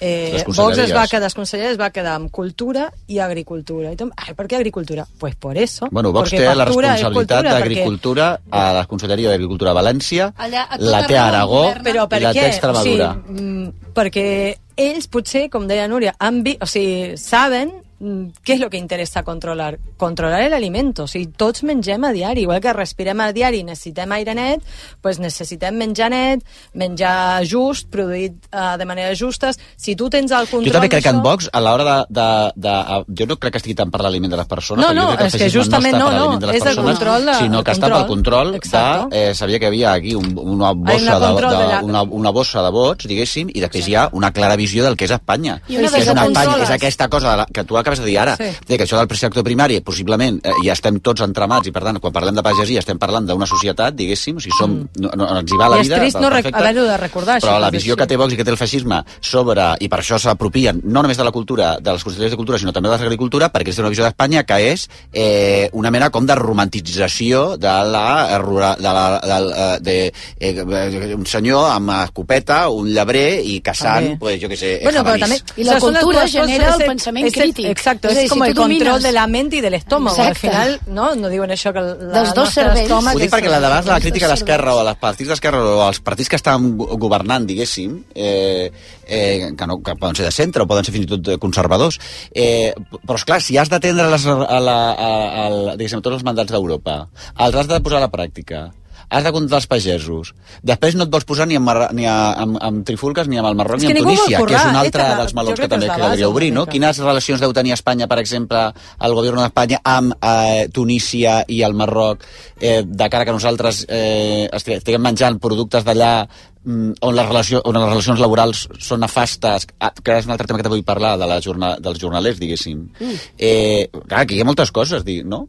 eh, 0.00 0.44
Vox 0.46 0.78
es 0.78 0.92
va 0.94 1.06
quedar, 1.08 1.30
conselleries 1.34 1.74
es 1.74 1.80
va 1.80 1.90
quedar 1.94 2.16
amb 2.20 2.30
cultura 2.34 2.90
i 3.08 3.20
agricultura. 3.22 3.92
I 3.92 3.98
tu, 4.00 4.08
ai, 4.16 4.34
per 4.36 4.46
què 4.50 4.58
agricultura? 4.58 5.06
Pues 5.18 5.36
por 5.36 5.56
eso. 5.58 5.88
Bueno, 5.90 6.12
Vox 6.12 6.34
té 6.34 6.44
la 6.44 6.66
responsabilitat 6.68 7.14
cultura, 7.14 7.54
d'agricultura 7.54 8.28
a 8.50 8.66
la 8.76 8.84
Conselleria 8.90 9.32
d'Agricultura 9.32 9.72
de 9.72 9.80
València, 9.80 10.28
Allà, 10.36 10.66
la 10.82 11.02
té 11.06 11.16
a 11.18 11.26
Aragó. 11.30 11.64
Però 11.86 12.06
per 12.10 12.20
i 12.20 12.28
la 12.28 12.34
té 12.36 12.42
què? 12.42 12.44
a 12.44 12.52
Extremadura. 12.52 13.10
O 13.10 13.26
sigui, 13.26 13.48
mm, 13.48 13.90
perquè 13.96 14.28
ells 14.76 15.08
potser, 15.08 15.48
com 15.50 15.66
deia 15.68 15.88
Núria, 15.88 16.14
han 16.18 16.42
vi... 16.44 16.56
o 16.60 16.68
sigui, 16.68 17.16
saben 17.20 17.72
mm, 18.00 18.26
¿qué 18.44 18.54
es 18.54 18.60
lo 18.60 18.70
que 18.70 18.76
interesa 18.78 19.22
controlar? 19.22 19.78
Controlar 19.96 20.42
el 20.42 20.52
alimento. 20.54 21.04
O 21.04 21.06
sigui, 21.06 21.26
tots 21.28 21.62
mengem 21.64 22.04
a 22.04 22.12
diari. 22.12 22.42
Igual 22.42 22.60
que 22.60 22.72
respirem 22.72 23.20
a 23.20 23.32
diari 23.32 23.60
i 23.60 23.64
necessitem 23.64 24.12
aire 24.12 24.34
net, 24.34 24.62
pues 25.00 25.18
necessitem 25.18 25.74
menjar 25.76 26.10
net, 26.10 26.44
menjar 26.74 27.42
just, 27.48 27.88
produït 27.90 28.36
uh, 28.52 28.76
de 28.78 28.84
manera 28.86 29.14
justa. 29.16 29.52
Si 29.76 29.96
tu 29.96 30.08
tens 30.10 30.30
el 30.32 30.46
control 30.48 30.66
Jo 30.70 30.76
també 30.76 30.88
crec 30.92 31.04
que 31.06 31.12
en 31.14 31.22
Vox, 31.22 31.48
a 31.52 31.60
l'hora 31.60 31.84
de, 31.84 32.20
de, 32.20 32.28
de, 32.56 32.74
de... 33.06 33.16
Jo 33.20 33.26
no 33.30 33.36
crec 33.40 33.56
que 33.56 33.62
estigui 33.62 33.76
tant 33.78 33.90
per 33.90 34.02
l'aliment 34.04 34.30
de 34.32 34.36
les 34.40 34.46
persones, 34.50 34.84
No, 34.84 34.92
no, 34.94 35.16
que 35.16 35.26
és 35.30 35.34
el 35.34 35.40
que 35.46 35.50
justament 35.50 35.96
no, 35.96 36.10
no, 36.10 36.12
no, 36.12 36.18
l'aliment 36.26 36.54
és 36.54 36.60
el 36.62 36.66
persones, 36.74 36.98
control 36.98 37.26
de- 37.26 37.34
sinó 37.40 37.62
que 37.64 37.70
el 37.72 37.76
està 37.78 37.88
pel 37.92 38.06
control. 38.06 38.52
control 38.60 39.10
de... 39.10 39.16
Eh, 39.30 39.34
sabia 39.34 39.58
que 39.58 39.66
hi 39.66 39.68
havia 39.68 39.92
aquí 39.92 40.14
un, 40.14 40.32
una, 40.38 40.72
bossa 40.72 41.02
una 41.02 41.18
de, 41.18 41.26
control 41.32 41.50
de, 41.50 41.56
de 41.62 41.68
la- 41.72 41.82
una, 41.82 42.02
una 42.02 42.30
bossa 42.30 42.62
de 42.62 42.70
vots, 42.70 43.06
diguéssim, 43.08 43.50
i 43.54 43.60
després 43.64 43.88
hi 43.88 43.94
ha 43.96 44.08
una 44.12 44.32
clara 44.32 44.56
visió 44.56 44.84
del 44.84 44.96
que 44.96 45.06
és 45.08 45.14
Espanya. 45.16 45.60
I 45.68 45.78
una 45.78 45.90
que 45.90 46.02
és, 46.02 46.08
una 46.12 46.26
Espanya, 46.26 46.58
és 46.64 46.70
aquesta 46.76 47.08
cosa 47.08 47.30
de 47.32 47.36
la, 47.42 47.46
que 47.52 47.64
tu 47.64 47.76
acabes 47.86 48.00
de 48.02 48.06
dir 48.10 48.18
ara, 48.18 48.34
Sí. 48.36 48.50
de 48.66 48.76
que 48.76 48.84
això 48.84 48.98
del 48.98 49.16
sector 49.16 49.44
primari, 49.46 49.80
possiblement, 49.80 50.40
eh, 50.44 50.50
ja 50.66 50.72
estem 50.74 50.98
tots 51.00 51.22
entramats, 51.22 51.68
i 51.68 51.72
per 51.72 51.84
tant, 51.86 52.00
quan 52.02 52.12
parlem 52.12 52.34
de 52.34 52.42
pagesia 52.42 52.80
estem 52.82 52.98
parlant 52.98 53.24
d'una 53.26 53.46
societat, 53.46 53.94
diguéssim, 53.94 54.36
o 54.36 54.40
sigui, 54.40 54.56
som, 54.58 54.74
no, 54.98 55.10
no, 55.14 55.28
ens 55.38 55.52
hi 55.52 55.56
va 55.56 55.68
la 55.70 55.76
Mm. 55.76 55.78
I 55.78 55.80
és 55.82 55.88
vida, 55.88 55.98
trist 56.00 56.18
no 56.20 56.26
haver-ho 56.26 56.84
de 56.84 56.96
recordar, 56.96 57.36
això, 57.38 57.46
però 57.46 57.60
la 57.60 57.70
visió 57.70 57.96
que 57.96 58.06
té 58.06 58.16
Vox 58.16 58.32
i 58.32 58.36
que 58.36 58.44
té 58.44 58.50
el 58.50 58.56
feixisme 58.56 59.04
sobre, 59.20 59.62
i 59.80 59.88
per 59.88 60.00
això 60.00 60.18
s'apropien 60.18 60.80
no 60.84 61.02
només 61.02 61.16
de 61.16 61.24
la 61.24 61.30
cultura, 61.30 61.76
de 61.80 61.92
les 61.92 62.02
conselleries 62.02 62.32
de 62.32 62.36
cultura, 62.36 62.58
sinó 62.58 62.72
també 62.72 62.88
de 62.88 62.96
l'agricultura, 62.98 63.52
perquè 63.52 63.68
és 63.70 63.78
una 63.78 63.88
visió 63.88 64.02
d'Espanya 64.04 64.42
que 64.44 64.72
és 64.72 64.88
eh, 65.12 65.68
una 65.72 65.90
mena 65.90 66.10
com 66.10 66.26
de 66.26 66.34
romantització 66.34 67.56
de 67.56 67.68
la, 67.68 68.28
eh, 68.34 68.38
rura- 68.38 68.76
de 68.76 68.82
la, 68.82 69.20
del, 69.20 69.52
eh, 69.52 69.78
de, 69.80 70.12
eh, 70.40 71.14
un 71.14 71.26
senyor 71.26 71.70
amb 71.70 71.90
escopeta, 71.90 72.68
un 72.70 72.88
llebrer 72.92 73.42
i 73.44 73.60
caçant, 73.60 74.18
pues, 74.18 74.40
jo 74.40 74.48
què 74.48 74.56
sé, 74.56 74.80
Bueno, 74.82 75.02
però 75.04 75.18
també... 75.20 75.40
I 75.56 75.64
la 75.64 75.78
cultura 75.80 76.26
genera 76.28 76.74
el 76.74 76.84
pensament 76.86 77.32
crític. 77.32 77.66
Exacto, 77.76 78.08
És 78.08 78.16
a 78.16 78.18
es, 78.18 78.22
dir, 78.24 78.30
como 78.30 78.44
si 78.44 78.50
el 78.50 78.56
domines- 78.56 78.78
control 78.88 79.02
de 79.02 79.12
la 79.12 79.26
mente 79.26 79.56
y 79.56 79.60
del 79.60 79.74
estómago. 79.74 80.20
Al 80.22 80.34
final, 80.34 80.80
no, 80.86 81.14
no 81.14 81.28
diuen 81.28 81.50
això 81.50 81.72
que 81.72 81.80
la 81.80 81.94
Dels 81.94 82.28
dos 82.34 82.36
nostre 82.46 82.62
cervells. 82.64 82.82
estómac 82.88 83.14
Ho 83.14 83.18
dic 83.18 83.26
és- 83.28 83.32
perquè 83.34 83.48
la 83.50 83.60
de 83.60 83.66
vegades 83.66 83.86
la 83.86 84.00
crítica 84.00 84.26
a 84.26 84.28
l'esquerra 84.30 84.74
o 84.74 84.80
als 84.80 84.98
partits 84.98 85.28
d'esquerra 85.30 85.60
o 85.62 85.82
als 85.82 86.00
partits 86.00 86.28
que 86.28 86.36
estan 86.36 86.76
go- 86.78 86.96
governant, 86.96 87.46
diguéssim, 87.46 88.02
eh, 88.14 88.72
eh, 89.06 89.52
que, 89.56 89.66
no, 89.66 89.82
que 89.82 89.94
poden 89.94 90.16
ser 90.16 90.24
de 90.24 90.32
centre 90.32 90.62
o 90.62 90.66
poden 90.66 90.84
ser 90.84 90.92
fins 90.94 91.04
i 91.04 91.08
tot 91.08 91.38
conservadors, 91.38 92.00
eh, 92.34 92.74
però 93.06 93.16
és 93.16 93.24
clar, 93.24 93.40
si 93.42 93.56
has 93.58 93.68
d'atendre 93.68 94.08
les- 94.10 94.26
a, 94.26 94.60
la, 94.60 94.78
a, 94.92 95.46
a, 95.46 95.76
diguéssim, 95.76 96.00
tots 96.02 96.16
els 96.16 96.24
mandats 96.24 96.50
d'Europa, 96.50 97.08
els 97.38 97.54
has 97.54 97.68
de 97.68 97.80
posar 97.80 97.98
a 97.98 98.06
la 98.06 98.10
pràctica, 98.10 98.72
has 99.08 99.22
de 99.24 99.30
comptar 99.32 99.58
els 99.60 99.66
pagesos. 99.70 100.32
Després 100.66 100.96
no 100.98 101.04
et 101.06 101.10
vols 101.12 101.24
posar 101.28 101.46
ni 101.46 101.54
amb, 101.58 101.66
Marra- 101.68 101.90
ni 101.94 102.06
a, 102.06 102.32
amb, 102.42 102.56
amb 102.60 102.84
trifulques 102.86 103.28
ni 103.28 103.38
amb 103.38 103.48
el 103.52 103.54
Marroc 103.58 103.80
ni 103.80 103.86
amb 103.92 104.00
Tunísia, 104.02 104.40
que 104.46 104.54
és 104.56 104.64
un 104.70 104.76
altre 104.80 105.02
la- 105.02 105.16
dels 105.20 105.34
melons 105.34 105.54
que 105.60 105.62
que 105.62 105.68
també 105.68 105.86
caldria 105.86 106.28
obrir, 106.28 106.52
no? 106.52 106.66
Quines 106.66 106.98
relacions 106.98 107.40
deu 107.40 107.52
tenir 107.52 107.72
Espanya, 107.76 108.08
per 108.08 108.18
exemple, 108.18 108.72
el 109.00 109.14
govern 109.14 109.42
d'Espanya 109.44 109.80
amb 109.84 110.12
eh, 110.20 110.66
Tunísia 110.72 111.44
i 111.48 111.62
el 111.62 111.74
Marroc, 111.74 112.24
eh, 112.60 112.82
de 112.86 113.08
cara 113.08 113.24
que 113.24 113.32
nosaltres 113.32 113.84
eh, 113.88 114.48
estiguem 114.52 114.78
estiguem 114.78 115.02
menjant 115.02 115.38
productes 115.38 115.84
d'allà 115.86 116.26
mm, 116.64 116.92
on, 117.00 117.14
la 117.14 117.24
relació, 117.26 117.62
on 117.64 117.74
les 117.78 117.88
relacions 117.88 118.20
laborals 118.20 118.68
són 118.78 119.00
nefastes, 119.00 119.66
ah, 119.80 119.92
que 120.02 120.18
és 120.18 120.26
un 120.26 120.32
altre 120.34 120.46
tema 120.46 120.58
que 120.58 120.64
també 120.66 120.76
vull 120.80 120.84
parlar, 120.86 121.16
de 121.18 121.26
la 121.30 121.40
jorna, 121.40 121.76
dels 121.78 121.98
jornalers, 122.02 122.38
diguéssim. 122.42 122.88
Mm. 123.00 123.18
Eh, 123.38 123.88
clar, 124.08 124.20
aquí 124.24 124.34
hi 124.36 124.40
ha 124.42 124.48
moltes 124.48 124.72
coses, 124.72 125.04
no? 125.24 125.46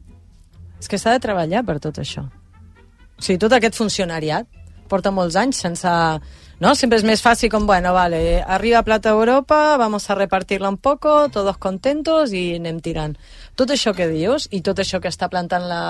És 0.79 0.87
que 0.87 0.99
s'ha 1.01 1.15
de 1.15 1.19
treballar 1.19 1.63
per 1.65 1.79
tot 1.81 1.97
això. 1.97 2.27
O 3.17 3.21
sigui, 3.21 3.39
tot 3.41 3.53
aquest 3.53 3.75
funcionariat 3.75 4.47
porta 4.87 5.11
molts 5.11 5.35
anys 5.35 5.57
sense... 5.65 5.89
¿no? 6.59 6.71
Sempre 6.73 6.97
és 6.97 7.03
més 7.05 7.21
fàcil 7.21 7.51
com, 7.53 7.67
bueno, 7.69 7.91
vale, 7.93 8.41
arriba 8.41 8.79
plata 8.81 9.11
a 9.11 9.13
Europa, 9.13 9.77
vamos 9.77 10.09
a 10.09 10.15
repartirla 10.15 10.69
un 10.69 10.77
poco, 10.81 11.29
todos 11.29 11.57
contentos 11.61 12.31
i 12.33 12.55
anem 12.57 12.79
tirant. 12.81 13.13
Tot 13.53 13.69
això 13.69 13.93
que 13.93 14.07
dius 14.09 14.47
i 14.49 14.63
tot 14.65 14.79
això 14.81 14.97
que 15.01 15.11
està 15.11 15.29
plantant 15.29 15.67
la... 15.69 15.81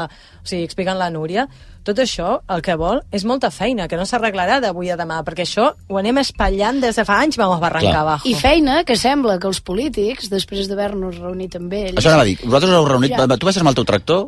O 0.41 0.43
sigui, 0.47 0.65
explicant 0.67 0.99
la 0.99 1.07
Núria, 1.09 1.45
tot 1.87 2.01
això 2.03 2.41
el 2.51 2.63
que 2.65 2.75
vol 2.75 2.99
és 3.15 3.23
molta 3.23 3.47
feina, 3.51 3.87
que 3.87 3.95
no 3.95 4.03
s'arreglarà 4.03 4.59
d'avui 4.59 4.91
a 4.91 4.97
demà, 4.99 5.21
perquè 5.23 5.45
això 5.47 5.69
ho 5.87 6.01
anem 6.01 6.19
espatllant 6.19 6.81
des 6.83 6.99
de 6.99 7.05
fa 7.07 7.21
anys, 7.23 7.39
vamos 7.39 7.61
barrancar 7.63 7.93
Clar. 7.93 8.01
abajo. 8.03 8.27
I 8.27 8.35
feina 8.35 8.81
que 8.83 8.97
sembla 8.99 9.37
que 9.39 9.47
els 9.47 9.61
polítics, 9.63 10.27
després 10.29 10.67
d'haver-nos 10.67 11.15
reunit 11.23 11.55
amb 11.55 11.71
ells... 11.79 11.95
Això 11.95 12.11
anava 12.11 12.27
a 12.27 12.31
dir, 12.33 12.41
vosaltres 12.43 12.73
us 12.73 12.81
heu 12.81 12.89
reunit, 12.91 13.15
Ja. 13.15 13.23
tu 13.37 13.47
vas 13.47 13.55
ser 13.55 13.63
amb 13.63 13.71
el 13.71 13.79
teu 13.79 13.87
tractor, 13.87 14.27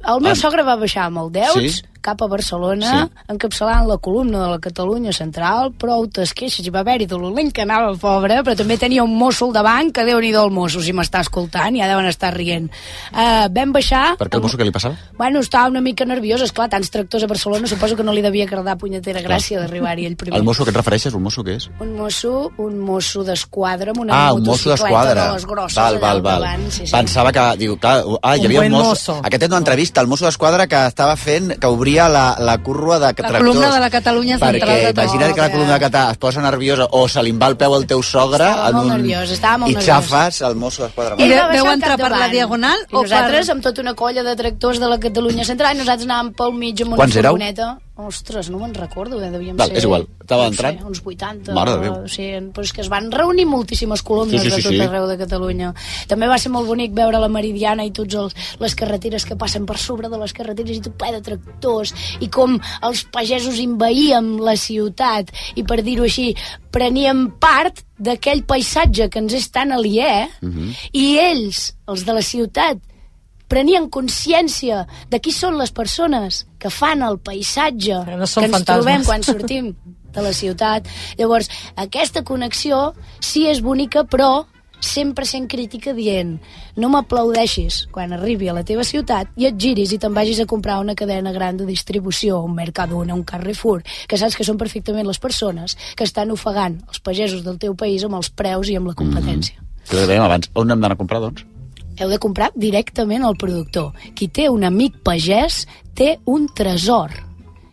El 0.00 0.22
meu 0.24 0.32
Ah. 0.32 0.34
sogre 0.34 0.62
va 0.64 0.76
baixar 0.80 1.04
amb 1.10 1.18
el 1.18 1.26
Deuts 1.30 1.52
Sí? 1.76 1.82
Cap 2.00 2.22
a 2.22 2.26
Barcelona, 2.28 2.90
Sí. 3.06 3.24
encapçalant 3.34 3.86
la 3.88 3.98
columna 3.98 4.44
de 4.44 4.48
la 4.50 4.58
Catalunya 4.58 5.12
Central, 5.12 5.72
prou 5.78 6.06
tes 6.08 6.32
queixes, 6.34 6.64
hi 6.66 6.70
va 6.70 6.80
haver-hi 6.80 7.06
de 7.06 7.16
l'olent 7.18 7.52
que 7.52 7.62
anava 7.62 7.94
pobre, 7.96 8.42
però 8.42 8.56
també 8.56 8.76
tenia 8.78 9.02
un 9.04 9.16
mosso 9.16 9.46
al 9.46 9.52
davant, 9.52 9.92
que 9.92 10.04
déu-n'hi-do 10.04 10.44
el 10.44 10.50
mosso, 10.50 10.80
si 10.82 10.92
m'està 10.92 11.20
escoltant, 11.20 11.76
ja 11.76 11.86
deuen 11.88 12.06
estar 12.06 12.32
rient. 12.34 12.70
Uh, 13.12 13.48
vam 13.52 13.72
baixar... 13.72 14.16
per 14.18 14.28
què 14.28 14.36
el 14.36 14.42
mosso 14.42 14.56
què 14.58 14.64
li 14.64 14.72
passava? 14.72 14.96
Bueno, 15.18 15.40
estava 15.40 15.68
una 15.68 15.80
mica 15.80 16.04
nerviós, 16.04 16.40
esclar, 16.42 16.68
tants 16.70 16.90
tractors 16.90 17.24
a 17.24 17.26
Barcelona, 17.26 17.66
suposo 17.66 17.96
que 17.96 18.02
no 18.04 18.12
li 18.12 18.22
devia 18.22 18.44
agradar 18.44 18.76
punyetera 18.78 19.20
gràcia 19.22 19.60
d'arribar-hi 19.60 20.06
ell 20.06 20.16
primer. 20.16 20.38
El 20.38 20.44
mosso 20.44 20.64
que 20.64 20.70
et 20.70 20.76
refereixes, 20.76 21.14
un 21.14 21.22
mosso 21.22 21.42
què 21.44 21.56
és? 21.56 21.68
Un 21.80 21.96
mosso, 21.96 22.50
un 22.58 22.78
mosso 22.78 23.24
d'esquadra 23.24 23.90
amb 23.90 24.00
una 24.04 24.14
ah, 24.14 24.32
un 24.32 24.42
mosso 24.44 24.70
motocicleta 24.70 24.90
d'esquadra. 24.90 25.26
de 25.26 25.32
les 25.34 25.46
grosses 25.46 25.76
Val, 25.76 25.98
val, 25.98 26.16
al 26.16 26.22
val. 26.22 26.40
davant. 26.42 26.70
Sí, 26.70 26.86
sí. 26.86 26.92
Pensava 26.92 27.32
que... 27.32 27.44
Diu, 27.60 27.76
clar, 27.78 28.04
ah, 28.22 28.36
hi 28.36 28.40
Un 28.40 28.46
havia 28.46 28.60
un 28.60 28.68
buen 28.68 28.72
mosso. 28.72 28.88
mosso. 29.12 29.20
Aquest 29.26 29.42
és 29.42 29.48
una 29.50 29.58
entrevista, 29.58 30.00
el 30.00 30.06
mosso 30.06 30.24
d'esquadra 30.24 30.66
que 30.70 30.86
estava 30.86 31.16
fent, 31.16 31.58
que 31.58 31.66
obria 31.66 31.89
la, 31.96 32.36
la 32.38 32.58
curva 32.58 32.98
de 32.98 33.12
tractors. 33.14 33.38
columna 33.40 33.70
de 33.74 33.80
la 33.80 33.90
Catalunya 33.90 34.38
Central 34.38 34.60
Perquè 34.60 34.92
de 34.94 35.02
imagina't 35.02 35.34
que 35.34 35.40
la 35.40 35.50
columna 35.50 35.78
de 35.78 35.84
Català 35.86 36.10
es 36.12 36.16
posa 36.18 36.40
nerviosa 36.42 36.86
o 36.92 37.08
se 37.08 37.22
li 37.22 37.32
va 37.32 37.48
el 37.48 37.56
peu 37.56 37.74
al 37.74 37.86
teu 37.86 38.02
sogre 38.02 38.44
Estava 38.44 38.68
en 38.68 38.74
molt 38.76 38.86
un... 38.86 38.92
nerviós, 38.96 39.30
estava 39.30 39.58
molt 39.58 39.70
i 39.72 39.74
nerviós. 39.74 40.04
xafes 40.08 40.40
el 40.42 40.54
mosso 40.56 40.82
d'esquadra. 40.84 41.14
I 41.18 41.22
Ell 41.22 41.28
de- 41.30 41.36
va 41.36 41.46
baixar 41.48 41.56
veu 41.62 41.66
al 41.66 41.74
entrar 41.74 41.96
per 41.98 42.10
la 42.10 42.28
diagonal 42.28 42.78
I 42.90 42.94
o 42.94 43.02
nosaltres, 43.02 43.46
per- 43.46 43.54
amb 43.56 43.62
tota 43.62 43.80
una 43.80 43.94
colla 43.94 44.22
de 44.22 44.36
tractors 44.36 44.78
de 44.80 44.88
la 44.88 44.98
Catalunya 44.98 45.44
Central, 45.44 45.74
i 45.74 45.78
nosaltres 45.78 46.06
anàvem 46.08 46.32
pel 46.34 46.52
mig 46.52 46.80
amb 46.82 46.92
una 46.92 46.96
Quants 46.96 47.16
éreu? 47.16 47.36
Ostres, 48.06 48.48
no 48.50 48.58
me'n 48.58 48.72
recordo, 48.74 49.20
eh? 49.22 49.30
devíem 49.30 49.56
Val, 49.56 49.68
ser... 49.68 49.76
és 49.78 49.84
igual. 49.84 50.06
Estava 50.20 50.44
no 50.44 50.48
ho 50.48 50.52
sé, 50.52 50.56
entrant? 50.56 50.86
uns 50.88 51.02
80. 51.04 51.52
Mare 51.54 51.72
de 51.76 51.80
Déu. 51.84 51.94
O 52.04 52.08
sigui, 52.08 52.40
però 52.54 52.64
és 52.64 52.72
que 52.72 52.80
es 52.84 52.88
van 52.92 53.10
reunir 53.12 53.46
moltíssimes 53.46 54.02
columnes 54.02 54.42
Sí, 54.42 54.50
sí, 54.50 54.56
sí, 54.56 54.62
de 54.62 54.68
tot 54.68 54.76
sí. 54.76 54.80
arreu 54.86 55.06
de 55.10 55.16
Catalunya. 55.18 55.72
També 56.08 56.28
va 56.30 56.38
ser 56.38 56.50
molt 56.54 56.66
bonic 56.68 56.92
veure 56.96 57.18
la 57.22 57.28
Meridiana 57.28 57.84
i 57.84 57.90
tots 57.92 58.14
els, 58.14 58.34
les 58.60 58.74
carreteres 58.74 59.24
que 59.26 59.36
passen 59.36 59.66
per 59.66 59.78
sobre 59.78 60.08
de 60.08 60.18
les 60.18 60.32
carreteres 60.32 60.76
i 60.78 60.80
tot 60.86 60.96
ple 60.98 61.12
de 61.16 61.22
tractors 61.22 61.94
i 62.20 62.28
com 62.28 62.58
els 62.82 63.04
pagesos 63.12 63.58
invaïem 63.58 64.38
la 64.40 64.56
ciutat 64.56 65.30
i 65.56 65.62
per 65.64 65.82
dir-ho 65.82 66.04
així 66.08 66.34
preníem 66.70 67.26
part 67.42 67.82
d'aquell 67.98 68.44
paisatge 68.48 69.08
que 69.10 69.18
ens 69.20 69.34
és 69.34 69.50
tan 69.52 69.72
aliè 69.76 70.28
Mhm. 70.40 70.70
i 70.92 71.18
ells, 71.18 71.74
els 71.88 72.04
de 72.06 72.12
la 72.14 72.22
ciutat, 72.22 72.78
prenien 73.50 73.88
consciència 73.90 74.84
de 75.10 75.20
qui 75.22 75.34
són 75.34 75.58
les 75.58 75.72
persones 75.74 76.44
que 76.62 76.70
fan 76.70 77.02
el 77.02 77.18
paisatge 77.18 78.04
Que 78.06 78.16
no 78.16 78.28
que 78.28 78.46
ens 78.46 78.54
fantasmes. 78.54 78.68
trobem 78.70 79.04
quan 79.08 79.26
sortim 79.26 79.74
de 80.10 80.22
la 80.22 80.32
ciutat. 80.34 80.86
Llavors, 81.18 81.50
aquesta 81.76 82.22
connexió 82.26 82.94
sí 83.20 83.46
és 83.50 83.60
bonica, 83.62 84.04
però 84.06 84.46
sempre 84.80 85.26
sent 85.28 85.44
crítica 85.46 85.92
dient 85.92 86.38
no 86.80 86.88
m'aplaudeixis 86.88 87.82
quan 87.92 88.14
arribi 88.16 88.48
a 88.48 88.54
la 88.56 88.64
teva 88.64 88.80
ciutat 88.82 89.28
i 89.36 89.44
et 89.50 89.58
giris 89.60 89.92
i 89.92 89.98
te'n 90.00 90.14
vagis 90.16 90.40
a 90.40 90.48
comprar 90.48 90.78
una 90.80 90.96
cadena 90.96 91.34
gran 91.36 91.58
de 91.60 91.66
distribució, 91.68 92.40
un 92.40 92.54
Mercadona, 92.56 93.14
un 93.14 93.22
Carrefour, 93.28 93.84
que 94.08 94.16
saps 94.16 94.38
que 94.38 94.46
són 94.46 94.56
perfectament 94.56 95.06
les 95.06 95.20
persones 95.20 95.76
que 95.94 96.08
estan 96.08 96.32
ofegant 96.32 96.80
els 96.88 97.04
pagesos 97.04 97.44
del 97.44 97.58
teu 97.60 97.76
país 97.76 98.04
amb 98.08 98.16
els 98.16 98.32
preus 98.32 98.72
i 98.72 98.80
amb 98.80 98.88
la 98.88 98.96
competència. 98.96 99.60
Que 99.90 100.00
ho 100.00 100.08
dèiem 100.08 100.24
abans. 100.24 100.48
On 100.54 100.70
hem 100.70 100.80
d'anar 100.80 100.96
a 100.96 101.02
comprar, 101.02 101.20
doncs? 101.20 101.44
Heu 102.00 102.08
de 102.08 102.18
comprar 102.18 102.48
directament 102.56 103.26
al 103.28 103.36
productor. 103.36 103.92
Qui 104.16 104.30
té 104.32 104.48
un 104.48 104.64
amic 104.64 105.02
pagès 105.04 105.66
té 105.94 106.14
un 106.24 106.46
tresor. 106.56 107.12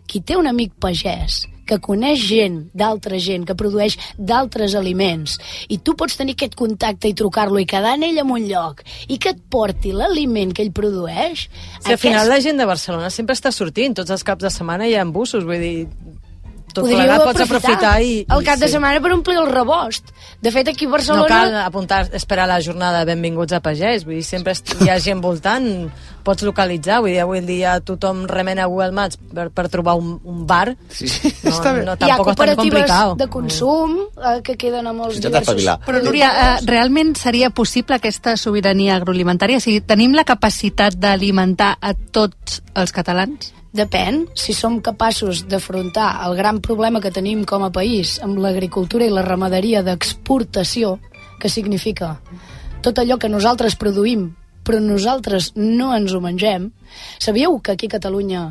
Qui 0.07 0.19
té 0.19 0.35
un 0.35 0.49
amic 0.51 0.73
pagès 0.83 1.45
que 1.67 1.77
coneix 1.83 2.21
gent 2.23 2.61
d'altra 2.77 3.19
gent, 3.19 3.43
que 3.47 3.55
produeix 3.59 3.97
d'altres 4.17 4.75
aliments, 4.79 5.35
i 5.67 5.79
tu 5.83 5.97
pots 5.99 6.15
tenir 6.15 6.37
aquest 6.37 6.55
contacte 6.59 7.11
i 7.11 7.15
trucar-lo 7.17 7.59
i 7.59 7.67
quedar 7.67 7.97
en 7.97 8.05
ell 8.07 8.21
en 8.23 8.31
un 8.31 8.47
lloc, 8.47 8.83
i 9.11 9.19
que 9.19 9.33
et 9.35 9.41
porti 9.51 9.91
l'aliment 9.91 10.53
que 10.55 10.63
ell 10.63 10.71
produeix... 10.71 11.47
Si 11.83 11.91
al 11.91 11.99
final 11.99 12.31
la 12.31 12.39
gent 12.43 12.59
de 12.61 12.69
Barcelona 12.69 13.11
sempre 13.13 13.35
està 13.35 13.51
sortint, 13.51 13.97
tots 13.99 14.15
els 14.15 14.23
caps 14.23 14.47
de 14.47 14.53
setmana 14.53 14.87
hi 14.87 14.95
ha 14.95 15.03
busos, 15.11 15.43
vull 15.43 15.59
dir, 15.59 15.75
tot 16.77 16.85
Podríeu 16.85 17.01
plegat 17.01 17.23
pots 17.25 17.45
aprofitar 17.47 17.93
i... 18.05 18.19
el 18.29 18.45
cap 18.45 18.61
de 18.61 18.69
sí. 18.69 18.75
setmana 18.77 19.01
per 19.01 19.13
omplir 19.15 19.39
el 19.41 19.49
rebost. 19.49 20.13
De 20.43 20.53
fet, 20.53 20.69
aquí 20.69 20.85
a 20.85 20.93
Barcelona... 20.93 21.25
No 21.25 21.31
cal 21.33 21.55
apuntar, 21.63 22.03
esperar 22.17 22.45
la 22.49 22.59
jornada 22.61 23.01
de 23.01 23.09
benvinguts 23.09 23.57
a 23.57 23.61
pagès, 23.65 24.05
vull 24.05 24.19
dir, 24.19 24.25
sempre 24.27 24.53
hi 24.83 24.91
ha 24.93 24.99
gent 25.01 25.23
voltant, 25.23 25.65
pots 26.27 26.45
localitzar, 26.45 26.99
vull 27.01 27.15
dir, 27.15 27.21
avui 27.23 27.41
en 27.41 27.49
dia 27.49 27.77
tothom 27.81 28.25
remena 28.29 28.67
Google 28.69 28.93
Maps 28.95 29.17
per, 29.17 29.47
per 29.55 29.67
trobar 29.73 29.97
un, 29.97 30.17
un 30.27 30.45
bar, 30.47 30.75
Sí, 30.93 31.09
no, 31.43 31.57
no, 31.87 31.97
Hi 31.97 32.11
ha 32.11 32.17
tampoc 32.19 32.33
és 32.33 32.39
tan 32.39 32.53
cooperatives 32.53 32.95
de 33.17 33.29
consum 33.31 33.97
eh, 34.03 34.37
que 34.45 34.57
queden 34.59 34.87
a 34.89 34.93
molts 34.93 35.17
Intenta 35.17 35.41
diversos... 35.41 35.57
espavilar. 35.57 35.77
Però, 35.87 36.03
Núria, 36.05 36.31
eh, 36.45 36.55
realment 36.69 37.15
seria 37.17 37.49
possible 37.49 37.97
aquesta 37.97 38.37
sobirania 38.37 38.97
agroalimentària? 38.99 39.61
O 39.61 39.63
sigui, 39.63 39.81
tenim 39.81 40.15
la 40.17 40.27
capacitat 40.27 40.97
d'alimentar 41.01 41.75
a 41.81 41.95
tots 42.13 42.61
els 42.77 42.93
catalans? 42.93 43.56
Depèn, 43.75 44.25
si 44.33 44.53
som 44.55 44.79
capaços 44.81 45.43
d'afrontar 45.49 46.23
el 46.25 46.37
gran 46.37 46.61
problema 46.63 47.01
que 47.03 47.11
tenim 47.11 47.43
com 47.45 47.65
a 47.65 47.71
país 47.71 48.17
amb 48.23 48.39
l'agricultura 48.39 49.05
i 49.05 49.13
la 49.13 49.25
ramaderia 49.25 49.83
d'exportació, 49.83 50.97
que 51.41 51.49
significa 51.49 52.17
tot 52.81 52.99
allò 52.99 53.17
que 53.19 53.29
nosaltres 53.29 53.75
produïm 53.75 54.31
però 54.67 54.81
nosaltres 54.83 55.53
no 55.55 55.93
ens 55.95 56.11
ho 56.11 56.19
mengem, 56.19 56.71
sabíeu 57.23 57.61
que 57.63 57.71
aquí 57.71 57.87
a 57.87 57.95
Catalunya 57.95 58.41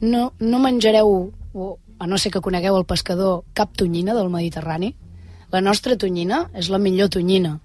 no, 0.00 0.30
no 0.40 0.60
menjareu, 0.62 1.10
o, 1.52 1.66
a 2.00 2.06
no 2.08 2.16
ser 2.16 2.32
que 2.32 2.40
conegueu 2.40 2.78
el 2.80 2.86
pescador, 2.88 3.42
cap 3.52 3.76
tonyina 3.76 4.16
del 4.16 4.32
Mediterrani? 4.32 4.94
La 5.52 5.60
nostra 5.60 5.98
tonyina 6.00 6.46
és 6.56 6.70
la 6.72 6.80
millor 6.80 7.12
tonyina, 7.12 7.58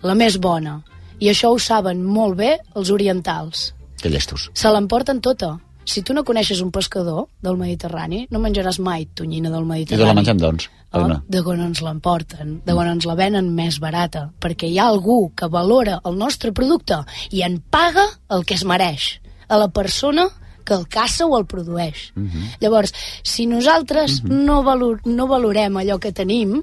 la 0.00 0.16
més 0.16 0.40
bona, 0.40 0.78
i 1.20 1.28
això 1.28 1.52
ho 1.52 1.60
saben 1.60 2.00
molt 2.00 2.38
bé 2.40 2.54
els 2.80 2.88
orientals. 2.90 3.74
Que 4.00 4.08
llestos. 4.08 4.48
Se 4.56 4.72
l'emporten 4.72 5.20
tota. 5.20 5.58
Si 5.90 6.04
tu 6.06 6.14
no 6.14 6.22
coneixes 6.22 6.60
un 6.62 6.70
pescador 6.70 7.24
del 7.42 7.56
Mediterrani, 7.58 8.26
no 8.30 8.38
menjaràs 8.38 8.78
mai 8.78 9.08
tonyina 9.18 9.50
del 9.50 9.64
I 9.64 9.70
Mediterrani. 9.72 10.04
de 10.04 10.06
la 10.06 10.14
mengem, 10.14 10.38
doncs? 10.38 10.68
Oh, 10.92 11.06
de 11.26 11.40
on 11.46 11.60
ens 11.62 11.80
l'emporten, 11.82 12.60
de 12.66 12.74
on 12.74 12.88
ens 12.90 13.06
la 13.06 13.16
venen 13.18 13.50
més 13.54 13.78
barata, 13.82 14.28
perquè 14.42 14.70
hi 14.70 14.78
ha 14.78 14.86
algú 14.90 15.32
que 15.34 15.48
valora 15.50 16.00
el 16.04 16.18
nostre 16.18 16.52
producte 16.52 16.98
i 17.30 17.42
en 17.46 17.58
paga 17.70 18.06
el 18.30 18.44
que 18.44 18.54
es 18.54 18.64
mereix, 18.64 19.20
a 19.48 19.58
la 19.58 19.68
persona 19.68 20.28
que 20.64 20.74
el 20.74 20.86
caça 20.86 21.26
o 21.26 21.36
el 21.38 21.46
produeix. 21.50 22.12
Llavors, 22.60 22.94
si 23.22 23.46
nosaltres 23.46 24.22
no, 24.24 24.62
valor, 24.62 25.00
no 25.06 25.26
valorem 25.26 25.76
allò 25.76 25.98
que 25.98 26.12
tenim, 26.12 26.60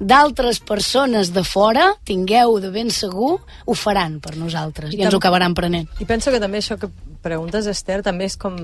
d'altres 0.00 0.60
persones 0.60 1.32
de 1.34 1.44
fora, 1.44 1.92
tingueu 2.04 2.58
de 2.62 2.70
ben 2.74 2.90
segur, 2.90 3.36
ho 3.40 3.76
faran 3.76 4.18
per 4.24 4.36
nosaltres 4.36 4.94
i, 4.94 5.00
I 5.00 5.06
ens 5.06 5.14
ho 5.14 5.20
acabaran 5.20 5.54
prenent. 5.54 5.88
I 6.00 6.08
penso 6.08 6.32
que 6.34 6.40
també 6.42 6.62
això 6.62 6.78
que 6.80 6.90
preguntes, 7.24 7.66
Esther, 7.66 8.02
també 8.06 8.28
és 8.30 8.36
com... 8.40 8.58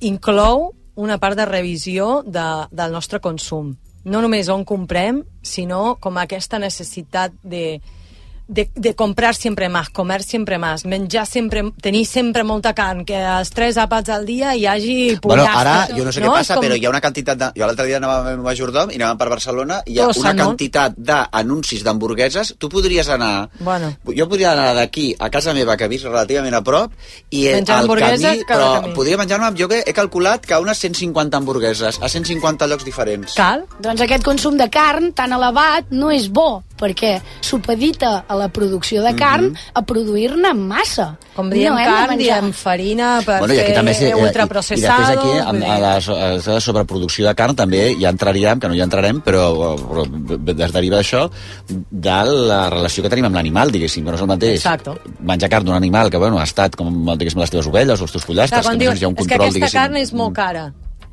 inclou 0.00 0.70
una 1.00 1.18
part 1.20 1.38
de 1.38 1.46
revisió 1.48 2.20
de, 2.26 2.46
del 2.70 2.92
nostre 2.92 3.20
consum. 3.24 3.74
No 4.04 4.20
només 4.24 4.48
on 4.48 4.64
comprem, 4.64 5.22
sinó 5.42 5.96
com 6.00 6.16
aquesta 6.20 6.58
necessitat 6.60 7.34
de, 7.42 7.80
de, 8.50 8.64
de 8.74 8.92
comprar 8.98 9.30
sempre 9.38 9.68
més, 9.70 9.88
comer 9.94 10.20
sempre 10.26 10.58
més, 10.58 10.82
menjar 10.90 11.22
sempre, 11.30 11.62
tenir 11.80 12.02
sempre 12.10 12.42
molta 12.42 12.72
carn, 12.74 13.04
que 13.06 13.14
als 13.16 13.52
tres 13.54 13.76
àpats 13.78 14.10
al 14.10 14.26
dia 14.26 14.56
hi 14.58 14.66
hagi 14.66 14.96
Bueno, 15.22 15.44
pollastre. 15.44 15.60
ara, 15.60 15.76
jo 15.96 16.04
no 16.04 16.10
sé 16.12 16.20
què 16.20 16.26
És 16.26 16.34
passa, 16.40 16.56
com- 16.58 16.64
però 16.66 16.74
hi 16.76 16.84
ha 16.86 16.90
una 16.90 17.00
quantitat 17.00 17.38
de... 17.38 17.50
Jo 17.60 17.66
l'altre 17.70 17.86
dia 17.86 18.00
anava 18.02 18.18
amb 18.24 18.28
el 18.34 18.42
majordom 18.44 18.90
i 18.90 18.98
anàvem 18.98 19.18
per 19.22 19.28
Barcelona 19.30 19.80
i 19.86 19.94
hi 19.94 20.00
ha 20.00 20.08
Tots 20.10 20.18
una 20.18 20.32
s'han- 20.32 20.42
quantitat 20.44 20.98
d'anuncis 20.98 21.84
d'hamburgueses. 21.86 22.54
Tu 22.58 22.68
podries 22.68 23.08
anar... 23.08 23.48
Bueno. 23.60 23.92
Jo 24.16 24.26
podria 24.28 24.52
anar 24.52 24.74
d'aquí 24.74 25.14
a 25.18 25.30
casa 25.30 25.54
meva, 25.54 25.76
que 25.78 25.88
visc 25.88 26.04
relativament 26.08 26.54
a 26.58 26.62
prop, 26.66 26.92
i 27.30 27.44
Menjar 27.48 27.76
al 27.78 27.84
hamburguesa 27.84 28.32
camí, 28.34 28.44
cada 28.48 28.64
però 28.64 28.82
camí. 28.82 28.94
podria 28.98 29.16
menjar-me, 29.20 29.52
jo 29.58 29.68
que 29.70 29.82
he 29.86 29.92
calculat 29.96 30.44
que 30.46 30.58
unes 30.58 30.78
150 30.82 31.36
hamburgueses 31.38 32.00
a 32.02 32.08
150 32.08 32.66
llocs 32.66 32.84
diferents. 32.84 33.34
Cal? 33.38 33.64
Doncs 33.80 34.02
aquest 34.04 34.24
consum 34.26 34.56
de 34.58 34.68
carn 34.72 35.12
tan 35.14 35.32
elevat 35.36 35.90
no 35.94 36.10
és 36.10 36.28
bo, 36.30 36.62
perquè 36.80 37.12
supedita 37.44 38.24
a 38.26 38.36
la 38.38 38.48
producció 38.52 39.04
de 39.04 39.12
carn 39.18 39.52
a 39.74 39.82
produir-ne 39.86 40.50
en 40.54 40.62
massa. 40.70 41.10
Com 41.36 41.50
diem 41.52 41.76
no 41.76 41.84
carn, 41.86 42.16
diem 42.18 42.50
farina 42.56 43.12
per 43.26 43.38
Bueno, 43.44 43.54
i 43.54 43.60
aquí 43.60 43.70
fer 43.70 43.76
també 43.78 43.94
sé, 43.96 44.08
eh, 44.08 44.16
i, 44.16 44.20
i 44.20 44.82
després 44.82 45.12
aquí, 45.14 45.36
a 45.38 45.54
la, 45.54 45.94
a 46.00 46.30
la 46.40 46.60
sobreproducció 46.64 47.28
de 47.28 47.34
carn 47.38 47.56
també 47.58 47.84
ja 48.00 48.12
entraríem, 48.12 48.60
que 48.60 48.70
no 48.70 48.76
hi 48.76 48.82
entrarem, 48.84 49.22
però, 49.24 49.46
però 49.86 50.06
es 50.66 50.74
deriva 50.74 51.00
d'això, 51.00 51.26
de 51.68 52.18
la 52.50 52.62
relació 52.72 53.04
que 53.04 53.12
tenim 53.12 53.30
amb 53.30 53.40
l'animal, 53.40 53.72
diguéssim, 53.74 54.04
que 54.04 54.14
no 54.14 54.18
és 54.18 54.26
el 54.26 54.32
mateix. 54.32 54.60
Exacto. 54.60 54.98
Menjar 55.20 55.52
carn 55.52 55.68
d'un 55.68 55.78
animal 55.78 56.12
que, 56.12 56.20
bueno, 56.20 56.40
ha 56.40 56.46
estat 56.48 56.78
com, 56.78 57.02
diguéssim, 57.14 57.42
les 57.44 57.56
teves 57.56 57.70
ovelles 57.70 58.00
o 58.00 58.08
els 58.08 58.18
teus 58.18 58.28
pollastres, 58.28 58.66
que 58.66 58.78
dius, 58.80 58.94
més 58.94 59.02
hi 59.02 59.08
ha 59.08 59.12
un 59.12 59.18
és 59.18 59.18
que 59.18 59.26
control, 59.26 59.48
aquesta 59.48 59.60
diguéssim... 59.60 59.80
carn 59.82 60.00
és 60.00 60.14
molt 60.16 60.36
cara. 60.36 60.70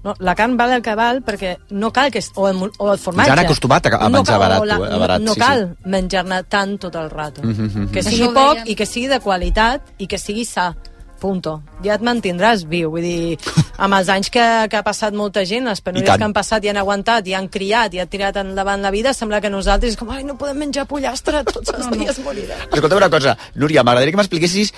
No, 0.07 0.13
la 0.23 0.33
carn 0.39 0.55
val 0.55 0.71
el 0.77 0.81
que 0.85 0.93
val 0.95 1.21
perquè 1.25 1.57
no 1.71 1.91
cal 1.91 2.09
que... 2.13 2.19
es- 2.23 2.31
O 2.35 2.47
el, 2.47 2.57
o 2.77 2.91
el 2.93 2.99
formatge. 2.99 3.29
Ens 3.31 3.39
han 3.39 3.45
acostumat 3.45 3.85
a- 3.87 3.95
a 3.97 4.09
no 4.09 4.17
menjar 4.21 4.37
cal- 4.37 4.39
barat, 4.39 4.65
la- 4.69 4.77
tu, 4.77 4.85
eh, 4.85 4.93
a 4.93 4.97
barat, 4.97 5.21
no, 5.21 5.33
sí, 5.33 5.39
no 5.39 5.45
cal 5.45 5.63
menjar-ne 5.83 6.43
tant 6.43 6.77
tot 6.79 6.95
el 6.95 7.09
rato. 7.09 7.41
Mhm, 7.43 7.65
mhm. 7.67 7.91
Que 7.91 7.99
Això 7.99 8.09
sigui 8.13 8.27
ho 8.29 8.33
poc 8.33 8.69
i 8.71 8.75
que 8.75 8.85
sigui 8.85 9.07
de 9.11 9.19
qualitat 9.19 9.81
i 9.97 10.07
que 10.07 10.17
sigui 10.17 10.45
sa. 10.45 10.69
Punto. 11.17 11.61
Ja 11.83 11.95
et 11.97 12.03
mantindràs 12.05 12.63
viu. 12.69 12.91
Vull 12.93 13.01
dir, 13.01 13.37
amb 13.81 13.93
els 13.97 14.09
anys 14.13 14.29
que, 14.33 14.43
que 14.69 14.77
ha 14.77 14.83
passat 14.85 15.13
molta 15.17 15.41
gent, 15.49 15.65
les 15.65 15.81
penúries 15.81 16.09
que 16.17 16.23
han 16.27 16.33
passat 16.33 16.63
i 16.65 16.69
han 16.69 16.77
aguantat 16.77 17.25
i 17.27 17.33
han 17.33 17.47
criat 17.49 17.93
i 17.97 17.99
han 18.03 18.07
tirat 18.11 18.37
endavant 18.41 18.81
la 18.85 18.91
vida, 18.93 19.13
sembla 19.17 19.39
que 19.41 19.49
nosaltres 19.49 19.97
com, 19.97 20.11
ai, 20.13 20.23
no 20.27 20.35
podem 20.37 20.57
menjar 20.61 20.85
pollastre 20.89 21.43
tots 21.49 21.73
els 21.73 21.89
dies, 21.93 22.19
morirem. 22.25 22.61
Escolta'm 22.71 22.97
una 23.01 23.09
cosa, 23.09 23.35
Núria, 23.55 23.83
m'agradaria 23.83 24.13
que 24.13 24.21
m'expliquessis... 24.21 24.73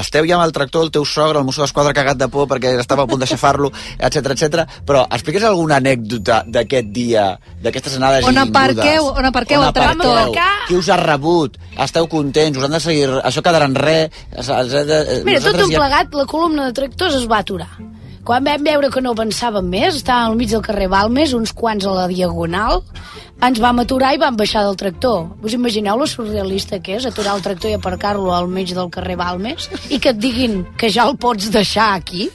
Esteu 0.00 0.26
ja 0.26 0.36
amb 0.36 0.44
el 0.46 0.52
tractor, 0.54 0.84
el 0.86 0.90
teu 0.94 1.04
sogre, 1.06 1.38
el 1.38 1.44
mosso 1.46 1.62
d'esquadra 1.62 1.94
cagat 1.94 2.18
de 2.18 2.28
por 2.32 2.46
perquè 2.50 2.74
estava 2.80 3.04
a 3.06 3.10
punt 3.10 3.20
d'aixafar-lo, 3.22 3.70
etc 3.98 4.34
etc. 4.34 4.64
però 4.86 5.04
expliques 5.10 5.44
alguna 5.46 5.78
anècdota 5.80 6.42
d'aquest 6.46 6.90
dia, 6.94 7.28
d'aquestes 7.62 7.96
anades 7.98 8.26
On 8.26 8.38
aparqueu- 8.42 9.10
on 9.14 9.26
aparqueu 9.30 9.62
el 9.62 9.72
tractor? 9.72 10.18
aparqueu? 10.18 10.66
Qui 10.68 10.76
us 10.78 10.88
ha 10.90 10.96
rebut? 11.00 11.58
Esteu 11.80 12.06
contents? 12.10 12.58
Us 12.58 12.64
han 12.66 12.74
de 12.76 12.80
seguir... 12.82 13.08
Això 13.24 13.42
quedarà 13.42 13.66
en 13.70 13.74
res? 13.78 14.10
Es- 14.32 14.48
es- 14.48 14.74
es- 14.74 15.24
Mira, 15.24 15.40
tot 15.40 15.59
un 15.66 15.72
plegat, 15.74 16.14
la 16.16 16.26
columna 16.30 16.68
de 16.68 16.76
tractors 16.76 17.16
es 17.20 17.26
va 17.30 17.40
aturar. 17.44 17.70
Quan 18.24 18.44
vam 18.44 18.64
veure 18.66 18.90
que 18.92 19.00
no 19.00 19.14
avançàvem 19.16 19.66
més, 19.72 19.96
estàvem 19.96 20.30
al 20.30 20.36
mig 20.38 20.50
del 20.52 20.62
carrer 20.64 20.90
Balmes, 20.92 21.32
uns 21.36 21.54
quants 21.56 21.86
a 21.88 21.94
la 21.96 22.06
diagonal, 22.10 22.82
ens 23.40 23.60
vam 23.62 23.78
aturar 23.82 24.12
i 24.14 24.20
vam 24.20 24.36
baixar 24.36 24.64
del 24.66 24.76
tractor. 24.76 25.30
Us 25.42 25.54
imagineu 25.56 25.96
lo 25.98 26.06
surrealista 26.06 26.80
que 26.84 26.96
és, 26.98 27.06
aturar 27.08 27.36
el 27.38 27.42
tractor 27.44 27.70
i 27.70 27.74
aparcar-lo 27.78 28.34
al 28.34 28.48
mig 28.48 28.74
del 28.76 28.90
carrer 28.92 29.16
Balmes 29.16 29.70
i 29.90 29.98
que 29.98 30.12
et 30.14 30.20
diguin 30.20 30.62
que 30.76 30.90
ja 30.92 31.08
el 31.08 31.16
pots 31.20 31.50
deixar 31.52 31.94
aquí? 31.96 32.28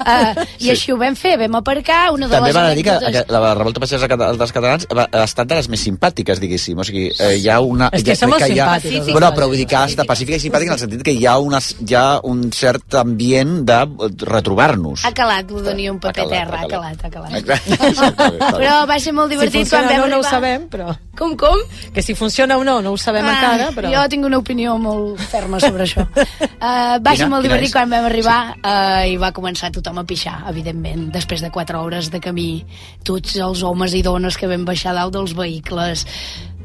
Uh, 0.00 0.34
I 0.58 0.64
Sí. 0.64 0.70
així 0.72 0.92
ho 0.92 0.96
vam 0.98 1.14
fer, 1.16 1.36
vam 1.38 1.54
aparcar 1.58 2.10
una 2.14 2.26
de 2.26 2.32
També 2.34 2.48
les 2.48 2.56
van 2.56 2.74
dir 2.74 2.82
que 2.84 2.94
que 3.12 3.24
la 3.28 3.54
revolta 3.54 3.80
cata- 4.08 4.32
dels 4.36 4.52
catalans 4.52 4.86
ha 4.90 5.22
estat 5.24 5.46
de 5.46 5.54
les 5.54 5.68
més 5.68 5.80
simpàtiques, 5.86 6.40
diguéssim. 6.40 6.78
O 6.78 6.84
sigui, 6.84 7.10
eh, 7.18 7.36
hi 7.36 7.48
ha 7.48 7.60
una... 7.60 7.90
És 7.92 8.02
que 8.02 8.14
ja, 8.14 8.16
som 8.16 8.32
crec 8.32 8.54
hi 8.56 8.58
ha, 8.58 8.66
simpàtics, 8.66 8.96
els 9.06 9.12
Bueno, 9.12 9.30
però 9.36 9.46
vull 9.46 9.56
dir 9.60 9.66
que 9.66 9.76
ha 9.76 9.84
estat 9.84 10.06
pacífica 10.08 10.36
i 10.36 10.40
simpàtica 10.40 10.72
en 10.72 10.78
el 10.78 10.80
sentit 10.80 11.02
que 11.04 11.12
hi 11.12 11.26
ha, 11.26 11.36
una, 11.38 11.60
hi 11.60 11.94
ha 11.94 12.20
un 12.24 12.50
cert 12.52 12.94
ambient 12.94 13.60
de 13.68 13.78
retrobar-nos. 14.24 15.04
Ha 15.04 15.12
calat, 15.12 15.50
lo 15.50 15.62
tenia 15.62 15.92
un 15.92 16.00
paper 16.00 16.24
calat, 16.24 16.38
terra, 16.38 16.58
ha 16.58 16.64
ha 16.64 16.68
calat. 16.68 16.96
calat, 17.00 17.36
ha 17.36 17.46
calat. 17.46 17.80
Exacte. 17.90 18.30
Però 18.56 18.86
va 18.88 18.98
ser 18.98 19.12
molt 19.12 19.30
divertit 19.30 19.68
si 19.68 19.70
quan 19.76 19.86
vam 19.86 20.00
no, 20.00 20.06
no 20.06 20.16
ho 20.16 20.24
arribar. 20.24 20.30
Sabem, 20.40 20.66
però... 20.72 20.94
Com, 21.18 21.36
com? 21.36 21.60
Que 21.94 22.02
si 22.02 22.14
funciona 22.16 22.56
o 22.58 22.64
no, 22.64 22.80
no 22.82 22.94
ho 22.94 22.98
sabem 22.98 23.26
Ah, 23.26 23.34
encara, 23.36 23.68
però... 23.76 23.90
Jo 23.92 24.04
tinc 24.10 24.26
una 24.26 24.40
opinió 24.40 24.76
molt 24.80 25.20
ferma 25.30 25.60
sobre 25.60 25.84
això. 25.84 26.06
Uh, 26.16 26.96
va 27.06 27.14
ser 27.18 27.28
molt 27.30 27.44
divertit 27.46 27.74
quan 27.74 27.90
vam 27.92 28.08
arribar 28.08 28.38
uh, 28.56 29.04
i 29.08 29.18
va 29.20 29.32
començar 29.36 29.72
tothom 29.74 30.00
a 30.00 30.06
pixar, 30.08 30.40
evidentment, 30.50 31.10
després 31.14 31.44
de 31.44 31.52
4 31.52 31.82
hores 31.84 32.10
de 32.12 32.22
camí. 32.24 32.64
Tots 33.04 33.36
els 33.36 33.64
homes 33.66 33.94
i 33.94 34.02
dones 34.06 34.40
que 34.40 34.48
vam 34.50 34.64
baixar 34.68 34.96
dalt 34.96 35.14
dels 35.16 35.36
vehicles 35.36 36.06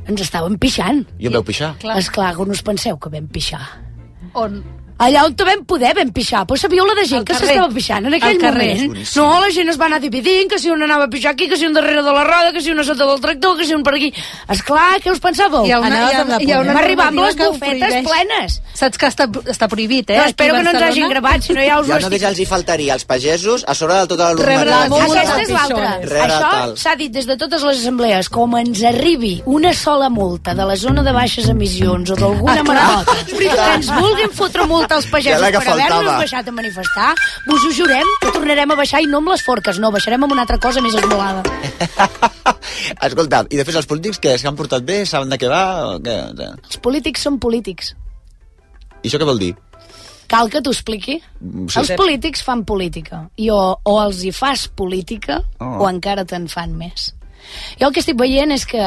ens 0.06 0.22
estaven 0.22 0.58
pixant. 0.62 1.04
I 1.20 1.30
on 1.30 1.40
veu 1.40 1.46
pixar? 1.46 1.76
Clar. 1.82 2.00
Esclar, 2.00 2.34
on 2.42 2.56
us 2.56 2.64
penseu 2.66 3.00
que 3.02 3.12
vam 3.14 3.28
pixar? 3.32 3.64
On? 4.38 4.62
Allà 4.98 5.26
on 5.28 5.34
vam 5.36 5.66
poder 5.68 5.92
vam 5.98 6.12
pixar, 6.16 6.46
però 6.48 6.56
sabíeu 6.58 6.86
la 6.88 6.94
de 6.96 7.04
gent 7.06 7.20
Al 7.20 7.26
que 7.26 7.34
carrer. 7.34 7.48
s'estava 7.50 7.74
pixant 7.74 8.06
en 8.08 8.14
aquell 8.14 8.36
Al 8.38 8.42
carrer. 8.42 8.68
moment? 8.76 8.94
Boníssim. 8.94 9.22
No, 9.22 9.40
la 9.42 9.50
gent 9.52 9.70
es 9.70 9.80
va 9.80 9.86
anar 9.90 10.00
dividint, 10.00 10.48
que 10.50 10.58
si 10.58 10.70
un 10.72 10.82
anava 10.84 11.04
a 11.06 11.10
pixar 11.10 11.32
aquí, 11.34 11.50
que 11.50 11.58
si 11.58 11.66
un 11.66 11.74
darrere 11.74 12.02
de 12.02 12.14
la 12.16 12.24
roda, 12.24 12.54
que 12.54 12.62
si 12.62 12.72
un 12.72 12.80
a 12.80 12.84
sota 12.84 13.06
del 13.06 13.20
tractor, 13.20 13.58
que 13.58 13.66
si 13.66 13.74
un 13.76 13.84
per 13.84 13.94
aquí. 13.96 14.14
Esclar, 14.48 15.02
què 15.04 15.12
us 15.12 15.20
pensàveu? 15.20 15.66
Hi 15.68 15.72
ha 15.74 15.80
una, 15.80 15.88
Anaves 15.88 16.12
hi 16.12 16.16
ha, 16.16 16.22
amb 16.22 16.30
la 16.30 16.38
hi 16.42 16.52
ha 16.52 16.60
una 16.62 16.74
Vam 16.74 16.84
arribar 16.84 17.08
amb 17.08 17.20
les 17.26 17.36
que 17.36 17.44
ho 17.44 17.52
bufetes 17.52 17.80
prohibeix. 17.80 18.08
plenes. 18.08 18.62
Saps 18.76 18.98
que 18.98 19.08
està, 19.08 19.28
està 19.52 19.68
prohibit, 19.68 20.10
eh? 20.10 20.16
No, 20.16 20.22
aquí 20.24 20.30
espero 20.32 20.54
a 20.54 20.58
que 20.58 20.64
no 20.64 20.70
ens 20.70 20.80
Barcelona. 20.80 20.92
hagin 20.92 21.10
gravat, 21.10 21.42
si 21.44 21.54
no 21.54 21.62
ja 21.62 21.80
us 21.80 21.88
Ja 21.88 21.96
ho 21.96 22.00
només 22.00 22.16
estic... 22.22 22.30
els 22.30 22.40
hi 22.40 22.46
faltaria 22.46 22.94
als 22.94 23.06
pagesos 23.06 23.64
a 23.68 23.74
sobre 23.76 23.94
de 24.00 24.08
tota 24.08 24.24
la 24.34 24.46
Rebre 24.46 24.66
la 24.70 24.88
normalitat. 24.88 24.90
multa. 24.90 25.22
Aquesta 25.22 25.42
és 25.42 25.50
l'altra. 25.50 26.00
Rere 26.04 26.24
Això 26.26 26.52
tal. 26.52 26.78
s'ha 26.78 26.96
dit 26.96 27.12
des 27.12 27.26
de 27.28 27.38
totes 27.38 27.64
les 27.64 27.80
assemblees. 27.80 28.30
Com 28.30 28.56
ens 28.58 28.84
arribi 28.84 29.42
una 29.46 29.74
sola 29.74 30.10
multa 30.10 30.54
de 30.56 30.64
la 30.66 30.76
zona 30.76 31.04
de 31.04 31.12
baixes 31.12 31.48
emissions 31.50 32.12
o 32.12 32.16
d'alguna 32.16 32.64
maravota 32.64 33.16
que 33.28 33.50
ens 33.76 33.92
vulguin 33.92 34.32
fotre 34.32 34.66
multa 34.68 34.85
als 34.92 35.08
pagesos 35.12 35.42
Ja 35.42 35.50
per 35.60 35.72
haver-nos 35.74 36.06
baixat 36.22 36.48
a 36.48 36.54
manifestar, 36.56 37.10
vos 37.48 37.66
ho 37.66 37.72
jurem 37.74 38.08
que 38.22 38.32
tornarem 38.36 38.72
a 38.72 38.78
baixar 38.80 39.02
i 39.02 39.10
no 39.10 39.18
amb 39.24 39.34
les 39.34 39.44
forques, 39.46 39.80
no, 39.82 39.92
baixarem 39.96 40.24
amb 40.24 40.36
una 40.36 40.46
altra 40.46 40.60
cosa 40.62 40.82
més 40.86 40.96
esmolada. 40.96 41.44
Escolta, 43.08 43.44
i 43.50 43.58
després 43.60 43.78
els 43.82 43.90
polítics 43.90 44.20
que 44.22 44.38
s'han 44.42 44.58
portat 44.58 44.86
bé, 44.86 45.02
saben 45.10 45.32
de 45.32 45.40
què 45.42 45.50
va? 45.52 45.64
O 45.96 46.00
què? 46.04 46.18
Els 46.38 46.82
polítics 46.84 47.26
són 47.26 47.40
polítics. 47.42 47.96
I 49.02 49.10
això 49.10 49.22
què 49.22 49.28
vol 49.28 49.42
dir? 49.42 49.54
Cal 50.30 50.50
que 50.50 50.62
t'ho 50.66 50.74
expliqui? 50.74 51.20
Mm, 51.40 51.68
sí. 51.70 51.80
Els 51.82 51.92
polítics 52.00 52.42
fan 52.46 52.64
política. 52.66 53.26
I 53.38 53.52
o, 53.54 53.60
o 53.78 53.98
els 54.02 54.24
hi 54.26 54.32
fas 54.34 54.68
política 54.68 55.42
Oh. 55.60 55.86
o 55.86 55.90
encara 55.90 56.26
te'n 56.28 56.48
fan 56.52 56.74
més. 56.78 57.12
Jo 57.80 57.88
el 57.90 57.94
que 57.94 58.02
estic 58.04 58.18
veient 58.20 58.52
és 58.56 58.66
que 58.66 58.82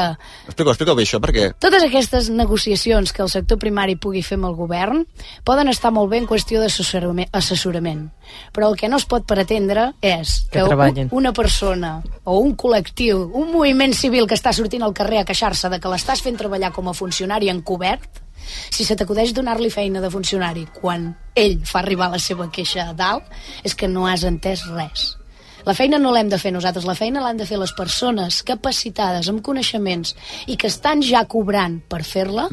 Explica-ho, 0.47 0.73
explica 0.73 0.95
bé 0.97 1.05
això, 1.05 1.19
perquè... 1.23 1.49
totes 1.59 1.83
aquestes 1.85 2.29
negociacions 2.29 3.13
que 3.13 3.23
el 3.23 3.29
sector 3.29 3.59
primari 3.61 3.95
pugui 3.95 4.23
fer 4.25 4.39
amb 4.39 4.49
el 4.49 4.55
govern 4.57 5.03
poden 5.47 5.69
estar 5.69 5.91
molt 5.95 6.11
bé 6.11 6.21
en 6.21 6.27
qüestió 6.29 6.61
d'assessorament, 6.61 7.29
assessorament. 7.31 8.09
però 8.53 8.69
el 8.69 8.77
que 8.77 8.89
no 8.89 8.97
es 8.97 9.05
pot 9.09 9.25
pretendre 9.25 9.93
és 10.01 10.45
Que 10.51 10.63
que, 10.63 10.75
un, 10.75 11.09
una 11.11 11.33
persona 11.33 12.01
o 12.23 12.39
un 12.39 12.55
col·lectiu, 12.55 13.29
un 13.33 13.51
moviment 13.51 13.93
civil 13.93 14.27
que 14.27 14.35
està 14.37 14.53
sortint 14.53 14.83
al 14.83 14.93
carrer 14.93 15.19
a 15.21 15.25
queixar-se 15.25 15.69
de 15.69 15.79
que 15.79 15.89
l'estàs 15.89 16.21
fent 16.21 16.37
treballar 16.37 16.71
com 16.71 16.89
a 16.89 16.93
funcionari 16.93 17.49
encobert, 17.49 18.21
si 18.69 18.85
se 18.85 18.95
t'acudeix 18.95 19.33
donar-li 19.33 19.69
feina 19.69 20.01
de 20.01 20.09
funcionari 20.09 20.65
quan 20.79 21.11
ell 21.35 21.59
fa 21.65 21.81
arribar 21.83 22.09
la 22.09 22.19
seva 22.19 22.49
queixa 22.49 22.89
a 22.89 22.93
dalt, 22.93 23.25
és 23.63 23.75
que 23.75 23.87
no 23.87 24.07
has 24.07 24.23
entès 24.23 24.65
res. 24.73 25.18
La 25.67 25.75
feina 25.75 25.99
no 25.99 26.13
l'hem 26.15 26.29
de 26.31 26.39
fer 26.41 26.51
nosaltres, 26.55 26.85
la 26.87 26.95
feina 26.95 27.23
l'han 27.23 27.39
de 27.39 27.47
fer 27.49 27.59
les 27.59 27.73
persones 27.75 28.41
capacitades, 28.47 29.27
amb 29.31 29.43
coneixements, 29.45 30.15
i 30.47 30.57
que 30.59 30.69
estan 30.71 31.03
ja 31.05 31.25
cobrant 31.29 31.79
per 31.89 32.03
fer-la, 32.07 32.47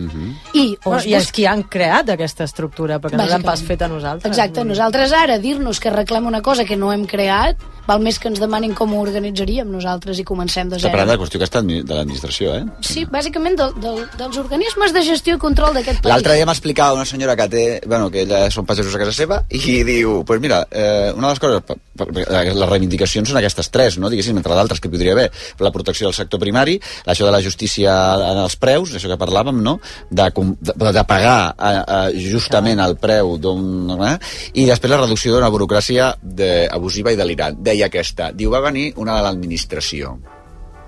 i... 0.54 0.76
Bueno, 0.84 1.02
I 1.06 1.16
els 1.18 1.30
qui 1.34 1.46
han 1.46 1.64
creat 1.70 2.10
aquesta 2.14 2.46
estructura, 2.48 2.98
perquè 3.02 3.18
no 3.18 3.28
l'han 3.28 3.46
pas 3.46 3.62
a 3.62 3.88
nosaltres. 3.88 4.30
Exacte, 4.30 4.64
nosaltres 4.64 5.14
ara 5.16 5.38
dir-nos 5.38 5.80
que 5.80 5.90
arreglem 5.92 6.26
una 6.26 6.42
cosa 6.42 6.64
que 6.64 6.76
no 6.76 6.92
hem 6.92 7.06
creat, 7.06 7.62
val 7.86 8.00
més 8.02 8.18
que 8.18 8.28
ens 8.28 8.40
demanin 8.42 8.74
com 8.74 8.92
ho 8.94 9.00
organitzaríem 9.02 9.68
nosaltres 9.70 10.18
i 10.18 10.24
comencem 10.26 10.68
de 10.68 10.76
Està 10.80 10.90
parlant 10.90 11.06
de 11.08 11.12
zero. 11.12 11.18
la 11.18 11.22
qüestió 11.24 11.40
aquesta 11.40 11.60
admi- 11.62 11.82
de 11.86 11.94
l'administració, 11.94 12.54
eh? 12.56 12.64
Sí, 12.80 13.04
bàsicament 13.10 13.56
del, 13.58 13.74
del, 13.82 14.02
dels 14.18 14.36
organismes 14.42 14.92
de 14.94 15.02
gestió 15.06 15.36
i 15.36 15.38
control 15.38 15.74
d'aquest 15.74 16.00
país. 16.02 16.12
L'altre 16.12 16.34
dia 16.36 16.46
m'explicava 16.48 16.94
una 16.98 17.04
senyora 17.04 17.36
que 17.36 17.48
té, 17.48 17.64
bueno, 17.86 18.10
que 18.10 18.22
ella 18.26 18.50
són 18.50 18.66
pagesos 18.66 18.94
a 18.94 18.98
casa 19.02 19.12
seva, 19.12 19.42
i 19.50 19.82
diu, 19.86 20.22
pues 20.26 20.40
mira, 20.40 20.64
eh, 20.70 21.12
una 21.16 21.28
de 21.28 21.34
les 21.34 21.40
coses, 21.40 21.62
per- 21.66 21.78
les 22.12 22.68
reivindicacions 22.68 23.28
són 23.30 23.38
aquestes 23.38 23.70
tres, 23.70 23.98
no? 23.98 24.10
diguéssim, 24.10 24.36
entre 24.36 24.54
d'altres 24.54 24.80
que 24.80 24.90
podria 24.90 25.12
haver, 25.12 25.30
la 25.60 25.70
protecció 25.72 26.06
del 26.06 26.14
sector 26.14 26.40
primari, 26.40 26.78
això 27.06 27.24
de 27.24 27.32
la 27.32 27.40
justícia 27.42 27.92
en 28.32 28.38
els 28.42 28.56
preus, 28.60 28.92
això 28.94 29.08
que 29.08 29.16
parlàvem, 29.18 29.62
no? 29.62 29.78
De, 30.10 30.26
de, 30.60 30.92
de 30.92 31.04
pagar 31.08 31.54
eh, 31.58 31.82
eh, 31.86 32.28
justament 32.30 32.80
el 32.80 32.96
preu 33.00 33.36
d'un... 33.38 33.94
Eh? 34.06 34.16
I 34.60 34.66
després 34.68 34.90
la 34.92 35.00
reducció 35.02 35.34
d'una 35.34 35.48
burocràcia 35.50 36.12
de, 36.22 36.66
abusiva 36.72 37.12
i 37.12 37.16
delirant. 37.16 37.56
Deia 37.76 37.90
aquesta, 37.90 38.30
diu, 38.32 38.48
va 38.48 38.62
venir 38.64 38.86
una 38.96 39.18
de 39.18 39.24
l'administració, 39.26 40.14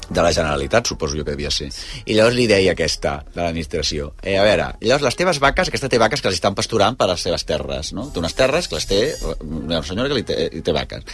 de 0.09 0.23
la 0.25 0.31
Generalitat, 0.33 0.87
suposo 0.89 1.19
jo 1.19 1.25
que 1.27 1.35
devia 1.35 1.51
ser. 1.53 1.67
I 2.09 2.15
llavors 2.17 2.33
li 2.39 2.47
deia 2.49 2.73
aquesta, 2.73 3.19
de 3.35 3.43
l'administració, 3.43 4.07
eh, 4.23 4.39
a 4.41 4.45
veure, 4.47 4.71
llavors 4.81 5.05
les 5.05 5.19
teves 5.19 5.41
vaques, 5.43 5.69
aquesta 5.69 5.91
té 5.93 5.99
vaques 6.01 6.23
que 6.25 6.31
les 6.31 6.39
estan 6.39 6.55
pasturant 6.57 6.97
per 6.97 7.11
les 7.11 7.27
seves 7.27 7.45
terres, 7.45 7.91
no? 7.93 8.07
Té 8.09 8.23
unes 8.23 8.33
terres 8.39 8.71
que 8.71 8.79
les 8.79 8.89
té, 8.89 9.01
una 9.45 9.83
senyora 9.85 10.09
que 10.09 10.17
li 10.17 10.25
té, 10.25 10.37
li 10.55 10.63
té 10.65 10.73
vaques. 10.73 11.05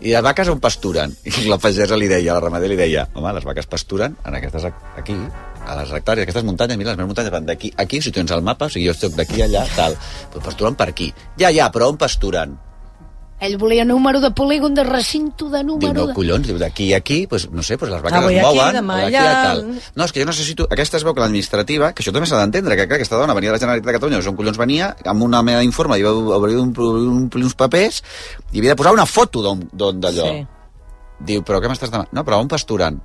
I 0.00 0.16
les 0.16 0.24
vaques 0.26 0.50
on 0.50 0.58
pasturen? 0.64 1.14
I 1.30 1.46
la 1.46 1.60
pagesa 1.62 1.98
li 2.00 2.08
deia, 2.10 2.34
la 2.34 2.42
ramadera 2.42 2.74
li 2.74 2.80
deia, 2.80 3.06
home, 3.14 3.36
les 3.36 3.46
vaques 3.46 3.70
pasturen 3.70 4.16
en 4.26 4.38
aquestes, 4.40 4.66
aquí, 4.98 5.14
a 5.60 5.76
les 5.78 5.94
hectàrees, 6.00 6.26
aquestes 6.26 6.48
muntanyes, 6.48 6.80
mira, 6.80 6.90
les 6.90 6.98
meves 6.98 7.12
muntanyes 7.12 7.36
van 7.36 7.46
d'aquí, 7.46 7.70
aquí, 7.78 8.02
si 8.02 8.10
tens 8.10 8.34
el 8.34 8.42
mapa, 8.42 8.66
o 8.66 8.74
sigui, 8.74 8.88
jo 8.90 8.96
estic 8.98 9.14
d'aquí 9.14 9.46
allà, 9.46 9.62
tal, 9.78 9.94
però 10.34 10.42
pasturen 10.50 10.74
per 10.74 10.90
aquí. 10.90 11.12
Ja, 11.38 11.54
ja, 11.54 11.70
però 11.70 11.92
on 11.94 12.02
pasturen? 12.02 12.58
Ell 13.40 13.56
volia 13.56 13.86
número 13.88 14.20
de 14.20 14.30
polígon, 14.36 14.74
de 14.76 14.84
recinto, 14.84 15.48
de 15.48 15.62
Diu, 15.62 15.70
número... 15.72 15.94
no, 15.96 16.06
de... 16.10 16.14
collons, 16.14 16.44
diu, 16.44 16.58
d'aquí 16.60 16.90
a 16.92 16.98
aquí, 17.00 17.26
pues, 17.26 17.48
no 17.50 17.62
sé, 17.64 17.78
pues 17.80 17.90
les 17.90 18.02
vaques 18.04 18.18
Avui 18.18 18.36
es 18.36 18.44
aquí, 18.44 18.58
mouen, 18.58 18.76
demà 18.76 18.98
o 18.98 19.04
d'aquí 19.06 19.16
allà. 19.16 19.30
a 19.30 19.44
tal. 19.46 19.62
No, 19.96 20.04
és 20.04 20.12
que 20.12 20.20
jo 20.20 20.26
necessito... 20.28 20.66
Aquesta 20.68 21.00
es 21.00 21.06
veu 21.08 21.16
que 21.16 21.24
l'administrativa, 21.24 21.94
que 21.96 22.04
això 22.04 22.12
també 22.12 22.28
s'ha 22.28 22.36
d'entendre, 22.42 22.76
que 22.76 22.84
clar, 22.84 22.98
aquesta 23.00 23.16
dona 23.16 23.36
venia 23.38 23.48
de 23.48 23.56
la 23.56 23.62
Generalitat 23.62 23.88
de 23.88 23.96
Catalunya, 23.96 24.20
on 24.28 24.36
collons 24.36 24.60
venia, 24.60 24.90
amb 25.14 25.24
una 25.24 25.40
meva 25.46 25.64
informe, 25.64 25.96
i 25.96 26.04
va 26.04 26.12
obrir 26.36 26.60
un, 26.60 26.74
omplir 27.16 27.46
uns 27.48 27.56
papers, 27.56 28.02
i 28.52 28.60
havia 28.60 28.74
de 28.74 28.80
posar 28.82 28.92
una 28.92 29.08
foto 29.08 29.40
d'allò. 29.72 30.28
Sí. 30.28 30.44
Diu, 31.32 31.40
però 31.40 31.64
què 31.64 31.72
m'estàs 31.72 31.88
demanant? 31.88 32.12
No, 32.12 32.28
però 32.28 32.42
on 32.44 32.52
pasturen? 32.52 33.00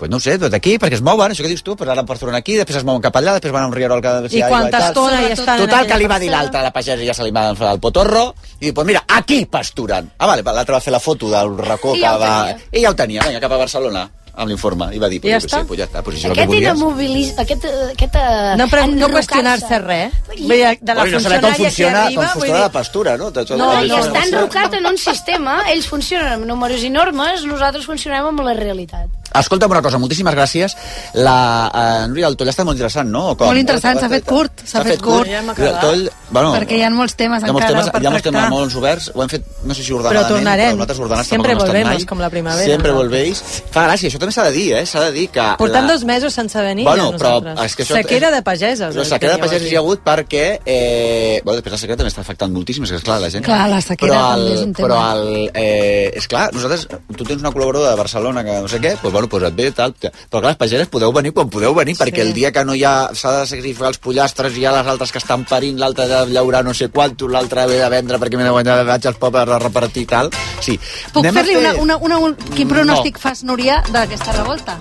Pues 0.00 0.08
no 0.10 0.16
ho 0.16 0.20
sé, 0.24 0.38
doncs 0.40 0.48
d'aquí, 0.54 0.78
perquè 0.80 0.96
es 0.96 1.02
mouen, 1.04 1.34
això 1.34 1.44
que 1.44 1.50
dius 1.52 1.60
tu, 1.62 1.74
però 1.76 1.92
ara 1.92 2.06
pasturen 2.08 2.34
aquí, 2.38 2.54
després 2.56 2.78
es 2.80 2.84
mouen 2.88 3.02
cap 3.04 3.18
allà, 3.20 3.34
després 3.36 3.52
van 3.52 3.66
a 3.66 3.68
un 3.68 3.74
rierol 3.76 4.00
que 4.00 4.08
I 4.32 4.40
aigua 4.40 4.48
quanta 4.48 4.78
estona 4.88 5.18
hi 5.26 5.32
estan 5.34 5.58
en 5.60 5.66
Total, 5.66 5.86
que 5.90 5.98
li 6.00 6.06
va 6.08 6.16
dir 6.22 6.30
l'altre, 6.32 6.62
la 6.64 6.70
pagesa 6.72 7.04
ja 7.04 7.12
se 7.12 7.26
li 7.26 7.34
va 7.36 7.50
enfadar 7.52 7.74
el 7.76 7.80
potorro, 7.84 8.22
i 8.58 8.64
diu, 8.70 8.74
pues 8.78 8.86
mira, 8.88 9.02
aquí 9.06 9.42
pasturen. 9.44 10.08
Ah, 10.16 10.26
vale, 10.30 10.40
l'altre 10.42 10.74
va 10.78 10.80
fer 10.80 10.94
la 10.96 11.00
foto 11.04 11.28
del 11.28 11.52
racó 11.58 11.92
I 11.94 12.00
que 12.00 12.06
ja 12.06 12.16
va... 12.16 12.32
I 12.72 12.80
ja 12.86 12.94
ho 12.94 12.96
tenia, 12.96 13.28
vinga, 13.28 13.42
cap 13.44 13.52
a 13.52 13.58
Barcelona, 13.60 14.06
amb 14.40 14.48
l'informe. 14.48 14.88
I 14.96 14.98
va 15.02 15.08
dir, 15.12 15.20
pues, 15.20 15.34
Ja 15.34 15.38
està. 15.44 15.60
sé, 15.60 15.68
pues 15.68 15.78
ja 15.82 15.84
està, 15.90 16.02
pues 16.02 16.16
que 16.22 16.30
Aquest 16.32 16.46
volies. 16.48 16.62
inamobilis... 16.64 17.34
Aquest, 17.44 17.64
eh, 17.68 17.92
aquest, 17.92 18.14
eh, 18.16 18.56
No, 18.56 18.68
però 18.72 18.86
no 18.88 19.08
qüestionar-se 19.12 19.78
res. 19.84 20.12
I- 20.32 20.46
Vull 20.46 20.56
dir, 20.56 20.78
de 20.80 20.94
la 20.94 21.02
Bueno, 21.02 21.10
i 21.10 21.12
no 21.12 21.20
saber 21.20 21.40
com 21.42 21.54
funciona, 21.60 22.04
arriba, 22.06 22.22
com 22.24 22.32
funciona 22.40 22.58
la 22.60 22.68
dir, 22.68 22.72
pastura, 22.80 23.16
no? 23.20 23.30
Tot 23.32 23.44
això 23.44 23.58
No, 23.60 23.70
de- 23.76 23.84
I 23.84 23.88
no, 23.90 23.98
està 24.00 24.20
no. 24.24 24.26
enrocat 24.38 24.74
en 24.80 24.86
un 24.86 24.96
sistema, 24.96 25.60
ells 25.68 25.86
funcionen 25.92 26.32
amb 26.40 26.46
números 26.46 26.82
i 26.82 26.88
normes, 26.88 27.44
nosaltres 27.44 27.84
funcionem 27.84 28.24
amb 28.32 28.40
la 28.48 28.54
realitat. 28.54 29.10
Escolta'm 29.34 29.70
una 29.70 29.82
cosa, 29.82 29.98
moltíssimes 30.02 30.34
gràcies. 30.34 30.74
La 31.14 31.70
eh, 31.70 32.08
Núria 32.10 32.26
del 32.26 32.36
Toll 32.36 32.48
ha 32.50 32.54
estat 32.54 32.66
molt 32.66 32.76
interessant, 32.78 33.10
no? 33.12 33.36
Com? 33.36 33.46
Molt 33.50 33.60
interessant, 33.60 34.00
s'ha 34.00 34.08
fet 34.10 34.24
curt, 34.26 34.64
s'ha 34.66 34.82
fet 34.86 35.00
curt. 35.02 35.28
Ja 35.30 35.38
hem 35.38 35.46
Núria 35.52 35.70
del 35.70 35.78
Toll, 35.80 36.02
bueno, 36.30 36.52
Perquè 36.54 36.78
hi 36.78 36.82
ha 36.86 36.90
molts 36.94 37.14
temes 37.18 37.42
hi 37.42 37.48
ha 37.48 37.52
molts 37.52 37.66
encara 37.66 37.80
temes, 37.80 37.92
per 37.94 38.02
hi 38.02 38.06
ha 38.06 38.10
molts 38.14 38.26
temes 38.26 38.76
oberts, 38.80 39.10
ho 39.14 39.22
hem 39.22 39.30
fet, 39.32 39.46
no 39.64 39.74
sé 39.74 39.82
si 39.82 39.90
Però 39.92 40.00
ordenadament, 40.00 40.28
tornarem. 40.34 40.74
nosaltres 40.78 41.00
ordenats 41.04 41.28
Siempre 41.30 41.52
tampoc 41.54 41.66
no 41.66 41.72
volvemos, 41.72 41.94
mai. 42.00 42.06
com 42.10 42.18
la 42.24 42.30
primavera, 42.30 42.66
Sempre 42.70 42.92
nosaltres. 42.92 43.10
volvéis. 43.10 43.64
Fa 43.70 43.86
gràcia, 43.86 44.10
això 44.10 44.18
també 44.22 44.32
s'ha 44.34 44.44
de 44.48 44.52
dir, 44.52 44.66
eh? 44.78 44.84
S'ha 44.86 45.00
de 45.06 45.12
dir 45.12 45.26
que... 45.30 45.46
Portem 45.58 45.86
la- 45.86 45.92
dos 45.92 46.04
mesos 46.04 46.32
sense 46.34 46.62
venir 46.62 46.84
Bueno, 46.84 47.10
ja 47.12 47.18
però 47.18 47.32
nosaltres. 47.40 47.64
és 47.70 47.76
que 47.76 47.82
això... 47.84 47.94
Sequera 48.00 48.30
de 48.30 48.42
pageses. 48.42 48.94
Però 48.94 49.00
el 49.04 49.06
sequera 49.06 49.32
de 49.34 49.38
pageses 49.46 49.70
hi 49.70 49.76
ha 49.76 49.78
hagut 49.82 50.02
perquè... 50.04 50.44
Eh, 50.64 51.40
bueno, 51.44 51.56
després 51.60 51.72
la 51.72 51.78
sequera 51.82 51.96
també 52.02 52.10
està 52.12 52.20
afectant 52.22 52.52
moltíssim, 52.54 52.84
és 52.84 52.90
que, 52.94 53.00
esclar, 53.02 53.20
la 53.20 53.30
gent... 53.30 53.44
Clar, 53.44 53.68
la 53.70 53.80
sequera 53.80 54.12
però 54.14 54.30
també 54.34 54.54
és 54.54 54.62
un 54.66 54.72
tema. 54.74 54.88
Però 54.88 55.00
el, 55.14 55.50
eh, 55.54 56.10
és 56.16 56.26
clar, 56.30 56.48
nosaltres... 56.54 56.86
Tu 57.16 57.24
tens 57.26 57.40
una 57.42 57.50
col·laboradora 57.52 57.90
de 57.90 57.96
Barcelona 58.00 58.44
que 58.46 58.60
no 58.62 58.68
sé 58.70 58.78
què, 58.80 58.94
doncs, 59.02 59.19
bueno, 59.28 59.50
doncs 59.50 59.52
et 59.52 59.56
ve 59.56 59.72
tal... 59.76 59.94
Però 60.30 60.40
clar, 60.40 60.50
les 60.52 60.56
pageses 60.56 60.88
podeu 60.88 61.12
venir 61.12 61.32
quan 61.36 61.50
podeu 61.50 61.74
venir, 61.74 61.94
Sí. 61.96 62.02
perquè 62.02 62.22
el 62.22 62.32
dia 62.32 62.52
que 62.52 62.64
no 62.64 62.74
hi 62.74 62.84
ha... 62.84 63.10
S'ha 63.14 63.40
de 63.40 63.46
sacrificar 63.50 63.88
els 63.92 63.98
pollastres, 63.98 64.56
hi 64.56 64.64
ha 64.64 64.72
les 64.78 64.86
altres 64.86 65.12
que 65.12 65.18
estan 65.18 65.44
parint, 65.44 65.78
l'altre 65.78 66.06
de 66.08 66.22
llaurar 66.32 66.64
no 66.64 66.72
sé 66.74 66.88
quantos, 66.88 67.30
l'altre 67.30 67.66
ve 67.66 67.78
de 67.82 67.88
vendre 67.92 68.18
perquè 68.18 68.36
m'he 68.38 68.44
de 68.46 68.50
guanyar 68.54 68.84
vaig 68.86 69.06
als 69.06 69.18
pobles 69.18 69.48
a 69.48 69.58
repartir 69.58 70.02
i 70.02 70.06
tal. 70.06 70.30
Sí. 70.60 70.78
Puc 71.12 71.26
fer-li 71.26 71.54
fer- 71.54 71.60
una, 71.60 71.74
una, 71.82 71.96
una, 71.98 72.18
un... 72.30 72.36
Quin 72.56 72.68
pronòstic 72.68 73.18
fas, 73.18 73.42
Núria, 73.44 73.82
d'aquesta 73.92 74.32
revolta? 74.38 74.78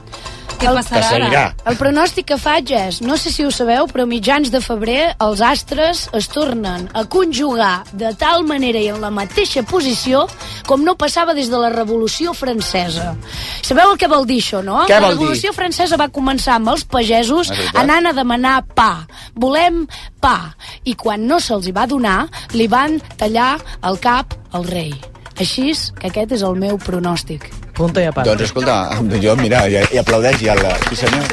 Què 0.60 0.72
passarà 0.76 1.00
Que 1.00 1.08
seguirà. 1.08 1.42
ara? 1.46 1.72
El 1.72 1.78
pronòstic 1.80 2.26
que 2.32 2.38
faig 2.38 2.72
és, 2.76 3.00
no 3.02 3.16
sé 3.18 3.32
si 3.32 3.46
ho 3.46 3.52
sabeu, 3.52 3.88
però 3.88 4.06
mitjans 4.10 4.52
de 4.52 4.60
febrer 4.62 5.16
els 5.24 5.42
astres 5.42 6.10
es 6.14 6.28
tornen 6.32 6.90
a 6.94 7.06
conjugar 7.06 7.84
de 7.94 8.12
tal 8.20 8.44
manera 8.48 8.80
i 8.80 8.90
en 8.92 9.00
la 9.02 9.10
mateixa 9.10 9.64
posició 9.64 10.26
com 10.68 10.84
no 10.84 10.96
passava 11.00 11.34
des 11.34 11.50
de 11.50 11.58
la 11.58 11.70
Revolució 11.74 12.34
Francesa. 12.34 13.16
Sabeu 13.64 13.94
el 13.94 13.98
que 14.02 14.10
vol 14.12 14.28
dir 14.28 14.42
això, 14.44 14.64
no? 14.64 14.84
Què 14.86 15.00
la 15.00 15.08
vol 15.08 15.16
dir? 15.16 15.20
Revolució 15.20 15.54
Francesa 15.56 15.98
va 15.98 16.10
començar 16.10 16.58
amb 16.60 16.74
els 16.76 16.84
pagesos 16.84 17.52
anant 17.74 18.12
a 18.12 18.14
demanar 18.14 18.64
pa. 18.76 19.08
Volem 19.36 19.86
pa. 20.20 20.56
I 20.84 20.96
quan 21.00 21.26
no 21.28 21.40
se'ls 21.40 21.68
hi 21.68 21.72
va 21.76 21.88
donar, 21.88 22.28
li 22.54 22.68
van 22.68 23.00
tallar 23.18 23.56
el 23.88 24.00
cap 24.04 24.36
al 24.52 24.68
rei. 24.68 24.94
Així 25.40 25.70
és 25.72 25.88
que 25.96 26.12
aquest 26.12 26.34
és 26.36 26.42
el 26.44 26.56
meu 26.60 26.78
pronòstic. 26.78 27.48
Punto 27.80 28.02
i 28.04 28.08
a 28.10 28.12
part. 28.12 28.28
Doncs 28.28 28.44
escolta, 28.50 28.76
jo, 29.24 29.36
mira, 29.40 29.64
i, 29.72 29.80
i 29.96 30.00
aplaudeix 30.02 30.42
ja 30.44 30.56
la... 30.60 30.74
Sí, 30.90 30.98
senyor. 31.00 31.24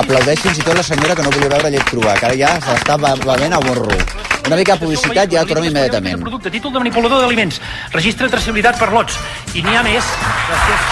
Aplaudeix 0.00 0.40
fins 0.42 0.58
i 0.58 0.64
tot 0.66 0.74
la 0.76 0.82
senyora 0.84 1.14
que 1.16 1.22
no 1.24 1.30
volia 1.30 1.48
veure 1.52 1.70
llet 1.72 1.84
crua, 1.88 2.16
que 2.18 2.26
ara 2.26 2.36
ja 2.36 2.50
se 2.60 2.74
l'està 2.74 2.96
be- 3.00 3.14
bevent 3.22 3.54
a 3.54 3.60
borro. 3.62 3.94
Una 4.46 4.58
mica 4.58 4.74
de 4.76 4.82
publicitat 4.82 5.30
i 5.32 5.38
ja 5.38 5.44
tornem 5.46 5.70
immediatament. 5.70 6.20
Producte, 6.26 6.50
títol 6.54 6.74
de 6.74 6.82
manipulador 6.82 7.22
d'aliments, 7.22 7.60
registre 7.94 8.26
de 8.28 8.34
traçabilitat 8.36 8.78
per 8.82 8.90
lots. 8.92 9.16
I 9.54 9.62
n'hi 9.62 9.78
ha 9.78 9.84
més. 9.86 10.10
Gràcies. 10.50 10.90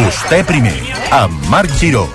Vostè 0.00 0.40
primer, 0.48 0.74
amb 1.20 1.46
Marc 1.52 1.76
Giró. 1.78 2.06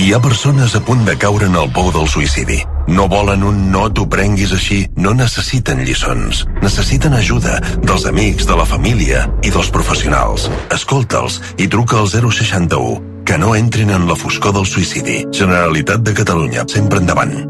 Hi 0.00 0.14
ha 0.14 0.18
persones 0.24 0.72
a 0.74 0.80
punt 0.80 1.02
de 1.04 1.12
caure 1.20 1.44
en 1.50 1.56
el 1.60 1.66
pou 1.76 1.90
del 1.92 2.06
suïcidi. 2.08 2.56
No 2.96 3.04
volen 3.12 3.42
un 3.44 3.58
no 3.74 3.82
t'ho 3.92 4.06
prenguis 4.08 4.54
així, 4.56 4.78
no 4.96 5.12
necessiten 5.18 5.82
lliçons. 5.84 6.40
Necessiten 6.64 7.18
ajuda 7.18 7.58
dels 7.84 8.08
amics, 8.08 8.48
de 8.48 8.56
la 8.56 8.64
família 8.64 9.26
i 9.44 9.52
dels 9.52 9.68
professionals. 9.76 10.48
Escolta'ls 10.72 11.36
i 11.60 11.68
truca 11.68 12.00
al 12.00 12.08
061. 12.08 12.96
Que 13.28 13.36
no 13.36 13.52
entrin 13.60 13.92
en 13.92 14.08
la 14.08 14.16
foscor 14.16 14.56
del 14.56 14.64
suïcidi. 14.72 15.20
Generalitat 15.36 16.00
de 16.00 16.16
Catalunya, 16.16 16.64
sempre 16.64 17.04
endavant. 17.04 17.49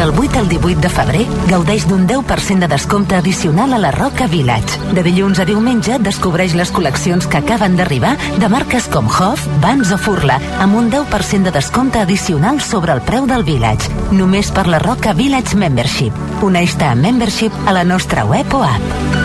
Del 0.00 0.14
8 0.16 0.38
al 0.38 0.48
18 0.48 0.80
de 0.80 0.88
febrer, 0.88 1.26
gaudeix 1.50 1.82
d'un 1.84 2.06
10% 2.08 2.64
de 2.64 2.68
descompte 2.72 3.18
addicional 3.18 3.74
a 3.74 3.78
la 3.78 3.90
Roca 3.90 4.26
Village. 4.26 4.78
De 4.96 5.04
dilluns 5.04 5.42
a 5.42 5.44
diumenge, 5.44 5.98
descobreix 6.00 6.54
les 6.56 6.72
col·leccions 6.72 7.28
que 7.28 7.42
acaben 7.42 7.76
d'arribar 7.76 8.14
de 8.40 8.48
marques 8.48 8.88
com 8.88 9.12
Hoff, 9.12 9.44
Vans 9.60 9.92
o 9.92 10.00
Furla, 10.00 10.40
amb 10.64 10.80
un 10.80 10.88
10% 10.88 11.50
de 11.50 11.52
descompte 11.52 12.00
addicional 12.00 12.64
sobre 12.64 12.96
el 12.96 13.04
preu 13.04 13.28
del 13.28 13.44
Village. 13.44 13.92
Només 14.10 14.48
per 14.48 14.70
la 14.72 14.80
Roca 14.80 15.12
Village 15.12 15.52
Membership. 15.52 16.16
Uneix-te 16.40 16.88
a 16.88 16.94
Membership 16.96 17.66
a 17.66 17.76
la 17.76 17.84
nostra 17.84 18.24
web 18.24 18.56
o 18.56 18.64
app. 18.64 19.19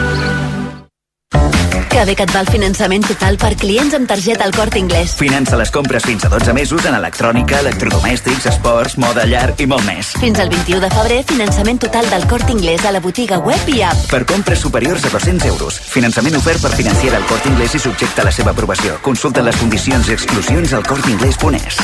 Que 1.96 2.04
bé 2.04 2.14
que 2.14 2.26
et 2.28 2.32
va 2.36 2.42
el 2.44 2.50
finançament 2.52 3.06
total 3.08 3.38
per 3.40 3.54
clients 3.56 3.94
amb 3.96 4.10
targeta 4.10 4.44
al 4.44 4.52
Corte 4.52 4.82
Inglés. 4.82 5.14
Finança 5.16 5.56
les 5.56 5.72
compres 5.72 6.04
fins 6.04 6.26
a 6.28 6.30
12 6.34 6.52
mesos 6.58 6.84
en 6.90 6.98
electrònica, 6.98 7.62
electrodomèstics, 7.64 8.50
esports, 8.52 8.98
moda 9.00 9.24
llar 9.32 9.54
i 9.64 9.70
molt 9.72 9.88
més. 9.88 10.12
Fins 10.20 10.44
al 10.44 10.52
21 10.52 10.84
de 10.84 10.92
febrer, 10.92 11.22
finançament 11.32 11.80
total 11.88 12.12
del 12.12 12.28
Corte 12.28 12.52
Inglés 12.52 12.84
a 12.84 12.92
la 12.92 13.00
botiga 13.00 13.40
web 13.40 13.72
i 13.72 13.80
app. 13.88 14.06
Per 14.12 14.26
compres 14.28 14.60
superiors 14.68 15.08
a 15.08 15.16
200 15.16 15.48
euros. 15.56 15.80
Finançament 15.96 16.36
ofert 16.36 16.68
per 16.68 16.76
financiar 16.76 17.16
el 17.16 17.30
Corte 17.32 17.48
Inglés 17.56 17.80
i 17.80 17.86
subjecte 17.88 18.26
a 18.26 18.28
la 18.28 18.36
seva 18.44 18.52
aprovació. 18.52 19.00
Consulta 19.00 19.48
les 19.48 19.56
condicions 19.64 20.12
i 20.12 20.20
exclusions 20.20 20.76
al 20.76 20.84
corteinglés.es. 20.84 21.80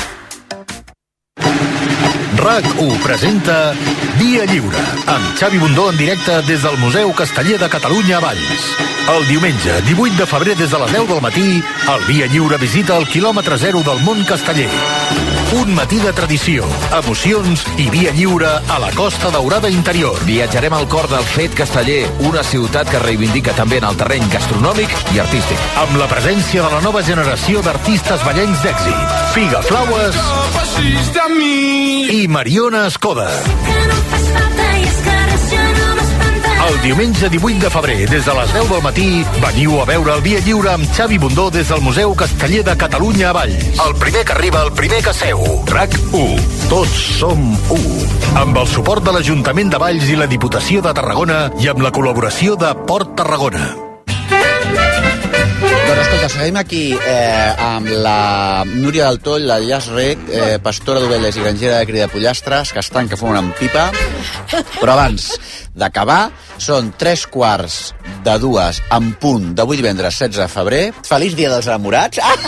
RAC1 2.42 2.98
presenta 3.04 3.72
Via 4.18 4.46
Lliure, 4.50 4.82
amb 5.06 5.38
Xavi 5.38 5.60
Bundó 5.62 5.92
en 5.92 5.98
directe 5.98 6.42
des 6.48 6.64
del 6.64 6.78
Museu 6.82 7.14
Casteller 7.14 7.60
de 7.62 7.70
Catalunya 7.70 8.18
a 8.18 8.22
Valls. 8.24 8.66
El 9.14 9.28
diumenge, 9.28 9.82
18 9.86 10.18
de 10.18 10.26
febrer 10.26 10.56
des 10.58 10.72
de 10.72 10.80
les 10.82 10.92
10 10.92 11.08
del 11.08 11.22
matí, 11.22 11.62
el 11.62 12.08
Via 12.08 12.26
Lliure 12.26 12.58
visita 12.58 12.98
el 12.98 13.06
quilòmetre 13.06 13.62
zero 13.62 13.86
del 13.86 14.02
món 14.02 14.26
casteller. 14.26 14.70
Un 15.52 15.74
matí 15.76 15.98
de 16.00 16.14
tradició, 16.16 16.64
emocions 16.96 17.66
i 17.76 17.90
via 17.92 18.14
lliure 18.16 18.50
a 18.72 18.78
la 18.80 18.92
Costa 18.96 19.28
Daurada 19.34 19.68
interior. 19.70 20.16
Viatjarem 20.24 20.72
al 20.78 20.88
cor 20.88 21.10
del 21.12 21.26
fet 21.28 21.58
casteller, 21.58 22.06
una 22.30 22.44
ciutat 22.48 22.88
que 22.88 23.02
reivindica 23.04 23.52
també 23.58 23.82
en 23.82 23.90
el 23.90 24.00
terreny 24.00 24.24
gastronòmic 24.32 24.96
i 25.12 25.20
artístic. 25.20 25.60
Amb 25.84 26.00
la 26.00 26.08
presència 26.08 26.64
de 26.64 26.72
la 26.72 26.80
nova 26.88 27.04
generació 27.04 27.60
d'artistes 27.68 28.24
ballencs 28.24 28.64
d'èxit. 28.64 29.20
Figa 29.36 29.60
Flaues 29.68 30.24
i 32.16 32.28
Mariona 32.32 32.88
Escoda. 32.88 33.28
El 36.62 36.80
diumenge 36.84 37.30
18 37.30 37.60
de 37.60 37.70
febrer, 37.74 37.98
des 38.10 38.26
de 38.26 38.34
les 38.38 38.54
10 38.54 38.70
del 38.70 38.84
matí, 38.86 39.08
veniu 39.42 39.80
a 39.82 39.86
veure 39.90 40.14
el 40.14 40.22
Via 40.22 40.40
Lliure 40.46 40.76
amb 40.76 40.86
Xavi 40.94 41.18
Bundó 41.18 41.50
des 41.50 41.68
del 41.74 41.82
Museu 41.82 42.14
Casteller 42.16 42.64
de 42.68 42.78
Catalunya 42.78 43.32
a 43.32 43.34
Valls. 43.34 43.82
El 43.88 43.96
primer 43.98 44.24
que 44.26 44.38
arriba, 44.38 44.62
el 44.62 44.72
primer 44.78 45.02
que 45.02 45.14
seu. 45.14 45.42
RAC 45.66 45.98
1. 46.14 46.48
Tots 46.70 46.98
som 47.18 47.46
1. 47.74 48.10
Amb 48.46 48.62
el 48.62 48.68
suport 48.70 49.04
de 49.04 49.18
l'Ajuntament 49.18 49.74
de 49.74 49.82
Valls 49.82 50.10
i 50.10 50.20
la 50.20 50.30
Diputació 50.30 50.86
de 50.86 50.94
Tarragona 50.94 51.48
i 51.60 51.72
amb 51.74 51.82
la 51.82 51.92
col·laboració 51.92 52.60
de 52.62 52.76
Port 52.86 53.18
Tarragona. 53.18 53.91
Doncs 55.92 56.06
escolta, 56.08 56.28
seguim 56.32 56.56
aquí 56.56 56.82
eh, 56.96 57.56
amb 57.60 57.90
la 58.00 58.64
Núria 58.70 59.10
del 59.10 59.18
Toll, 59.20 59.44
la 59.50 59.58
Llàs 59.60 59.90
Rec, 59.92 60.22
eh, 60.32 60.54
pastora 60.64 61.02
d'ovelles 61.04 61.36
i 61.36 61.44
grangera 61.44 61.82
de 61.82 61.88
cria 61.90 62.06
de 62.06 62.14
pollastres, 62.14 62.72
que 62.72 62.80
estan 62.80 63.10
que 63.12 63.18
fumen 63.20 63.36
amb 63.42 63.58
pipa. 63.60 63.90
Però 64.78 64.94
abans 64.94 65.26
d'acabar, 65.76 66.30
són 66.64 66.94
tres 67.00 67.26
quarts 67.28 67.92
de 68.24 68.38
dues 68.40 68.80
en 68.96 69.12
punt 69.20 69.52
d'avui 69.58 69.82
divendres 69.82 70.16
16 70.16 70.40
de 70.40 70.48
febrer. 70.54 70.82
Feliç 71.10 71.36
dia 71.36 71.52
dels 71.52 71.68
enamorats. 71.68 72.24
Ah, 72.24 72.40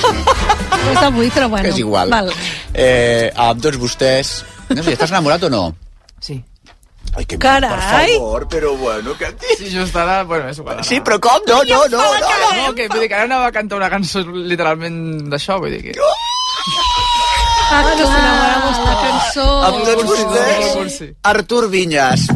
És 0.93 1.03
avui, 1.03 1.27
però 1.35 1.49
bueno. 1.53 1.67
és 1.67 1.83
igual. 1.83 2.15
Val. 2.15 2.31
Eh, 2.71 3.27
amb 3.35 3.59
tots 3.63 3.79
vostès... 3.81 4.37
No 4.71 4.79
sé, 4.87 4.95
estàs 4.95 5.11
enamorat 5.11 5.43
o 5.43 5.51
no? 5.51 5.65
Sí. 6.23 6.39
Ai, 7.15 7.25
que 7.29 7.37
Carai! 7.37 7.69
per 7.69 8.17
favor, 8.17 8.47
però 8.49 8.75
bueno, 8.75 9.13
que... 9.17 9.29
Sí, 9.57 9.69
just 9.69 9.95
ara, 9.95 10.23
bueno, 10.23 10.49
és 10.49 10.57
igual. 10.57 10.81
Sí, 10.83 10.97
però 11.05 11.19
com? 11.21 11.45
No, 11.47 11.59
no, 11.69 11.83
no, 11.91 12.01
no, 12.01 12.21
no. 12.23 12.53
No, 12.57 12.73
que, 12.73 12.87
vull 12.89 13.05
dir 13.05 13.09
que 13.11 13.19
ara 13.19 13.27
anava 13.29 13.51
a 13.51 13.53
cantar 13.53 13.77
una 13.77 13.91
cançó 13.93 14.23
literalment 14.25 14.97
d'això, 15.29 15.59
vull 15.61 15.75
dir 15.77 15.83
que... 15.85 15.97
Ah, 17.73 17.83
que 17.85 18.01
s'enamoramos 18.01 18.81
la 18.87 18.97
cançó. 19.05 19.47
Amb 19.69 19.85
tots 19.87 20.09
vostès, 20.09 21.01
Artur 21.35 21.67
Vinyes. 21.73 22.29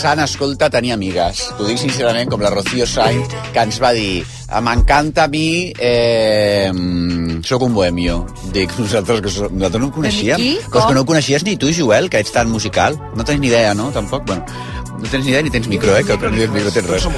Interessant, 0.00 0.24
escolta, 0.24 0.70
tenir 0.72 0.94
amigues. 0.94 1.42
T'ho 1.58 1.66
dic 1.68 1.76
sincerament, 1.76 2.30
com 2.32 2.40
la 2.40 2.48
Rocío 2.48 2.86
Sainz, 2.88 3.34
que 3.52 3.60
ens 3.60 3.76
va 3.82 3.90
dir 3.92 4.22
m'encanta 4.64 5.26
a 5.26 5.28
mi, 5.28 5.74
eh, 5.76 6.72
sóc 7.44 7.66
un 7.66 7.74
bohemio. 7.76 8.22
Dic, 8.48 8.72
nosaltres, 8.78 9.20
que 9.20 9.28
som, 9.28 9.52
nosaltres 9.52 9.82
no 9.82 9.90
ho 9.90 9.92
coneixíem. 9.92 10.40
Però 10.70 10.80
és 10.80 10.88
que 10.88 10.96
no 10.96 11.04
ho 11.04 11.04
coneixies 11.04 11.44
ni 11.44 11.58
tu, 11.60 11.68
Joel, 11.68 12.08
que 12.08 12.24
ets 12.24 12.32
tan 12.32 12.48
musical. 12.48 12.96
No 13.14 13.28
tens 13.28 13.44
ni 13.44 13.52
idea, 13.52 13.74
no? 13.74 13.90
Tampoc, 13.92 14.24
bueno. 14.24 14.46
No 14.96 15.04
tens 15.04 15.22
ni 15.22 15.32
idea 15.32 15.42
ni 15.42 15.50
tens 15.50 15.68
micro, 15.68 15.94
eh? 15.94 16.02
Que 16.02 16.16
ni 16.16 16.46
tens 16.46 16.56
micro, 16.56 16.72
tens 16.72 16.88
res. 16.88 17.08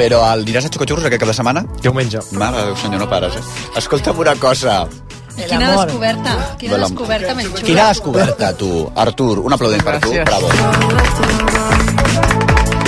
Però 0.00 0.24
el 0.32 0.46
diràs 0.48 0.64
a 0.64 0.72
Xocotxurros 0.72 1.04
aquest 1.04 1.20
cap 1.20 1.28
de 1.28 1.36
setmana? 1.36 1.66
Diumenge. 1.84 2.24
Mare 2.32 2.70
senyor, 2.80 3.04
no 3.04 3.10
pares, 3.12 3.36
eh? 3.36 3.44
Escolta'm 3.76 4.24
una 4.24 4.36
cosa. 4.40 4.86
Quina 5.48 5.70
descoberta. 5.76 6.36
Quina 6.58 6.74
Hola. 6.76 6.88
descoberta 6.88 7.34
ben 7.34 7.46
xula. 7.50 7.66
Quina 7.66 7.88
descoberta, 7.88 8.52
tu? 8.56 8.70
Artur, 8.94 9.38
un 9.42 9.52
aplaudiment 9.56 9.84
per 9.84 9.98
tu, 10.00 10.12
bravo. 10.24 10.46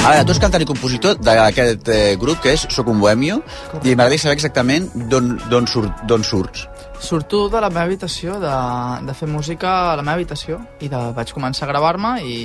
A 0.05 0.11
veure, 0.11 0.25
tu 0.29 0.35
ets 0.35 0.41
cantant 0.43 0.61
i 0.61 0.67
compositor 0.69 1.17
d'aquest 1.17 1.89
eh, 1.89 2.17
grup 2.21 2.43
que 2.45 2.53
és 2.53 2.67
Soc 2.75 2.91
un 2.93 2.99
bohemio 3.01 3.39
i 3.81 3.95
m'agradaria 3.95 4.21
saber 4.21 4.35
exactament 4.37 4.91
d'on 5.09 5.39
d'on 5.49 5.69
surt, 5.71 6.05
d'on 6.05 6.27
surts. 6.29 6.67
Surto 7.01 7.47
de 7.49 7.61
la 7.61 7.71
meva 7.73 7.87
habitació, 7.89 8.37
de, 8.41 8.53
de 9.07 9.15
fer 9.17 9.29
música 9.29 9.73
a 9.93 9.97
la 9.97 10.05
meva 10.05 10.19
habitació, 10.19 10.61
i 10.85 10.91
de, 10.93 11.01
vaig 11.17 11.33
començar 11.33 11.65
a 11.65 11.73
gravar-me 11.73 12.19
i, 12.21 12.37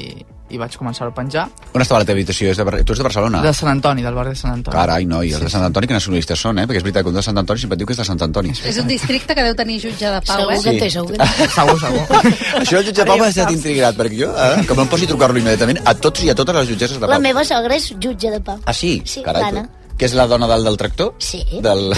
i 0.49 0.57
vaig 0.57 0.75
començar 0.77 1.07
a 1.07 1.11
penjar. 1.13 1.47
On 1.73 1.81
estava 1.81 1.99
la 2.01 2.05
teva 2.05 2.17
habitació? 2.17 2.49
És 2.51 2.57
de, 2.57 2.63
Bar- 2.65 2.79
tu 2.83 2.93
ets 2.93 2.99
de 2.99 3.05
Barcelona? 3.05 3.41
De 3.41 3.53
Sant 3.53 3.69
Antoni, 3.71 4.01
del 4.01 4.13
barri 4.13 4.31
de 4.33 4.39
Sant 4.39 4.53
Antoni. 4.53 4.75
Carai, 4.75 5.05
noi, 5.05 5.31
els 5.33 5.43
de 5.43 5.49
Sant 5.49 5.63
Antoni 5.63 5.87
que 5.87 5.93
nacionalistes 5.93 6.39
són, 6.39 6.59
eh? 6.59 6.65
Perquè 6.67 6.77
és 6.81 6.83
veritat 6.83 7.03
que 7.03 7.09
un 7.09 7.15
de 7.15 7.23
Sant 7.23 7.37
Antoni 7.37 7.59
sempre 7.59 7.75
et 7.75 7.79
diu 7.83 7.87
que 7.87 7.93
és 7.93 8.01
de 8.01 8.05
Sant 8.09 8.21
Antoni. 8.27 8.53
És 8.65 8.77
un 8.81 8.87
districte 8.87 9.35
que 9.35 9.43
deu 9.43 9.55
tenir 9.55 9.79
jutge 9.79 10.09
de 10.09 10.21
pau, 10.25 10.39
Segur 10.41 10.53
eh? 10.53 10.61
que 10.63 10.79
té, 10.79 10.89
segur 10.89 11.11
que 11.13 11.17
té. 11.17 11.49
Segur, 11.59 11.79
segur. 11.79 12.23
Això 12.63 12.77
el 12.81 12.85
jutge 12.89 13.05
Pau 13.05 13.17
m'ha 13.21 13.29
estat 13.29 13.51
intrigat, 13.53 13.95
perquè 13.99 14.17
jo, 14.23 14.31
eh, 14.33 14.65
que 14.65 14.75
me'n 14.79 14.87
posi 14.91 15.05
a 15.05 15.13
trucar-lo 15.13 15.37
immediatament 15.39 15.79
a 15.85 15.93
tots 15.95 16.23
i 16.25 16.29
a 16.29 16.35
totes 16.35 16.55
les 16.61 16.69
jutgesses 16.73 16.97
de 16.99 17.05
La 17.07 17.15
Pau. 17.17 17.21
meva 17.21 17.43
sogra 17.45 17.75
és 17.75 17.91
jutge 17.99 18.31
de 18.31 18.39
pau. 18.41 18.59
Ah, 18.65 18.73
sí? 18.73 19.01
Sí, 19.05 19.21
Carai, 19.23 19.51
tu. 19.53 19.67
Que 19.99 20.07
és 20.07 20.13
la 20.15 20.25
dona 20.31 20.47
del, 20.47 20.63
del 20.63 20.77
tractor? 20.79 21.09
Sí. 21.19 21.41
Del... 21.59 21.89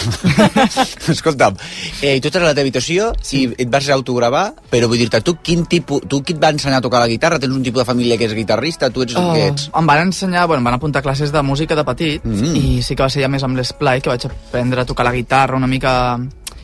Escolta'm, 1.13 1.55
eh, 2.01 2.15
tu 2.21 2.29
estàs 2.31 2.41
a 2.41 2.47
la 2.47 2.53
teva 2.55 2.65
habitació 2.65 3.11
sí. 3.21 3.43
i 3.45 3.61
et 3.61 3.69
vas 3.71 3.87
autogravar, 3.93 4.47
però 4.71 4.89
vull 4.89 4.97
dir-te, 5.01 5.21
tu 5.25 5.35
quin 5.45 5.67
tipus, 5.69 6.01
tu 6.09 6.21
qui 6.25 6.33
et 6.35 6.41
va 6.41 6.49
ensenyar 6.55 6.79
a 6.81 6.85
tocar 6.85 7.01
la 7.03 7.09
guitarra? 7.11 7.39
Tens 7.41 7.53
un 7.53 7.61
tipus 7.65 7.83
de 7.83 7.87
família 7.91 8.17
que 8.17 8.25
és 8.29 8.33
guitarrista? 8.37 8.89
Tu 8.89 9.05
ets, 9.05 9.15
Oh, 9.21 9.31
què 9.35 9.47
ets? 9.51 9.69
em 9.77 9.85
van 9.93 10.01
ensenyar, 10.07 10.47
bueno, 10.49 10.61
em 10.65 10.69
van 10.71 10.79
apuntar 10.79 11.03
classes 11.05 11.31
de 11.31 11.41
música 11.45 11.75
de 11.77 11.83
petit 11.85 12.25
Mm. 12.25 12.55
i 12.57 12.81
sí 12.83 12.95
que 12.95 13.03
va 13.03 13.09
ser 13.09 13.21
ja 13.23 13.27
més 13.29 13.43
amb 13.43 13.57
l'esplai 13.57 14.01
que 14.01 14.09
vaig 14.09 14.25
aprendre 14.25 14.81
a 14.81 14.85
tocar 14.85 15.05
la 15.05 15.11
guitarra 15.13 15.55
una 15.57 15.67
mica 15.67 16.19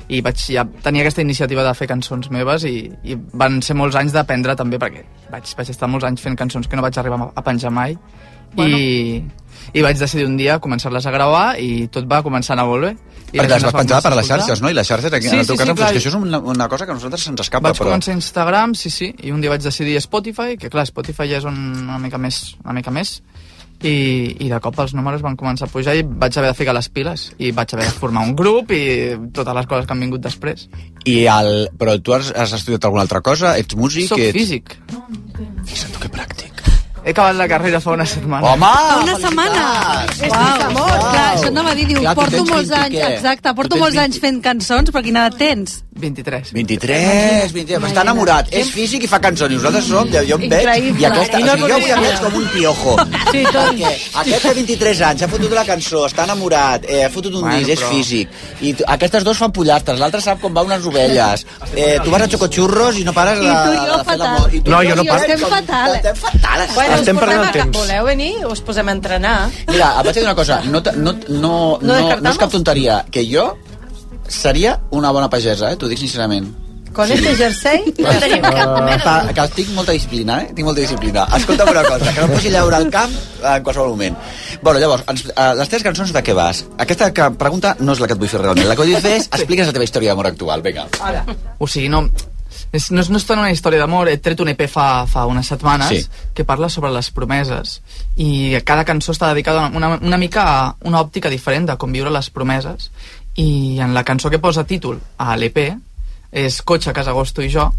i 0.10 0.22
vaig 0.22 0.38
ja 0.40 0.64
tenir 0.84 1.02
aquesta 1.02 1.22
iniciativa 1.22 1.64
de 1.64 1.74
fer 1.76 1.88
cançons 1.88 2.30
meves 2.32 2.64
i, 2.64 2.90
i 3.04 3.18
van 3.34 3.62
ser 3.62 3.76
molts 3.76 3.96
anys 4.00 4.14
d'aprendre 4.16 4.56
també 4.56 4.78
perquè 4.80 5.04
vaig, 5.32 5.50
vaig 5.58 5.70
estar 5.70 5.90
molts 5.90 6.06
anys 6.08 6.22
fent 6.22 6.38
cançons 6.40 6.68
que 6.68 6.76
no 6.80 6.82
vaig 6.86 6.98
arribar 6.98 7.32
a 7.36 7.44
penjar 7.44 7.72
mai 7.72 7.98
Bueno. 8.58 8.78
i, 8.78 9.24
i 9.74 9.84
vaig 9.86 10.00
decidir 10.00 10.26
un 10.28 10.38
dia 10.40 10.60
començar-les 10.64 11.06
a 11.06 11.14
gravar 11.14 11.46
i 11.62 11.88
tot 11.94 12.08
va 12.10 12.24
començar 12.26 12.56
a 12.56 12.60
anar 12.60 12.68
molt 12.70 12.88
bé. 12.90 12.96
I 13.28 13.42
Perquè 13.42 13.50
les 13.52 13.64
vas 13.66 13.74
va 13.74 13.82
penjar 13.82 13.98
per 14.04 14.12
a 14.14 14.16
les 14.16 14.30
xarxes, 14.30 14.62
no? 14.64 14.70
I 14.72 14.76
les 14.78 14.88
xarxes, 14.88 15.12
aquí, 15.12 15.28
Sí, 15.28 15.36
en 15.36 15.42
el 15.42 15.46
sí, 15.46 15.52
teu 15.52 15.58
sí, 15.58 15.64
cas, 15.64 15.76
clar, 15.76 15.90
és 15.90 15.98
que 15.98 16.00
això 16.00 16.14
és 16.14 16.16
una, 16.16 16.40
una 16.40 16.68
cosa 16.72 16.86
que 16.88 16.94
a 16.94 16.96
nosaltres 16.96 17.26
se'ns 17.28 17.44
escapa, 17.44 17.70
Vaig 17.70 17.82
però... 17.82 17.90
començar 17.92 18.14
a 18.14 18.20
Instagram, 18.22 18.76
sí, 18.80 18.90
sí, 18.94 19.12
i 19.20 19.34
un 19.36 19.44
dia 19.44 19.52
vaig 19.52 19.66
decidir 19.66 19.98
Spotify, 20.00 20.56
que 20.56 20.72
clar, 20.72 20.88
Spotify 20.88 21.28
ja 21.34 21.42
és 21.42 21.48
un, 21.50 21.60
una 21.84 22.00
mica 22.00 22.18
més, 22.18 22.56
una 22.64 22.78
mica 22.78 22.94
més, 22.96 23.18
i, 23.84 24.38
i 24.42 24.48
de 24.50 24.60
cop 24.64 24.80
els 24.82 24.96
números 24.98 25.22
van 25.22 25.36
començar 25.38 25.68
a 25.68 25.72
pujar 25.72 25.94
i 25.98 26.02
vaig 26.08 26.38
haver 26.40 26.50
de 26.50 26.58
ficar 26.58 26.74
les 26.74 26.88
piles 26.90 27.28
i 27.38 27.52
vaig 27.54 27.76
haver 27.76 27.86
de 27.86 27.94
formar 27.94 28.24
un 28.26 28.34
grup 28.40 28.72
i 28.74 28.82
totes 29.36 29.54
les 29.60 29.68
coses 29.70 29.86
que 29.86 29.94
han 29.94 30.02
vingut 30.02 30.24
després. 30.24 30.68
I 31.06 31.20
el... 31.30 31.68
Però 31.78 31.98
tu 32.02 32.16
has, 32.18 32.32
has 32.34 32.56
estudiat 32.58 32.88
alguna 32.88 33.06
altra 33.06 33.22
cosa? 33.22 33.58
Ets 33.60 33.78
músic? 33.78 34.10
Soc 34.10 34.24
ets... 34.24 34.34
físic. 34.34 34.78
Fixa't 35.68 35.94
tu 35.94 36.02
que 36.02 36.10
pràctic. 36.14 36.57
He 37.08 37.14
acabat 37.16 37.38
la 37.40 37.46
carrera 37.48 37.80
fa 37.80 37.94
una 37.96 38.04
setmana. 38.04 38.50
Home! 38.52 38.70
Una 39.06 39.14
setmana! 39.16 39.62
Uau, 40.28 40.90
clar, 41.08 41.28
això 41.38 41.48
anava 41.54 41.72
a 41.72 41.76
dir, 41.78 41.86
diu, 41.88 42.02
Clar, 42.04 42.16
porto 42.20 42.42
molts 42.50 42.68
20 42.74 42.82
anys, 42.82 42.98
exacte, 43.14 43.54
porto 43.56 43.78
molts 43.80 43.96
20. 43.96 44.02
anys 44.04 44.20
fent 44.26 44.42
cançons, 44.44 44.92
però 44.92 45.06
quina 45.06 45.24
edat 45.24 45.38
tens? 45.40 45.78
23. 46.00 46.52
23, 46.54 47.52
23, 47.54 47.84
està 47.90 48.02
enamorat, 48.06 48.50
és 48.54 48.70
físic 48.74 49.04
i 49.04 49.10
fa 49.10 49.20
cançons, 49.24 49.52
i 49.52 49.58
nosaltres 49.58 49.86
som, 49.90 50.08
jo, 50.14 50.22
jo 50.28 50.38
em 50.38 50.44
veig, 50.50 50.62
Increïble. 50.62 51.02
i 51.02 51.06
aquesta, 51.10 51.40
I 51.40 51.44
o 51.44 51.46
no 51.46 51.54
sigui, 51.56 51.68
jo 51.70 51.76
avui 51.78 51.92
em 51.96 52.02
veig 52.06 52.20
com 52.24 52.36
un 52.42 52.48
piojo. 52.54 52.96
Sí, 53.32 53.44
tot. 53.52 53.74
Perquè 53.78 53.94
aquest 54.24 54.46
té 54.48 54.54
23 54.58 55.02
anys, 55.10 55.24
ha 55.26 55.30
fotut 55.32 55.56
la 55.58 55.66
cançó, 55.68 56.06
està 56.08 56.24
enamorat, 56.28 56.86
eh, 56.88 57.04
ha 57.06 57.10
fotut 57.14 57.34
un 57.36 57.42
Bueno, 57.48 57.58
disc, 57.60 57.70
és 57.76 57.80
però- 57.82 57.90
físic, 57.92 58.30
i 58.62 58.74
tu, 58.74 58.84
aquestes 58.88 59.24
dos 59.28 59.38
fan 59.38 59.52
pollastres, 59.52 60.00
l'altre 60.00 60.22
sap 60.22 60.40
com 60.42 60.54
va 60.56 60.64
unes 60.68 60.86
ovelles, 60.86 61.46
eh, 61.76 61.98
tu 62.04 62.12
vas 62.12 62.22
a 62.22 62.28
xocotxurros 62.30 62.98
i 62.98 63.04
no 63.04 63.14
pares 63.14 63.40
de, 63.40 63.48
de, 63.48 63.78
jo 63.88 63.98
de 63.98 64.04
fer 64.12 64.18
l'amor. 64.18 64.54
I 64.54 64.62
tu 64.62 64.72
No, 64.72 64.82
jo 64.84 64.96
no 64.96 65.04
paro. 65.06 65.24
Estem 65.24 65.40
fatal. 65.50 65.96
Estem 65.96 66.16
fatal. 66.16 66.68
Bueno, 66.76 66.96
Estem 66.96 67.18
perdent 67.18 67.40
a... 67.42 67.46
el 67.48 67.52
temps. 67.52 67.78
Voleu 67.78 68.06
venir? 68.06 68.34
Us 68.48 68.62
posem 68.62 68.88
a 68.88 68.92
entrenar. 68.92 69.38
Mira, 69.68 69.94
et 70.00 70.06
vaig 70.06 70.16
dir 70.16 70.24
una 70.24 70.36
cosa, 70.36 70.62
no, 70.66 70.82
no, 70.96 71.14
no, 71.14 71.14
no, 71.28 71.80
no, 71.82 72.16
no 72.22 72.30
és 72.32 72.38
cap 72.38 72.52
tonteria, 72.52 73.04
que 73.12 73.24
jo 73.30 73.58
seria 74.28 74.80
una 74.92 75.12
bona 75.12 75.30
pagesa, 75.30 75.72
eh? 75.72 75.78
t'ho 75.78 75.88
dic 75.88 76.00
sincerament. 76.00 76.48
Con 76.94 77.12
este 77.12 77.36
jersey... 77.38 77.94
No 78.00 78.10
tenim 78.18 78.42
cap 78.42 78.72
mena. 78.82 78.98
Pa, 79.04 79.16
que 79.36 79.44
tinc 79.54 79.68
molta 79.76 79.92
disciplina, 79.94 80.40
eh? 80.42 80.54
Tinc 80.56 80.66
molta 80.66 80.82
disciplina. 80.82 81.28
Escolta'm 81.38 81.70
una 81.70 81.84
cosa, 81.86 82.10
que 82.14 82.22
no 82.24 82.30
em 82.30 82.34
posi 82.34 82.50
llaure 82.50 82.80
al 82.80 82.88
camp 82.90 83.12
en 83.44 83.64
qualsevol 83.68 83.92
moment. 83.92 84.16
Bueno, 84.64 84.80
llavors, 84.82 85.04
ens, 85.12 85.28
uh, 85.30 85.52
les 85.60 85.70
teves 85.70 85.86
cançons 85.86 86.14
de 86.16 86.24
què 86.26 86.34
vas? 86.34 86.64
Aquesta 86.82 87.12
que, 87.14 87.28
pregunta 87.38 87.76
no 87.80 87.94
és 87.94 88.02
la 88.02 88.08
que 88.10 88.18
et 88.18 88.24
vull 88.24 88.32
fer 88.32 88.42
realment. 88.42 88.66
La 88.72 88.74
que 88.80 88.88
vull 88.88 88.98
fer 89.04 89.14
és 89.20 89.30
explica'ns 89.30 89.70
la 89.70 89.76
teva 89.78 89.86
història 89.86 90.16
d'amor 90.16 90.32
actual, 90.32 90.66
vinga. 90.66 90.88
Ara. 91.06 91.22
O 91.60 91.68
sigui, 91.70 91.92
no, 91.94 92.02
és, 92.72 92.90
no, 92.90 93.04
és- 93.04 93.12
no 93.14 93.22
és 93.22 93.28
tant 93.30 93.44
una 93.44 93.52
història 93.54 93.84
d'amor, 93.84 94.10
he 94.10 94.18
tret 94.18 94.42
un 94.42 94.50
EP 94.56 94.66
fa, 94.72 95.06
fa 95.06 95.28
unes 95.30 95.46
setmanes 95.54 95.92
Sí. 95.94 96.02
que 96.34 96.44
parla 96.50 96.68
sobre 96.70 96.90
les 96.96 97.12
promeses 97.12 97.82
i 98.18 98.58
cada 98.66 98.84
cançó 98.88 99.14
està 99.14 99.30
dedicada 99.36 99.68
una, 99.68 99.78
una, 99.78 100.00
una 100.02 100.18
mica 100.18 100.48
a 100.48 100.76
una 100.82 101.00
òptica 101.04 101.30
diferent 101.30 101.68
de 101.70 101.78
com 101.78 101.94
viure 101.94 102.10
les 102.10 102.32
promeses 102.34 102.90
i 103.38 103.78
en 103.80 103.94
la 103.94 104.04
cançó 104.04 104.30
que 104.34 104.40
posa 104.42 104.64
títol 104.66 105.00
a 105.22 105.36
l'EP 105.38 105.60
és 106.32 106.62
Cotxe, 106.66 106.94
Casa 106.94 107.12
Agosto 107.14 107.42
i 107.46 107.50
jo 107.54 107.70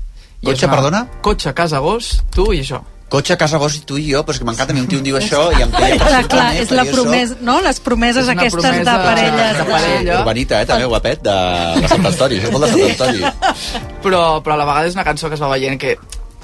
I 0.40 0.46
Cotxe, 0.52 0.66
una- 0.66 0.74
perdona? 0.76 1.00
Cotxe, 1.20 1.52
casa, 1.54 1.80
gos, 1.82 2.22
tu 2.30 2.52
i 2.54 2.62
jo. 2.62 2.78
Cotxe, 3.08 3.38
casa, 3.40 3.56
gos 3.58 3.74
i 3.74 3.80
tu 3.88 3.96
i 3.98 4.04
jo, 4.12 4.20
però 4.22 4.34
és 4.36 4.38
que 4.38 4.44
m'encanta, 4.44 4.70
a 4.70 4.76
mi 4.76 4.82
un 4.82 4.86
tio 4.86 4.98
em 5.00 5.04
diu 5.06 5.16
això 5.16 5.40
i 5.56 5.62
em 5.64 5.70
té... 5.72 5.88
Clar, 6.02 6.20
clar, 6.28 6.48
és 6.60 6.70
la 6.76 6.84
promesa, 6.84 7.38
no? 7.40 7.56
Les 7.64 7.80
promeses 7.80 8.28
aquestes 8.28 8.60
promesa 8.60 8.84
de 8.84 9.04
parelles. 9.06 9.56
de 9.58 9.64
parella. 9.70 10.18
Urbanita, 10.20 10.60
eh, 10.60 10.66
també, 10.68 10.84
guapet, 10.92 11.22
de, 11.24 11.36
de 11.82 11.88
Sant 11.88 12.04
Antoni, 12.06 12.36
això 12.38 12.50
és 12.50 12.54
molt 12.54 12.66
de 12.66 12.70
Sant 12.74 12.84
Antoni. 12.92 13.88
Però, 14.04 14.20
però 14.44 14.54
a 14.54 14.60
la 14.60 14.66
vegada 14.68 14.86
és 14.92 14.98
una 14.98 15.06
cançó 15.08 15.30
que 15.32 15.34
es 15.40 15.42
va 15.42 15.48
veient 15.56 15.80
que 15.80 15.96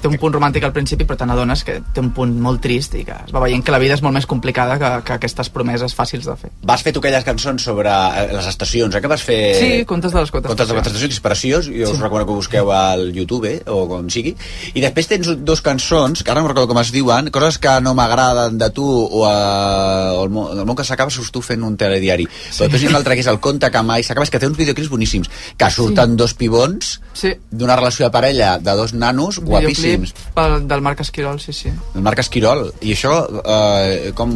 té 0.05 0.11
un 0.11 0.19
punt 0.21 0.35
romàntic 0.37 0.65
al 0.67 0.73
principi, 0.75 1.07
però 1.07 1.17
te 1.17 1.25
n'adones 1.25 1.63
que 1.65 1.79
té 1.93 2.03
un 2.03 2.11
punt 2.15 2.33
molt 2.41 2.61
trist 2.61 2.93
i 2.99 3.03
que 3.07 3.15
es 3.25 3.33
va 3.33 3.41
veient 3.43 3.63
que 3.65 3.73
la 3.73 3.81
vida 3.81 3.97
és 3.97 4.03
molt 4.05 4.13
més 4.13 4.27
complicada 4.29 4.77
que, 4.81 4.91
que 5.07 5.17
aquestes 5.17 5.49
promeses 5.53 5.95
fàcils 5.97 6.27
de 6.29 6.35
fer. 6.37 6.51
Vas 6.65 6.83
fer 6.85 6.93
tu 6.93 7.01
aquelles 7.01 7.25
cançons 7.25 7.65
sobre 7.65 7.89
eh, 7.89 8.27
les 8.35 8.49
estacions, 8.51 8.93
eh, 8.93 9.01
que 9.01 9.09
vas 9.11 9.23
fer... 9.25 9.39
Sí, 9.57 9.71
contes 9.89 10.13
de 10.13 10.21
les 10.21 10.33
quotes. 10.33 10.51
Contes 10.51 10.69
de 10.69 10.77
les 10.77 10.85
estacions, 10.85 11.09
que 11.09 11.17
és 11.17 11.23
preciós, 11.25 11.69
jo 11.71 11.89
us 11.89 12.01
recomano 12.03 12.27
que 12.29 12.37
busqueu 12.37 12.69
al 12.75 13.07
YouTube, 13.15 13.49
eh, 13.49 13.63
o 13.71 13.85
com 13.89 14.09
sigui. 14.13 14.35
I 14.75 14.83
després 14.83 15.09
tens 15.09 15.31
dos 15.47 15.63
cançons, 15.65 16.21
que 16.21 16.33
ara 16.33 16.43
no 16.43 16.51
recordo 16.51 16.69
com 16.73 16.81
es 16.83 16.93
diuen, 16.93 17.31
coses 17.33 17.57
que 17.61 17.73
no 17.81 17.95
m'agraden 17.97 18.59
de 18.61 18.69
tu, 18.75 18.85
o, 18.85 19.25
a, 19.29 20.13
o 20.19 20.25
el, 20.27 20.33
món, 20.35 20.53
el 20.53 20.69
món 20.69 20.77
que 20.77 20.85
s'acaba 20.85 21.13
surts 21.13 21.33
tu 21.33 21.41
fent 21.45 21.65
un 21.65 21.79
telediari. 21.79 22.27
Sí. 22.29 22.59
Però 22.59 22.69
després 22.69 22.85
hi 22.85 22.89
ha 22.89 22.93
un 22.93 22.99
altre 23.01 23.17
que 23.17 23.25
és 23.25 23.31
el 23.31 23.41
conte 23.41 23.71
que 23.73 23.85
mai 23.85 24.05
s'acaba, 24.05 24.29
que 24.29 24.41
té 24.41 24.49
uns 24.49 24.59
videoclips 24.59 24.91
boníssims, 24.91 25.31
que 25.57 25.71
surten 25.73 26.13
sí. 26.13 26.19
dos 26.21 26.37
pibons 26.37 26.95
sí. 27.15 27.33
d'una 27.49 27.77
relació 27.79 28.05
de 28.05 28.13
parella 28.13 28.55
de 28.59 28.77
dos 28.77 28.93
nanos 28.93 29.39
guapíssims. 29.39 29.94
Videoclip 29.97 30.35
pel, 30.35 30.67
del 30.67 30.81
Marc 30.81 31.01
Esquirol, 31.05 31.39
sí, 31.39 31.53
sí. 31.53 31.71
El 31.95 32.05
Marc 32.05 32.19
Esquirol. 32.19 32.67
I 32.81 32.93
això, 32.95 33.15
eh, 33.41 34.11
com, 34.15 34.33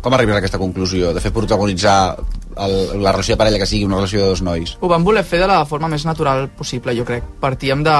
com 0.00 0.14
arribes 0.14 0.36
a 0.36 0.38
aquesta 0.42 0.60
conclusió 0.60 1.12
de 1.14 1.22
fer 1.24 1.32
protagonitzar 1.34 1.98
el, 2.58 3.02
la 3.02 3.12
relació 3.12 3.34
de 3.34 3.42
parella 3.42 3.60
que 3.62 3.68
sigui 3.70 3.86
una 3.86 4.00
relació 4.00 4.22
de 4.22 4.32
dos 4.32 4.42
nois? 4.42 4.76
Ho 4.80 4.90
vam 4.90 5.04
voler 5.06 5.24
fer 5.26 5.42
de 5.42 5.50
la 5.50 5.64
forma 5.66 5.90
més 5.90 6.06
natural 6.06 6.48
possible, 6.50 6.96
jo 6.96 7.06
crec. 7.08 7.26
Partíem 7.40 7.84
de 7.86 7.96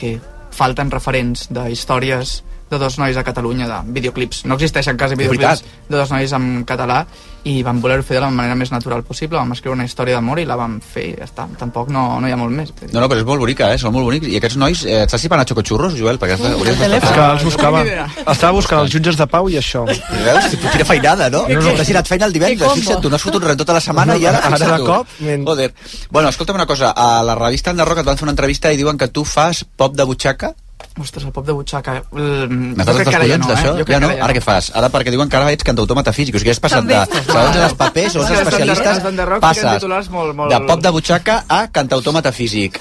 que 0.00 0.16
falten 0.54 0.90
referents 0.92 1.48
de 1.50 1.68
històries 1.72 2.42
de 2.74 2.78
dos 2.82 2.98
nois 3.00 3.16
a 3.16 3.24
Catalunya, 3.26 3.68
de 3.70 3.92
videoclips. 4.00 4.44
No 4.50 4.58
existeixen 4.58 4.98
quasi 5.00 5.16
videoclips 5.16 5.64
de 5.88 5.96
dos 5.96 6.10
nois 6.12 6.32
en 6.36 6.64
català 6.68 7.04
i 7.44 7.58
vam 7.62 7.76
voler 7.84 7.98
fer 8.02 8.14
de 8.16 8.22
la 8.24 8.30
manera 8.32 8.54
més 8.56 8.70
natural 8.72 9.02
possible. 9.04 9.36
Vam 9.36 9.52
escriure 9.52 9.74
una 9.76 9.84
història 9.84 10.14
d'amor 10.16 10.38
i 10.40 10.46
la 10.48 10.56
vam 10.56 10.78
fer 10.80 11.02
i 11.10 11.12
ja 11.18 11.26
està. 11.26 11.44
Tampoc 11.60 11.90
no, 11.92 12.04
no 12.20 12.28
hi 12.28 12.32
ha 12.32 12.38
molt 12.40 12.54
més. 12.56 12.70
No, 12.92 13.02
no, 13.02 13.08
però 13.10 13.20
és 13.20 13.26
molt 13.28 13.42
bonica, 13.42 13.68
eh? 13.74 13.78
Són 13.82 13.92
molt 13.92 14.06
bonics. 14.08 14.30
I 14.32 14.38
aquests 14.40 14.56
nois, 14.56 14.84
eh, 14.88 15.02
estàs 15.04 15.20
xipant 15.26 15.42
a 15.42 15.44
xocoxurros, 15.50 15.92
Joel? 15.98 16.16
Perquè 16.22 16.38
has, 16.38 16.46
hauries 16.54 16.80
És 16.80 16.94
d'estar... 16.94 17.12
que 17.12 17.26
els 17.34 17.44
buscava. 17.50 17.82
Estava 18.24 18.52
buscant 18.56 18.80
els 18.86 18.94
jutges 18.96 19.20
de 19.20 19.26
pau 19.28 19.50
i 19.52 19.58
això. 19.60 19.84
Veus? 19.84 20.56
Quina 20.72 20.88
feinada, 20.88 21.28
no? 21.28 21.44
No, 21.44 21.54
No, 21.54 21.60
no. 21.60 21.68
no. 21.68 21.76
T'has 21.76 21.92
tirat 21.92 22.08
feina 22.08 22.24
el 22.30 22.32
divendres, 22.32 22.72
fixa't 22.80 23.02
tu, 23.04 23.12
no 23.12 23.20
has 23.20 23.28
fotut 23.28 23.44
res 23.44 23.60
tota 23.60 23.76
la 23.76 23.84
setmana 23.84 24.16
i 24.16 24.24
ara, 24.24 24.40
Ara 24.40 24.56
fixa't 24.56 24.72
de 24.72 24.80
tu. 24.80 24.86
cop, 24.88 25.06
Joder. 25.52 25.70
Bueno, 26.10 26.28
escolta'm 26.32 26.56
una 26.56 26.66
cosa, 26.66 26.94
a 26.96 27.22
la 27.22 27.34
revista 27.36 27.70
Enderroc 27.76 27.98
et 28.00 28.06
van 28.08 28.16
fer 28.16 28.24
una 28.24 28.32
entrevista 28.32 28.72
i 28.72 28.80
diuen 28.80 28.96
que 28.96 29.08
tu 29.12 29.24
fas 29.28 29.66
pop 29.76 29.92
de 29.94 30.04
butxaca. 30.08 30.54
Ostres, 31.00 31.24
el 31.24 31.32
pop 31.32 31.46
de 31.46 31.52
butxaca... 31.52 32.02
Mm, 32.12 32.74
N'has 32.78 32.86
ja 32.86 33.04
collons 33.20 33.46
no, 33.46 33.52
eh? 33.52 33.54
d'això? 33.54 33.72
Jo 33.78 33.84
crec 33.84 33.94
Ja 33.96 34.00
no? 34.00 34.10
ara 34.26 34.32
què 34.36 34.42
fas? 34.44 34.70
Ara 34.74 34.90
perquè 34.94 35.10
diuen 35.14 35.28
que 35.28 35.36
ara 35.36 35.50
ets 35.52 35.64
cantautor 35.66 35.96
metafísic, 35.98 36.34
o 36.34 36.38
sigui, 36.42 36.50
has 36.54 36.60
passat 36.62 36.84
de 36.88 37.00
segons 37.26 37.56
els 37.56 37.74
papers 37.80 38.16
o 38.16 38.22
els 38.24 38.30
especialistes, 38.38 39.02
passes 39.40 39.64
titulars 39.80 40.10
molt- 40.10 40.34
molt- 40.36 40.52
de 40.54 40.60
pop 40.68 40.80
de 40.80 40.90
butxaca 40.90 41.44
a 41.48 41.66
cantautor 41.68 42.14
metafísic. 42.14 42.80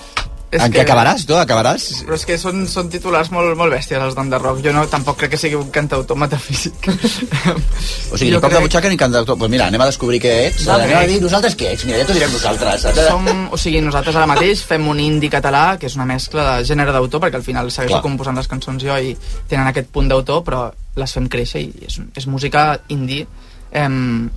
És 0.53 0.61
en 0.61 0.73
què 0.73 0.83
acabaràs, 0.83 1.23
tu? 1.25 1.33
Acabaràs? 1.39 1.85
Però 2.05 2.17
és 2.17 2.25
que 2.29 2.37
són, 2.37 2.67
són 2.69 2.89
titulars 2.93 3.31
molt, 3.33 3.55
molt 3.57 3.73
bèsties, 3.73 4.01
els 4.05 4.13
d'Enderroc. 4.17 4.59
Jo 4.65 4.73
no, 4.75 4.83
tampoc 4.91 5.17
crec 5.23 5.33
que 5.33 5.39
sigui 5.41 5.57
un 5.57 5.71
cantautor 5.73 6.19
metafísic. 6.19 6.89
O 8.13 8.17
sigui, 8.17 8.29
Jo 8.29 8.37
ni 8.37 8.41
pop 8.43 8.53
de 8.53 8.59
butxaca 8.61 8.89
ni 8.91 8.97
cantautor. 8.99 9.37
Pues 9.41 9.49
mira, 9.49 9.65
anem 9.71 9.81
a 9.81 9.87
descobrir 9.89 10.19
què 10.21 10.33
ets. 10.47 10.67
Va, 10.67 10.75
anem 10.77 10.99
a 10.99 11.07
dir 11.09 11.15
nosaltres 11.23 11.55
què 11.57 11.71
ets. 11.73 11.85
Mira, 11.89 11.97
ja 12.03 12.05
t'ho 12.05 12.13
direm 12.13 12.29
nosaltres. 12.35 12.85
Som, 12.99 13.29
o 13.49 13.57
sigui, 13.57 13.81
nosaltres 13.81 14.19
ara 14.19 14.29
mateix 14.29 14.61
fem 14.69 14.85
un 14.91 15.01
indie 15.01 15.33
català, 15.33 15.63
que 15.81 15.89
és 15.89 15.97
una 15.97 16.05
mescla 16.09 16.45
de 16.51 16.67
gènere 16.69 16.93
d'autor, 16.93 17.23
perquè 17.23 17.41
al 17.41 17.47
final 17.47 17.71
segueixo 17.73 17.95
Clar. 17.95 18.03
composant 18.05 18.37
les 18.37 18.51
cançons 18.51 18.85
jo 18.85 18.99
i 19.01 19.15
tenen 19.49 19.71
aquest 19.71 19.89
punt 19.95 20.11
d'autor, 20.11 20.43
però 20.45 20.67
les 21.01 21.17
fem 21.17 21.25
créixer 21.33 21.63
i 21.65 21.87
és, 21.89 21.97
és 22.21 22.29
música 22.29 22.67
indie 22.93 23.25
em, 23.73 24.29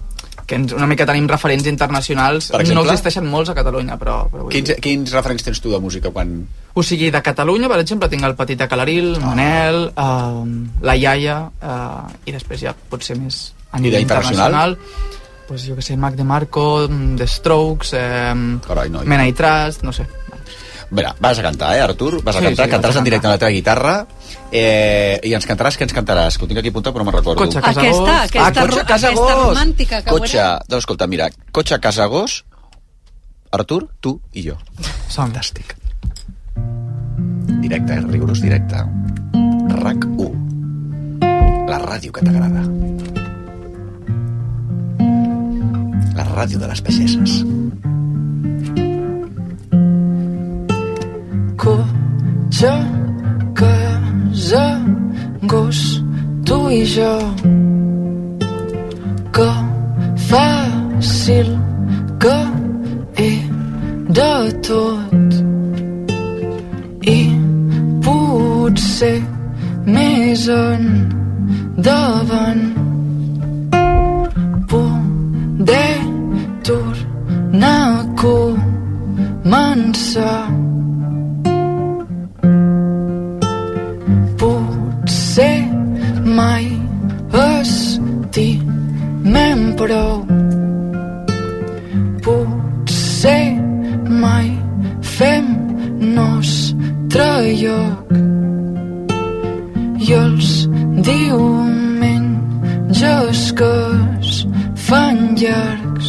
que 0.47 0.55
ens, 0.55 0.73
una 0.77 0.87
mica 0.87 1.07
tenim 1.09 1.27
referents 1.29 1.67
internacionals. 1.67 2.51
Per 2.55 2.61
exemple? 2.63 2.85
No 2.85 2.91
existeixen 2.93 3.27
molts 3.27 3.51
a 3.51 3.57
Catalunya, 3.59 3.97
però... 3.99 4.21
però 4.31 4.45
vull 4.47 4.53
Quins, 4.55 4.71
dir- 4.71 4.79
quins 4.83 5.13
referents 5.17 5.43
tens 5.47 5.61
tu 5.61 5.73
de 5.75 5.81
música 5.83 6.13
quan... 6.15 6.33
O 6.75 6.83
sigui, 6.87 7.11
de 7.11 7.23
Catalunya, 7.25 7.69
per 7.73 7.81
exemple, 7.83 8.09
tinc 8.13 8.23
el 8.29 8.37
Petit 8.39 8.59
de 8.63 8.69
Calaril, 8.69 9.13
Manel, 9.23 9.91
uh, 9.97 10.47
la 10.87 10.97
Iaia, 10.97 11.39
uh, 11.49 12.09
i 12.29 12.35
després 12.37 12.63
ja 12.69 12.75
potser 12.77 13.19
més 13.19 13.53
a 13.73 13.81
nivell 13.83 14.05
d'internacional? 14.05 14.77
internacional. 14.77 15.15
Pues 15.47 15.63
jo 15.63 15.77
que 15.79 15.83
sé, 15.87 15.95
Mac 15.97 16.17
de 16.19 16.25
Marco, 16.27 16.89
mm, 16.89 17.17
The 17.21 17.27
Strokes, 17.31 17.93
eh, 17.95 18.35
Carai, 18.67 18.89
noi. 18.91 19.07
Men 19.07 19.21
I 19.29 19.33
Trust, 19.33 19.85
no 19.87 19.93
sé. 19.95 20.07
Mira, 20.91 21.15
vas 21.19 21.39
a 21.39 21.43
cantar, 21.43 21.77
eh, 21.77 21.81
Artur? 21.83 22.23
Vas 22.23 22.37
a 22.37 22.39
Sí, 22.39 22.45
cantar, 22.47 22.67
sí, 22.67 22.71
cantaràs 22.71 22.97
en 23.01 23.05
directe 23.05 23.27
amb 23.27 23.35
la 23.35 23.39
teva 23.43 23.51
guitarra 23.51 23.95
eh, 24.53 25.19
i 25.27 25.33
ens 25.35 25.47
cantaràs, 25.47 25.75
què 25.77 25.83
ens 25.83 25.93
cantaràs? 25.97 26.37
Que 26.39 26.45
ho 26.45 26.49
tinc 26.49 26.61
aquí 26.61 26.71
apuntat 26.71 26.95
però 26.95 27.03
no 27.03 27.11
me'n 27.11 27.17
recordo. 27.19 27.41
Cotxe, 27.43 27.61
casa, 27.61 27.81
Aquesta, 27.81 27.99
gos. 27.99 28.11
aquesta 28.29 28.47
ah, 28.47 28.67
cotxe, 28.67 28.85
casa, 28.87 29.09
aquesta 29.11 29.35
gos. 29.35 29.49
romàntica 29.49 30.03
que 30.03 30.11
Cotxe, 30.11 30.37
veurem. 30.39 30.69
doncs 30.69 30.83
escolta, 30.85 31.07
mira, 31.11 31.29
cotxe, 31.53 31.81
casa, 31.81 32.07
gos, 32.07 32.45
Artur, 33.51 33.89
tu 34.01 34.21
i 34.33 34.43
jo. 34.47 34.57
Som. 35.09 35.27
Fantàstic. 35.33 35.75
Directe, 37.63 37.95
eh? 37.95 38.01
rigorós 38.07 38.41
directe. 38.43 38.77
RAC 39.83 40.05
1. 40.07 41.67
La 41.69 41.79
ràdio 41.83 42.13
que 42.13 42.23
t'agrada. 42.23 42.63
La 46.17 46.25
ràdio 46.31 46.59
de 46.63 46.69
les 46.71 46.81
pageses. 46.81 47.41
Cotxe, 51.67 52.75
casa, 53.59 54.67
gos, 55.51 55.81
tu 56.47 56.59
i 56.71 56.85
jo. 56.95 57.15
Que 59.35 59.51
fàcil 60.29 61.49
que 62.23 62.39
de 64.17 64.53
tot. 64.63 65.35
I 67.17 67.19
potser 68.05 69.19
més 69.87 70.49
endavant 70.59 72.63
poder 74.71 75.97
tornar 76.71 77.83
a 78.01 78.03
començar. 78.23 80.56
Prou. 89.77 90.25
Potser 92.25 93.47
mai 94.23 94.49
fem 95.17 95.47
nostre 96.17 97.29
lloc. 97.63 98.07
I 100.07 100.09
els 100.23 100.49
diumenges 101.09 102.31
que 103.59 103.75
es 104.21 104.31
fan 104.87 105.19
llargs 105.41 106.09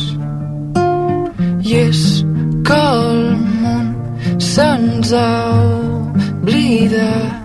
i 1.68 1.70
és 1.88 2.02
que 2.68 2.78
el 2.78 3.20
món 3.64 3.88
se'ns 4.52 5.10
ha 5.18 5.34
oblidat 6.44 7.37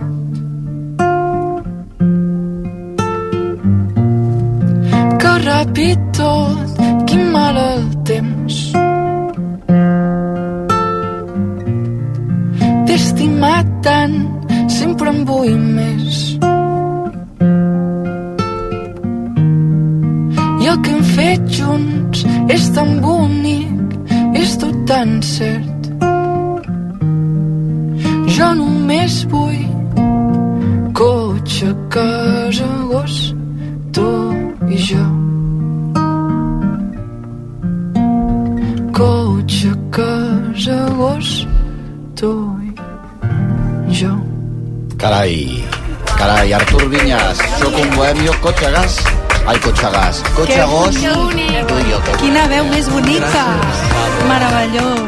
cotxe 48.63 48.71
gas 48.71 48.97
Ai, 49.45 49.59
cotxe 49.59 49.89
gas. 49.91 50.23
Cotxe 50.35 50.53
que 50.53 50.61
gos, 50.63 50.95
Que 50.95 51.09
bonic. 51.09 51.67
tu 51.67 51.77
i 51.77 51.91
jo. 51.91 51.99
Que 52.05 52.11
Quina 52.21 52.47
veu 52.47 52.63
més 52.65 52.87
bonica. 52.87 53.27
Gràcies. 53.27 54.23
Meravellós. 54.29 55.01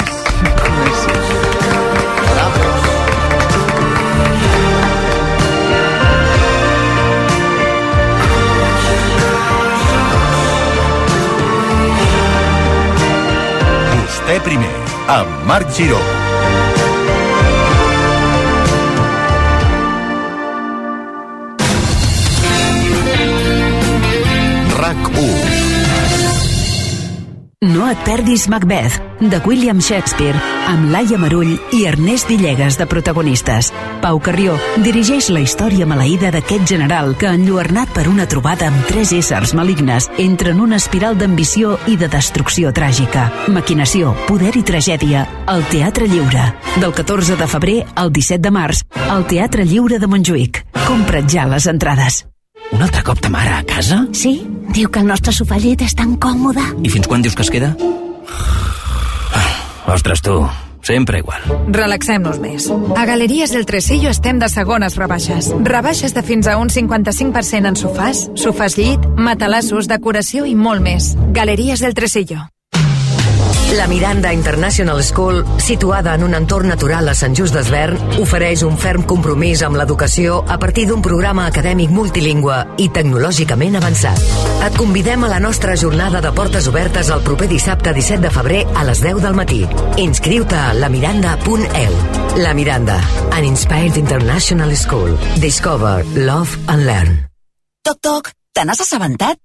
Bravo. 2.34 2.66
Vostè 14.04 14.40
primer, 14.44 14.76
amb 15.08 15.46
Marc 15.48 15.72
Giró. 15.72 16.02
Et 27.96 28.04
perdis 28.04 28.48
Macbeth, 28.52 29.00
de 29.22 29.40
William 29.46 29.80
Shakespeare, 29.80 30.36
amb 30.68 30.90
Laia 30.92 31.18
Marull 31.22 31.54
i 31.74 31.86
Ernest 31.88 32.28
Villegas 32.28 32.78
de 32.80 32.88
protagonistes. 32.90 33.72
Pau 34.04 34.20
Carrió 34.20 34.58
dirigeix 34.84 35.30
la 35.32 35.44
història 35.46 35.88
maleïda 35.88 36.34
d'aquest 36.36 36.68
general 36.68 37.16
que, 37.20 37.32
enlluernat 37.32 37.94
per 37.96 38.08
una 38.12 38.28
trobada 38.28 38.68
amb 38.72 38.84
tres 38.90 39.14
éssers 39.16 39.56
malignes, 39.56 40.10
entra 40.20 40.52
en 40.52 40.62
una 40.66 40.82
espiral 40.82 41.18
d'ambició 41.20 41.78
i 41.88 41.96
de 42.02 42.12
destrucció 42.12 42.74
tràgica. 42.76 43.30
Maquinació, 43.48 44.14
poder 44.28 44.56
i 44.60 44.66
tragèdia, 44.68 45.26
al 45.48 45.66
Teatre 45.72 46.10
Lliure. 46.12 46.52
Del 46.82 46.94
14 46.94 47.40
de 47.40 47.50
febrer 47.50 47.82
al 47.96 48.12
17 48.12 48.44
de 48.44 48.56
març, 48.60 48.86
al 49.08 49.28
Teatre 49.32 49.66
Lliure 49.66 50.02
de 50.02 50.12
Montjuïc. 50.12 50.66
Compra't 50.86 51.30
ja 51.32 51.48
les 51.50 51.72
entrades. 51.72 52.26
Un 52.76 52.84
altre 52.84 53.04
cop 53.08 53.22
ta 53.24 53.30
mare 53.32 53.54
a 53.56 53.64
casa? 53.64 54.02
Sí, 54.12 54.38
diu 54.76 54.90
que 54.92 55.00
el 55.00 55.08
nostre 55.08 55.32
sofà 55.36 55.58
llit 55.62 55.86
és 55.86 55.96
tan 55.96 56.18
còmode. 56.20 56.64
I 56.84 56.92
fins 56.92 57.08
quan 57.08 57.24
dius 57.24 57.36
que 57.38 57.46
es 57.46 57.52
queda? 57.54 57.72
Ostres, 59.88 60.22
tu, 60.26 60.42
sempre 60.84 61.22
igual. 61.22 61.46
Relaxem-nos 61.72 62.42
més. 62.44 62.68
A 62.98 63.06
Galeries 63.08 63.54
del 63.56 63.68
Tresillo 63.70 64.12
estem 64.12 64.42
de 64.42 64.50
segones 64.52 64.98
rebaixes. 65.00 65.52
Rebaixes 65.64 66.18
de 66.18 66.26
fins 66.26 66.50
a 66.52 66.58
un 66.60 66.74
55% 66.74 67.72
en 67.72 67.80
sofàs, 67.80 68.26
sofàs 68.36 68.76
llit, 68.82 69.08
matalassos, 69.16 69.88
decoració 69.88 70.44
i 70.50 70.58
molt 70.58 70.84
més. 70.84 71.14
Galeries 71.38 71.86
del 71.86 71.96
Tresillo. 71.96 72.44
La 73.74 73.88
Miranda 73.88 74.32
International 74.32 75.04
School, 75.04 75.44
situada 75.58 76.14
en 76.16 76.24
un 76.24 76.34
entorn 76.38 76.70
natural 76.70 77.10
a 77.10 77.16
Sant 77.18 77.34
Just 77.36 77.56
d'Esvern, 77.58 77.98
ofereix 78.22 78.62
un 78.64 78.78
ferm 78.80 79.04
compromís 79.10 79.64
amb 79.66 79.80
l'educació 79.80 80.38
a 80.48 80.58
partir 80.62 80.86
d'un 80.88 81.02
programa 81.04 81.48
acadèmic 81.50 81.92
multilingüe 81.92 82.60
i 82.78 82.88
tecnològicament 82.94 83.76
avançat. 83.82 84.22
Et 84.68 84.78
convidem 84.78 85.26
a 85.26 85.32
la 85.34 85.42
nostra 85.44 85.76
jornada 85.76 86.22
de 86.22 86.32
portes 86.38 86.70
obertes 86.72 87.10
el 87.10 87.24
proper 87.26 87.50
dissabte 87.52 87.94
17 87.94 88.22
de 88.24 88.34
febrer 88.38 88.64
a 88.76 88.86
les 88.88 89.02
10 89.04 89.24
del 89.26 89.38
matí. 89.38 89.64
Inscriu-te 89.98 90.56
a 90.56 90.74
lamiranda.eu. 90.78 92.02
La 92.46 92.54
Miranda, 92.54 93.00
an 93.32 93.44
inspired 93.44 93.98
international 93.98 94.76
school. 94.78 95.18
Discover, 95.42 96.06
love 96.16 96.56
and 96.68 96.86
learn. 96.86 97.18
Toc, 97.84 98.00
toc, 98.02 98.32
te 98.54 98.64
n'has 98.66 98.82
assabentat? 98.82 99.45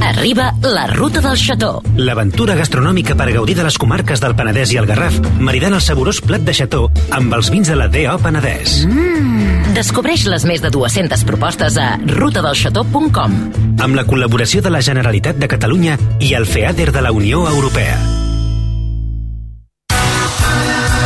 Arriba 0.00 0.54
la 0.62 0.86
ruta 0.86 1.20
del 1.20 1.36
xató. 1.36 1.82
L'aventura 1.96 2.56
gastronòmica 2.58 3.16
per 3.16 3.30
gaudir 3.34 3.56
de 3.58 3.66
les 3.66 3.76
comarques 3.78 4.22
del 4.22 4.34
Penedès 4.36 4.72
i 4.74 4.80
el 4.80 4.88
Garraf, 4.88 5.18
maridant 5.38 5.76
el 5.76 5.84
saborós 5.84 6.22
plat 6.24 6.44
de 6.46 6.54
xató 6.56 6.86
amb 7.16 7.36
els 7.36 7.50
vins 7.52 7.68
de 7.68 7.76
la 7.76 7.88
D.O. 7.92 8.16
Penedès. 8.24 8.80
Mm. 8.88 9.74
Descobreix 9.76 10.24
les 10.26 10.46
més 10.48 10.64
de 10.64 10.70
200 10.74 11.26
propostes 11.28 11.76
a 11.78 11.92
rutadelxató.com. 12.00 13.36
Amb 13.80 13.94
la 13.96 14.06
col·laboració 14.08 14.64
de 14.64 14.72
la 14.72 14.82
Generalitat 14.84 15.38
de 15.38 15.50
Catalunya 15.52 16.00
i 16.18 16.34
el 16.34 16.48
FEADER 16.48 16.90
de 16.96 17.04
la 17.06 17.12
Unió 17.12 17.46
Europea. 17.48 18.19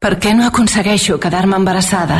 Per 0.00 0.14
què 0.16 0.30
no 0.32 0.46
aconsegueixo 0.48 1.18
quedar-me 1.20 1.58
embarassada? 1.60 2.16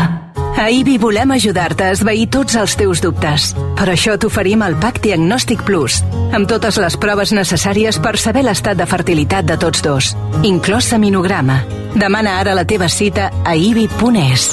A 0.60 0.66
IBI 0.68 0.98
volem 1.00 1.30
ajudar-te 1.32 1.86
a 1.86 1.92
esvair 1.94 2.26
tots 2.28 2.58
els 2.60 2.74
teus 2.76 3.00
dubtes. 3.00 3.54
Per 3.78 3.86
això 3.88 4.18
t'oferim 4.20 4.60
el 4.66 4.74
PAC 4.82 4.98
Diagnòstic 5.06 5.62
Plus, 5.64 6.02
amb 6.36 6.44
totes 6.50 6.76
les 6.76 6.98
proves 7.00 7.32
necessàries 7.32 7.96
per 8.04 8.18
saber 8.20 8.42
l'estat 8.44 8.76
de 8.76 8.84
fertilitat 8.84 9.48
de 9.48 9.56
tots 9.62 9.80
dos, 9.80 10.10
inclòs 10.44 10.90
seminograma. 10.92 11.62
Demana 11.96 12.36
ara 12.42 12.52
la 12.58 12.66
teva 12.68 12.90
cita 12.92 13.30
a 13.48 13.56
ibi.es. 13.56 14.50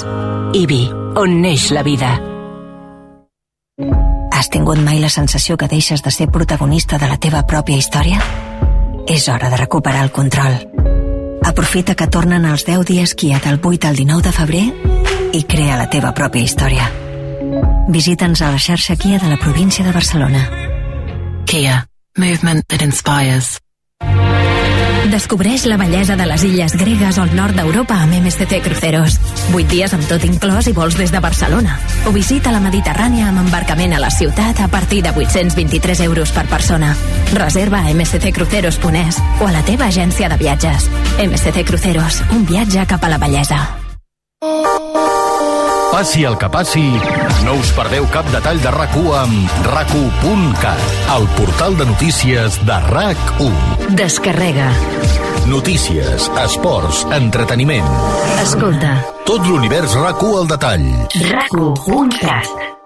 IBI, 0.56 0.80
on 1.20 1.36
neix 1.44 1.68
la 1.76 1.84
vida. 1.84 2.14
Has 4.32 4.48
tingut 4.48 4.80
mai 4.80 5.04
la 5.04 5.12
sensació 5.12 5.60
que 5.60 5.68
deixes 5.68 6.00
de 6.00 6.16
ser 6.16 6.30
protagonista 6.32 6.96
de 6.96 7.12
la 7.12 7.20
teva 7.20 7.44
pròpia 7.44 7.76
història? 7.76 8.24
És 9.04 9.28
hora 9.28 9.52
de 9.52 9.60
recuperar 9.66 10.08
el 10.08 10.16
control. 10.16 10.67
Aprofita 11.48 11.94
que 11.96 12.06
tornen 12.12 12.44
els 12.44 12.66
10 12.68 12.84
dies 12.84 13.14
Kia 13.16 13.38
del 13.40 13.56
8 13.64 13.88
al 13.88 13.96
19 13.96 14.26
de 14.26 14.32
febrer 14.36 14.64
i 15.32 15.40
crea 15.48 15.78
la 15.80 15.88
teva 15.88 16.12
pròpia 16.12 16.44
història. 16.44 16.88
Visita'ns 17.88 18.42
a 18.44 18.50
la 18.52 18.60
xarxa 18.60 18.98
Kia 19.00 19.16
de 19.22 19.30
la 19.32 19.40
província 19.40 19.84
de 19.86 19.94
Barcelona. 19.96 20.44
Kia. 21.48 21.86
Movement 22.18 22.66
that 22.68 22.82
inspires. 22.82 23.56
Descobreix 25.08 25.64
la 25.64 25.78
bellesa 25.80 26.16
de 26.16 26.26
les 26.28 26.42
illes 26.44 26.74
gregues 26.76 27.16
al 27.18 27.30
nord 27.32 27.56
d'Europa 27.56 27.96
amb 28.04 28.12
MSC 28.18 28.58
Cruceros. 28.60 29.16
8 29.54 29.64
dies 29.70 29.94
amb 29.96 30.04
tot 30.10 30.24
inclòs 30.28 30.68
i 30.68 30.74
vols 30.76 30.98
des 31.00 31.12
de 31.14 31.22
Barcelona. 31.24 31.78
O 32.04 32.12
visita 32.12 32.52
la 32.52 32.60
Mediterrània 32.60 33.30
amb 33.30 33.40
embarcament 33.46 33.96
a 33.96 34.02
la 34.04 34.12
ciutat 34.12 34.60
a 34.60 34.68
partir 34.68 35.00
de 35.06 35.14
823 35.16 36.04
euros 36.04 36.32
per 36.36 36.44
persona. 36.52 36.92
Reserva 37.32 37.80
a 37.80 37.94
msccruceros.es 37.94 39.22
o 39.40 39.48
a 39.48 39.52
la 39.52 39.64
teva 39.64 39.88
agència 39.88 40.28
de 40.28 40.36
viatges. 40.36 40.90
MSC 41.24 41.64
Cruceros, 41.64 42.22
un 42.36 42.44
viatge 42.44 42.84
cap 42.86 43.04
a 43.04 43.14
la 43.16 43.18
bellesa. 43.18 43.64
Passi 45.88 46.22
el 46.28 46.36
que 46.38 46.48
passi, 46.52 46.84
no 47.46 47.54
us 47.58 47.70
perdeu 47.72 48.04
cap 48.12 48.26
detall 48.30 48.60
de 48.60 48.70
RAC1 48.74 49.06
amb 49.22 49.56
rac1.cat, 49.72 50.82
el 51.16 51.26
portal 51.38 51.78
de 51.80 51.86
notícies 51.88 52.58
de 52.68 52.76
RAC1. 52.92 53.94
Descarrega. 53.96 54.68
Notícies, 55.48 56.28
esports, 56.44 57.06
entreteniment. 57.16 57.88
Escolta. 58.44 58.98
Tot 59.26 59.48
l'univers 59.48 59.96
RAC1 59.96 60.42
al 60.42 60.50
detall. 60.52 60.88
RAC1.cat. 61.24 62.76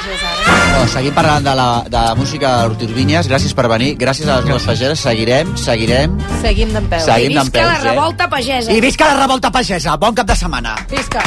No, 0.00 0.86
seguim 0.88 1.12
parlant 1.12 1.44
de 1.44 1.52
la, 1.58 1.68
de 1.84 1.98
la 1.98 2.14
música 2.16 2.54
d'Urturvinyes. 2.62 3.28
Gràcies 3.28 3.52
per 3.58 3.66
venir. 3.68 3.90
Gràcies 4.00 4.30
a 4.30 4.38
les 4.38 4.48
dues 4.48 4.64
pageres. 4.70 5.02
Seguirem, 5.04 5.50
seguirem. 5.60 6.14
Seguim 6.40 6.72
d'en 6.72 6.86
peu. 6.88 7.02
Seguim 7.04 7.36
d'en 7.36 7.50
Visca 7.50 7.58
peus, 7.58 7.72
la 7.74 7.92
revolta 7.92 8.30
pagesa. 8.32 8.72
I 8.72 8.80
visca 8.80 9.10
la 9.10 9.18
revolta 9.20 9.52
pagesa. 9.52 9.98
Bon 10.00 10.16
cap 10.16 10.30
de 10.30 10.38
setmana. 10.40 10.78
Visca. 10.94 11.26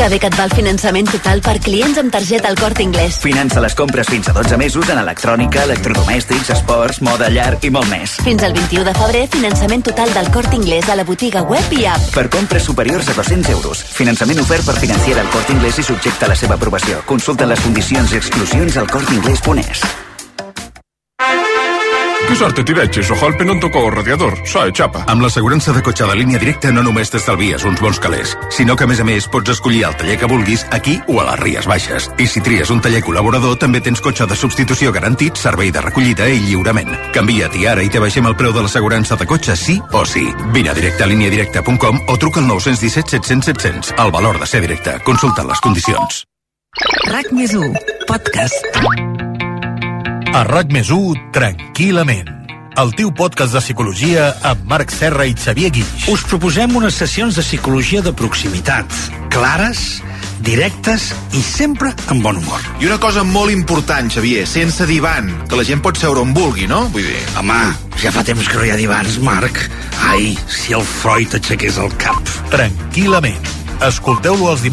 Que 0.00 0.08
bé 0.08 0.18
que 0.18 0.30
et 0.30 0.36
va 0.38 0.46
el 0.48 0.52
finançament 0.56 1.10
total 1.12 1.42
per 1.44 1.58
clients 1.60 1.98
amb 2.00 2.08
targeta 2.08 2.48
al 2.48 2.56
Corte 2.56 2.80
Inglés. 2.80 3.18
Finança 3.20 3.60
les 3.60 3.74
compres 3.76 4.08
fins 4.08 4.30
a 4.30 4.32
12 4.32 4.56
mesos 4.56 4.88
en 4.88 4.96
electrònica, 4.96 5.66
electrodomèstics, 5.68 6.54
esports, 6.56 7.02
moda 7.04 7.28
llar 7.28 7.58
i 7.60 7.68
molt 7.68 7.92
més. 7.92 8.16
Fins 8.24 8.48
al 8.48 8.56
21 8.56 8.88
de 8.88 8.96
febrer, 8.96 9.26
finançament 9.36 9.84
total 9.92 10.16
del 10.16 10.32
Corte 10.32 10.56
Inglés 10.56 10.88
a 10.88 10.96
la 10.96 11.04
botiga 11.04 11.44
web 11.44 11.76
i 11.76 11.84
app. 11.84 12.10
Per 12.16 12.30
compres 12.32 12.64
superiors 12.72 13.12
a 13.12 13.20
200 13.20 13.52
euros. 13.52 13.84
Finançament 14.00 14.40
ofert 14.40 14.72
per 14.72 14.80
financiar 14.80 15.20
el 15.20 15.34
Corte 15.36 15.52
Inglés 15.52 15.84
i 15.84 15.90
subjecte 15.92 16.24
a 16.24 16.32
la 16.32 16.44
seva 16.46 16.56
aprovació. 16.56 17.04
Consulta 17.04 17.44
les 17.44 17.60
condicions 17.60 18.16
i 18.16 18.24
exclusions 18.24 18.80
al 18.80 18.88
corteinglés.es. 18.88 19.90
Che 22.30 22.36
sorte 22.36 22.62
ti 22.62 22.72
regge, 22.72 23.02
so 23.02 23.16
colpe 23.16 23.42
non 23.42 23.58
tocó 23.58 23.86
el 23.86 23.90
radiador, 23.92 24.46
so 24.46 24.60
xapa. 24.70 25.02
Amb 25.08 25.20
l'assegurança 25.20 25.72
de 25.72 25.82
cotxe 25.82 26.06
de 26.06 26.14
línia 26.14 26.38
directa 26.38 26.70
no 26.70 26.80
només 26.80 27.10
t'estalvies 27.10 27.64
uns 27.66 27.80
bons 27.82 27.98
calés, 27.98 28.36
sinó 28.54 28.76
que 28.76 28.84
a 28.84 28.86
més 28.86 29.00
a 29.00 29.04
més 29.04 29.26
pots 29.26 29.50
escollir 29.50 29.82
el 29.82 29.96
taller 29.98 30.16
que 30.16 30.28
vulguis 30.30 30.62
aquí 30.70 31.00
o 31.08 31.18
a 31.18 31.24
les 31.26 31.40
Ries 31.40 31.66
Baixes. 31.66 32.06
I 32.22 32.28
si 32.30 32.40
tries 32.40 32.70
un 32.70 32.78
taller 32.80 33.02
col·laborador 33.02 33.58
també 33.58 33.80
tens 33.82 33.98
cotxe 34.00 34.28
de 34.30 34.36
substitució 34.38 34.92
garantit, 34.94 35.34
servei 35.34 35.72
de 35.74 35.82
recollida 35.82 36.28
i 36.30 36.38
lliurament. 36.38 36.94
Canvia't 37.10 37.56
i 37.58 37.66
ara 37.66 37.82
i 37.82 37.90
te 37.90 37.98
baixem 37.98 38.24
el 38.30 38.36
preu 38.38 38.54
de 38.54 38.62
l'assegurança 38.62 39.18
de 39.18 39.26
cotxe 39.26 39.56
sí 39.58 39.80
o 39.90 40.04
sí. 40.06 40.22
Vine 40.54 40.70
a 40.70 40.74
directe 40.78 41.02
a 41.02 41.10
líniadirecta.com 41.10 41.98
o 42.06 42.16
truca 42.16 42.38
al 42.38 42.46
917 42.46 43.10
700 43.10 43.50
700. 43.50 43.94
El 43.98 44.12
valor 44.14 44.38
de 44.38 44.46
ser 44.46 44.62
directe. 44.62 45.00
Consulta 45.02 45.42
les 45.42 45.58
condicions. 45.58 46.22
RAC 47.10 47.34
més 47.34 47.58
1, 47.58 47.74
podcast. 48.06 48.70
A 50.30 50.44
RAC 50.46 50.68
més 50.70 50.92
1, 50.94 51.32
tranquil·lament. 51.34 52.28
El 52.78 52.92
teu 52.94 53.08
podcast 53.18 53.50
de 53.56 53.60
psicologia 53.64 54.28
amb 54.46 54.62
Marc 54.70 54.92
Serra 54.94 55.24
i 55.26 55.34
Xavier 55.34 55.72
Guix. 55.74 56.06
Us 56.12 56.22
proposem 56.30 56.76
unes 56.78 56.94
sessions 57.02 57.34
de 57.34 57.42
psicologia 57.42 57.98
de 58.06 58.12
proximitat, 58.14 58.94
clares, 59.34 59.98
directes 60.46 61.08
i 61.34 61.42
sempre 61.42 61.90
amb 62.14 62.22
bon 62.22 62.38
humor. 62.38 62.62
I 62.78 62.86
una 62.86 63.00
cosa 63.02 63.26
molt 63.26 63.50
important, 63.50 64.06
Xavier, 64.14 64.46
sense 64.46 64.86
divan, 64.86 65.32
que 65.50 65.58
la 65.58 65.66
gent 65.66 65.82
pot 65.82 65.98
seure 65.98 66.22
on 66.22 66.30
vulgui, 66.36 66.70
no? 66.70 66.84
Vull 66.94 67.10
dir... 67.10 67.24
Home, 67.42 67.58
ja 67.98 68.14
fa 68.14 68.22
temps 68.22 68.46
que 68.46 68.60
no 68.60 68.68
hi 68.68 68.70
ha 68.70 68.78
divans, 68.78 69.18
Marc. 69.26 69.64
Ai, 70.14 70.36
si 70.46 70.78
el 70.78 70.86
Freud 70.86 71.34
aixequés 71.40 71.82
el 71.82 71.90
cap. 71.98 72.22
Tranquil·lament. 72.54 73.56
Escolteu-lo 73.80 74.52
els 74.52 74.62
dimecres 74.62 74.68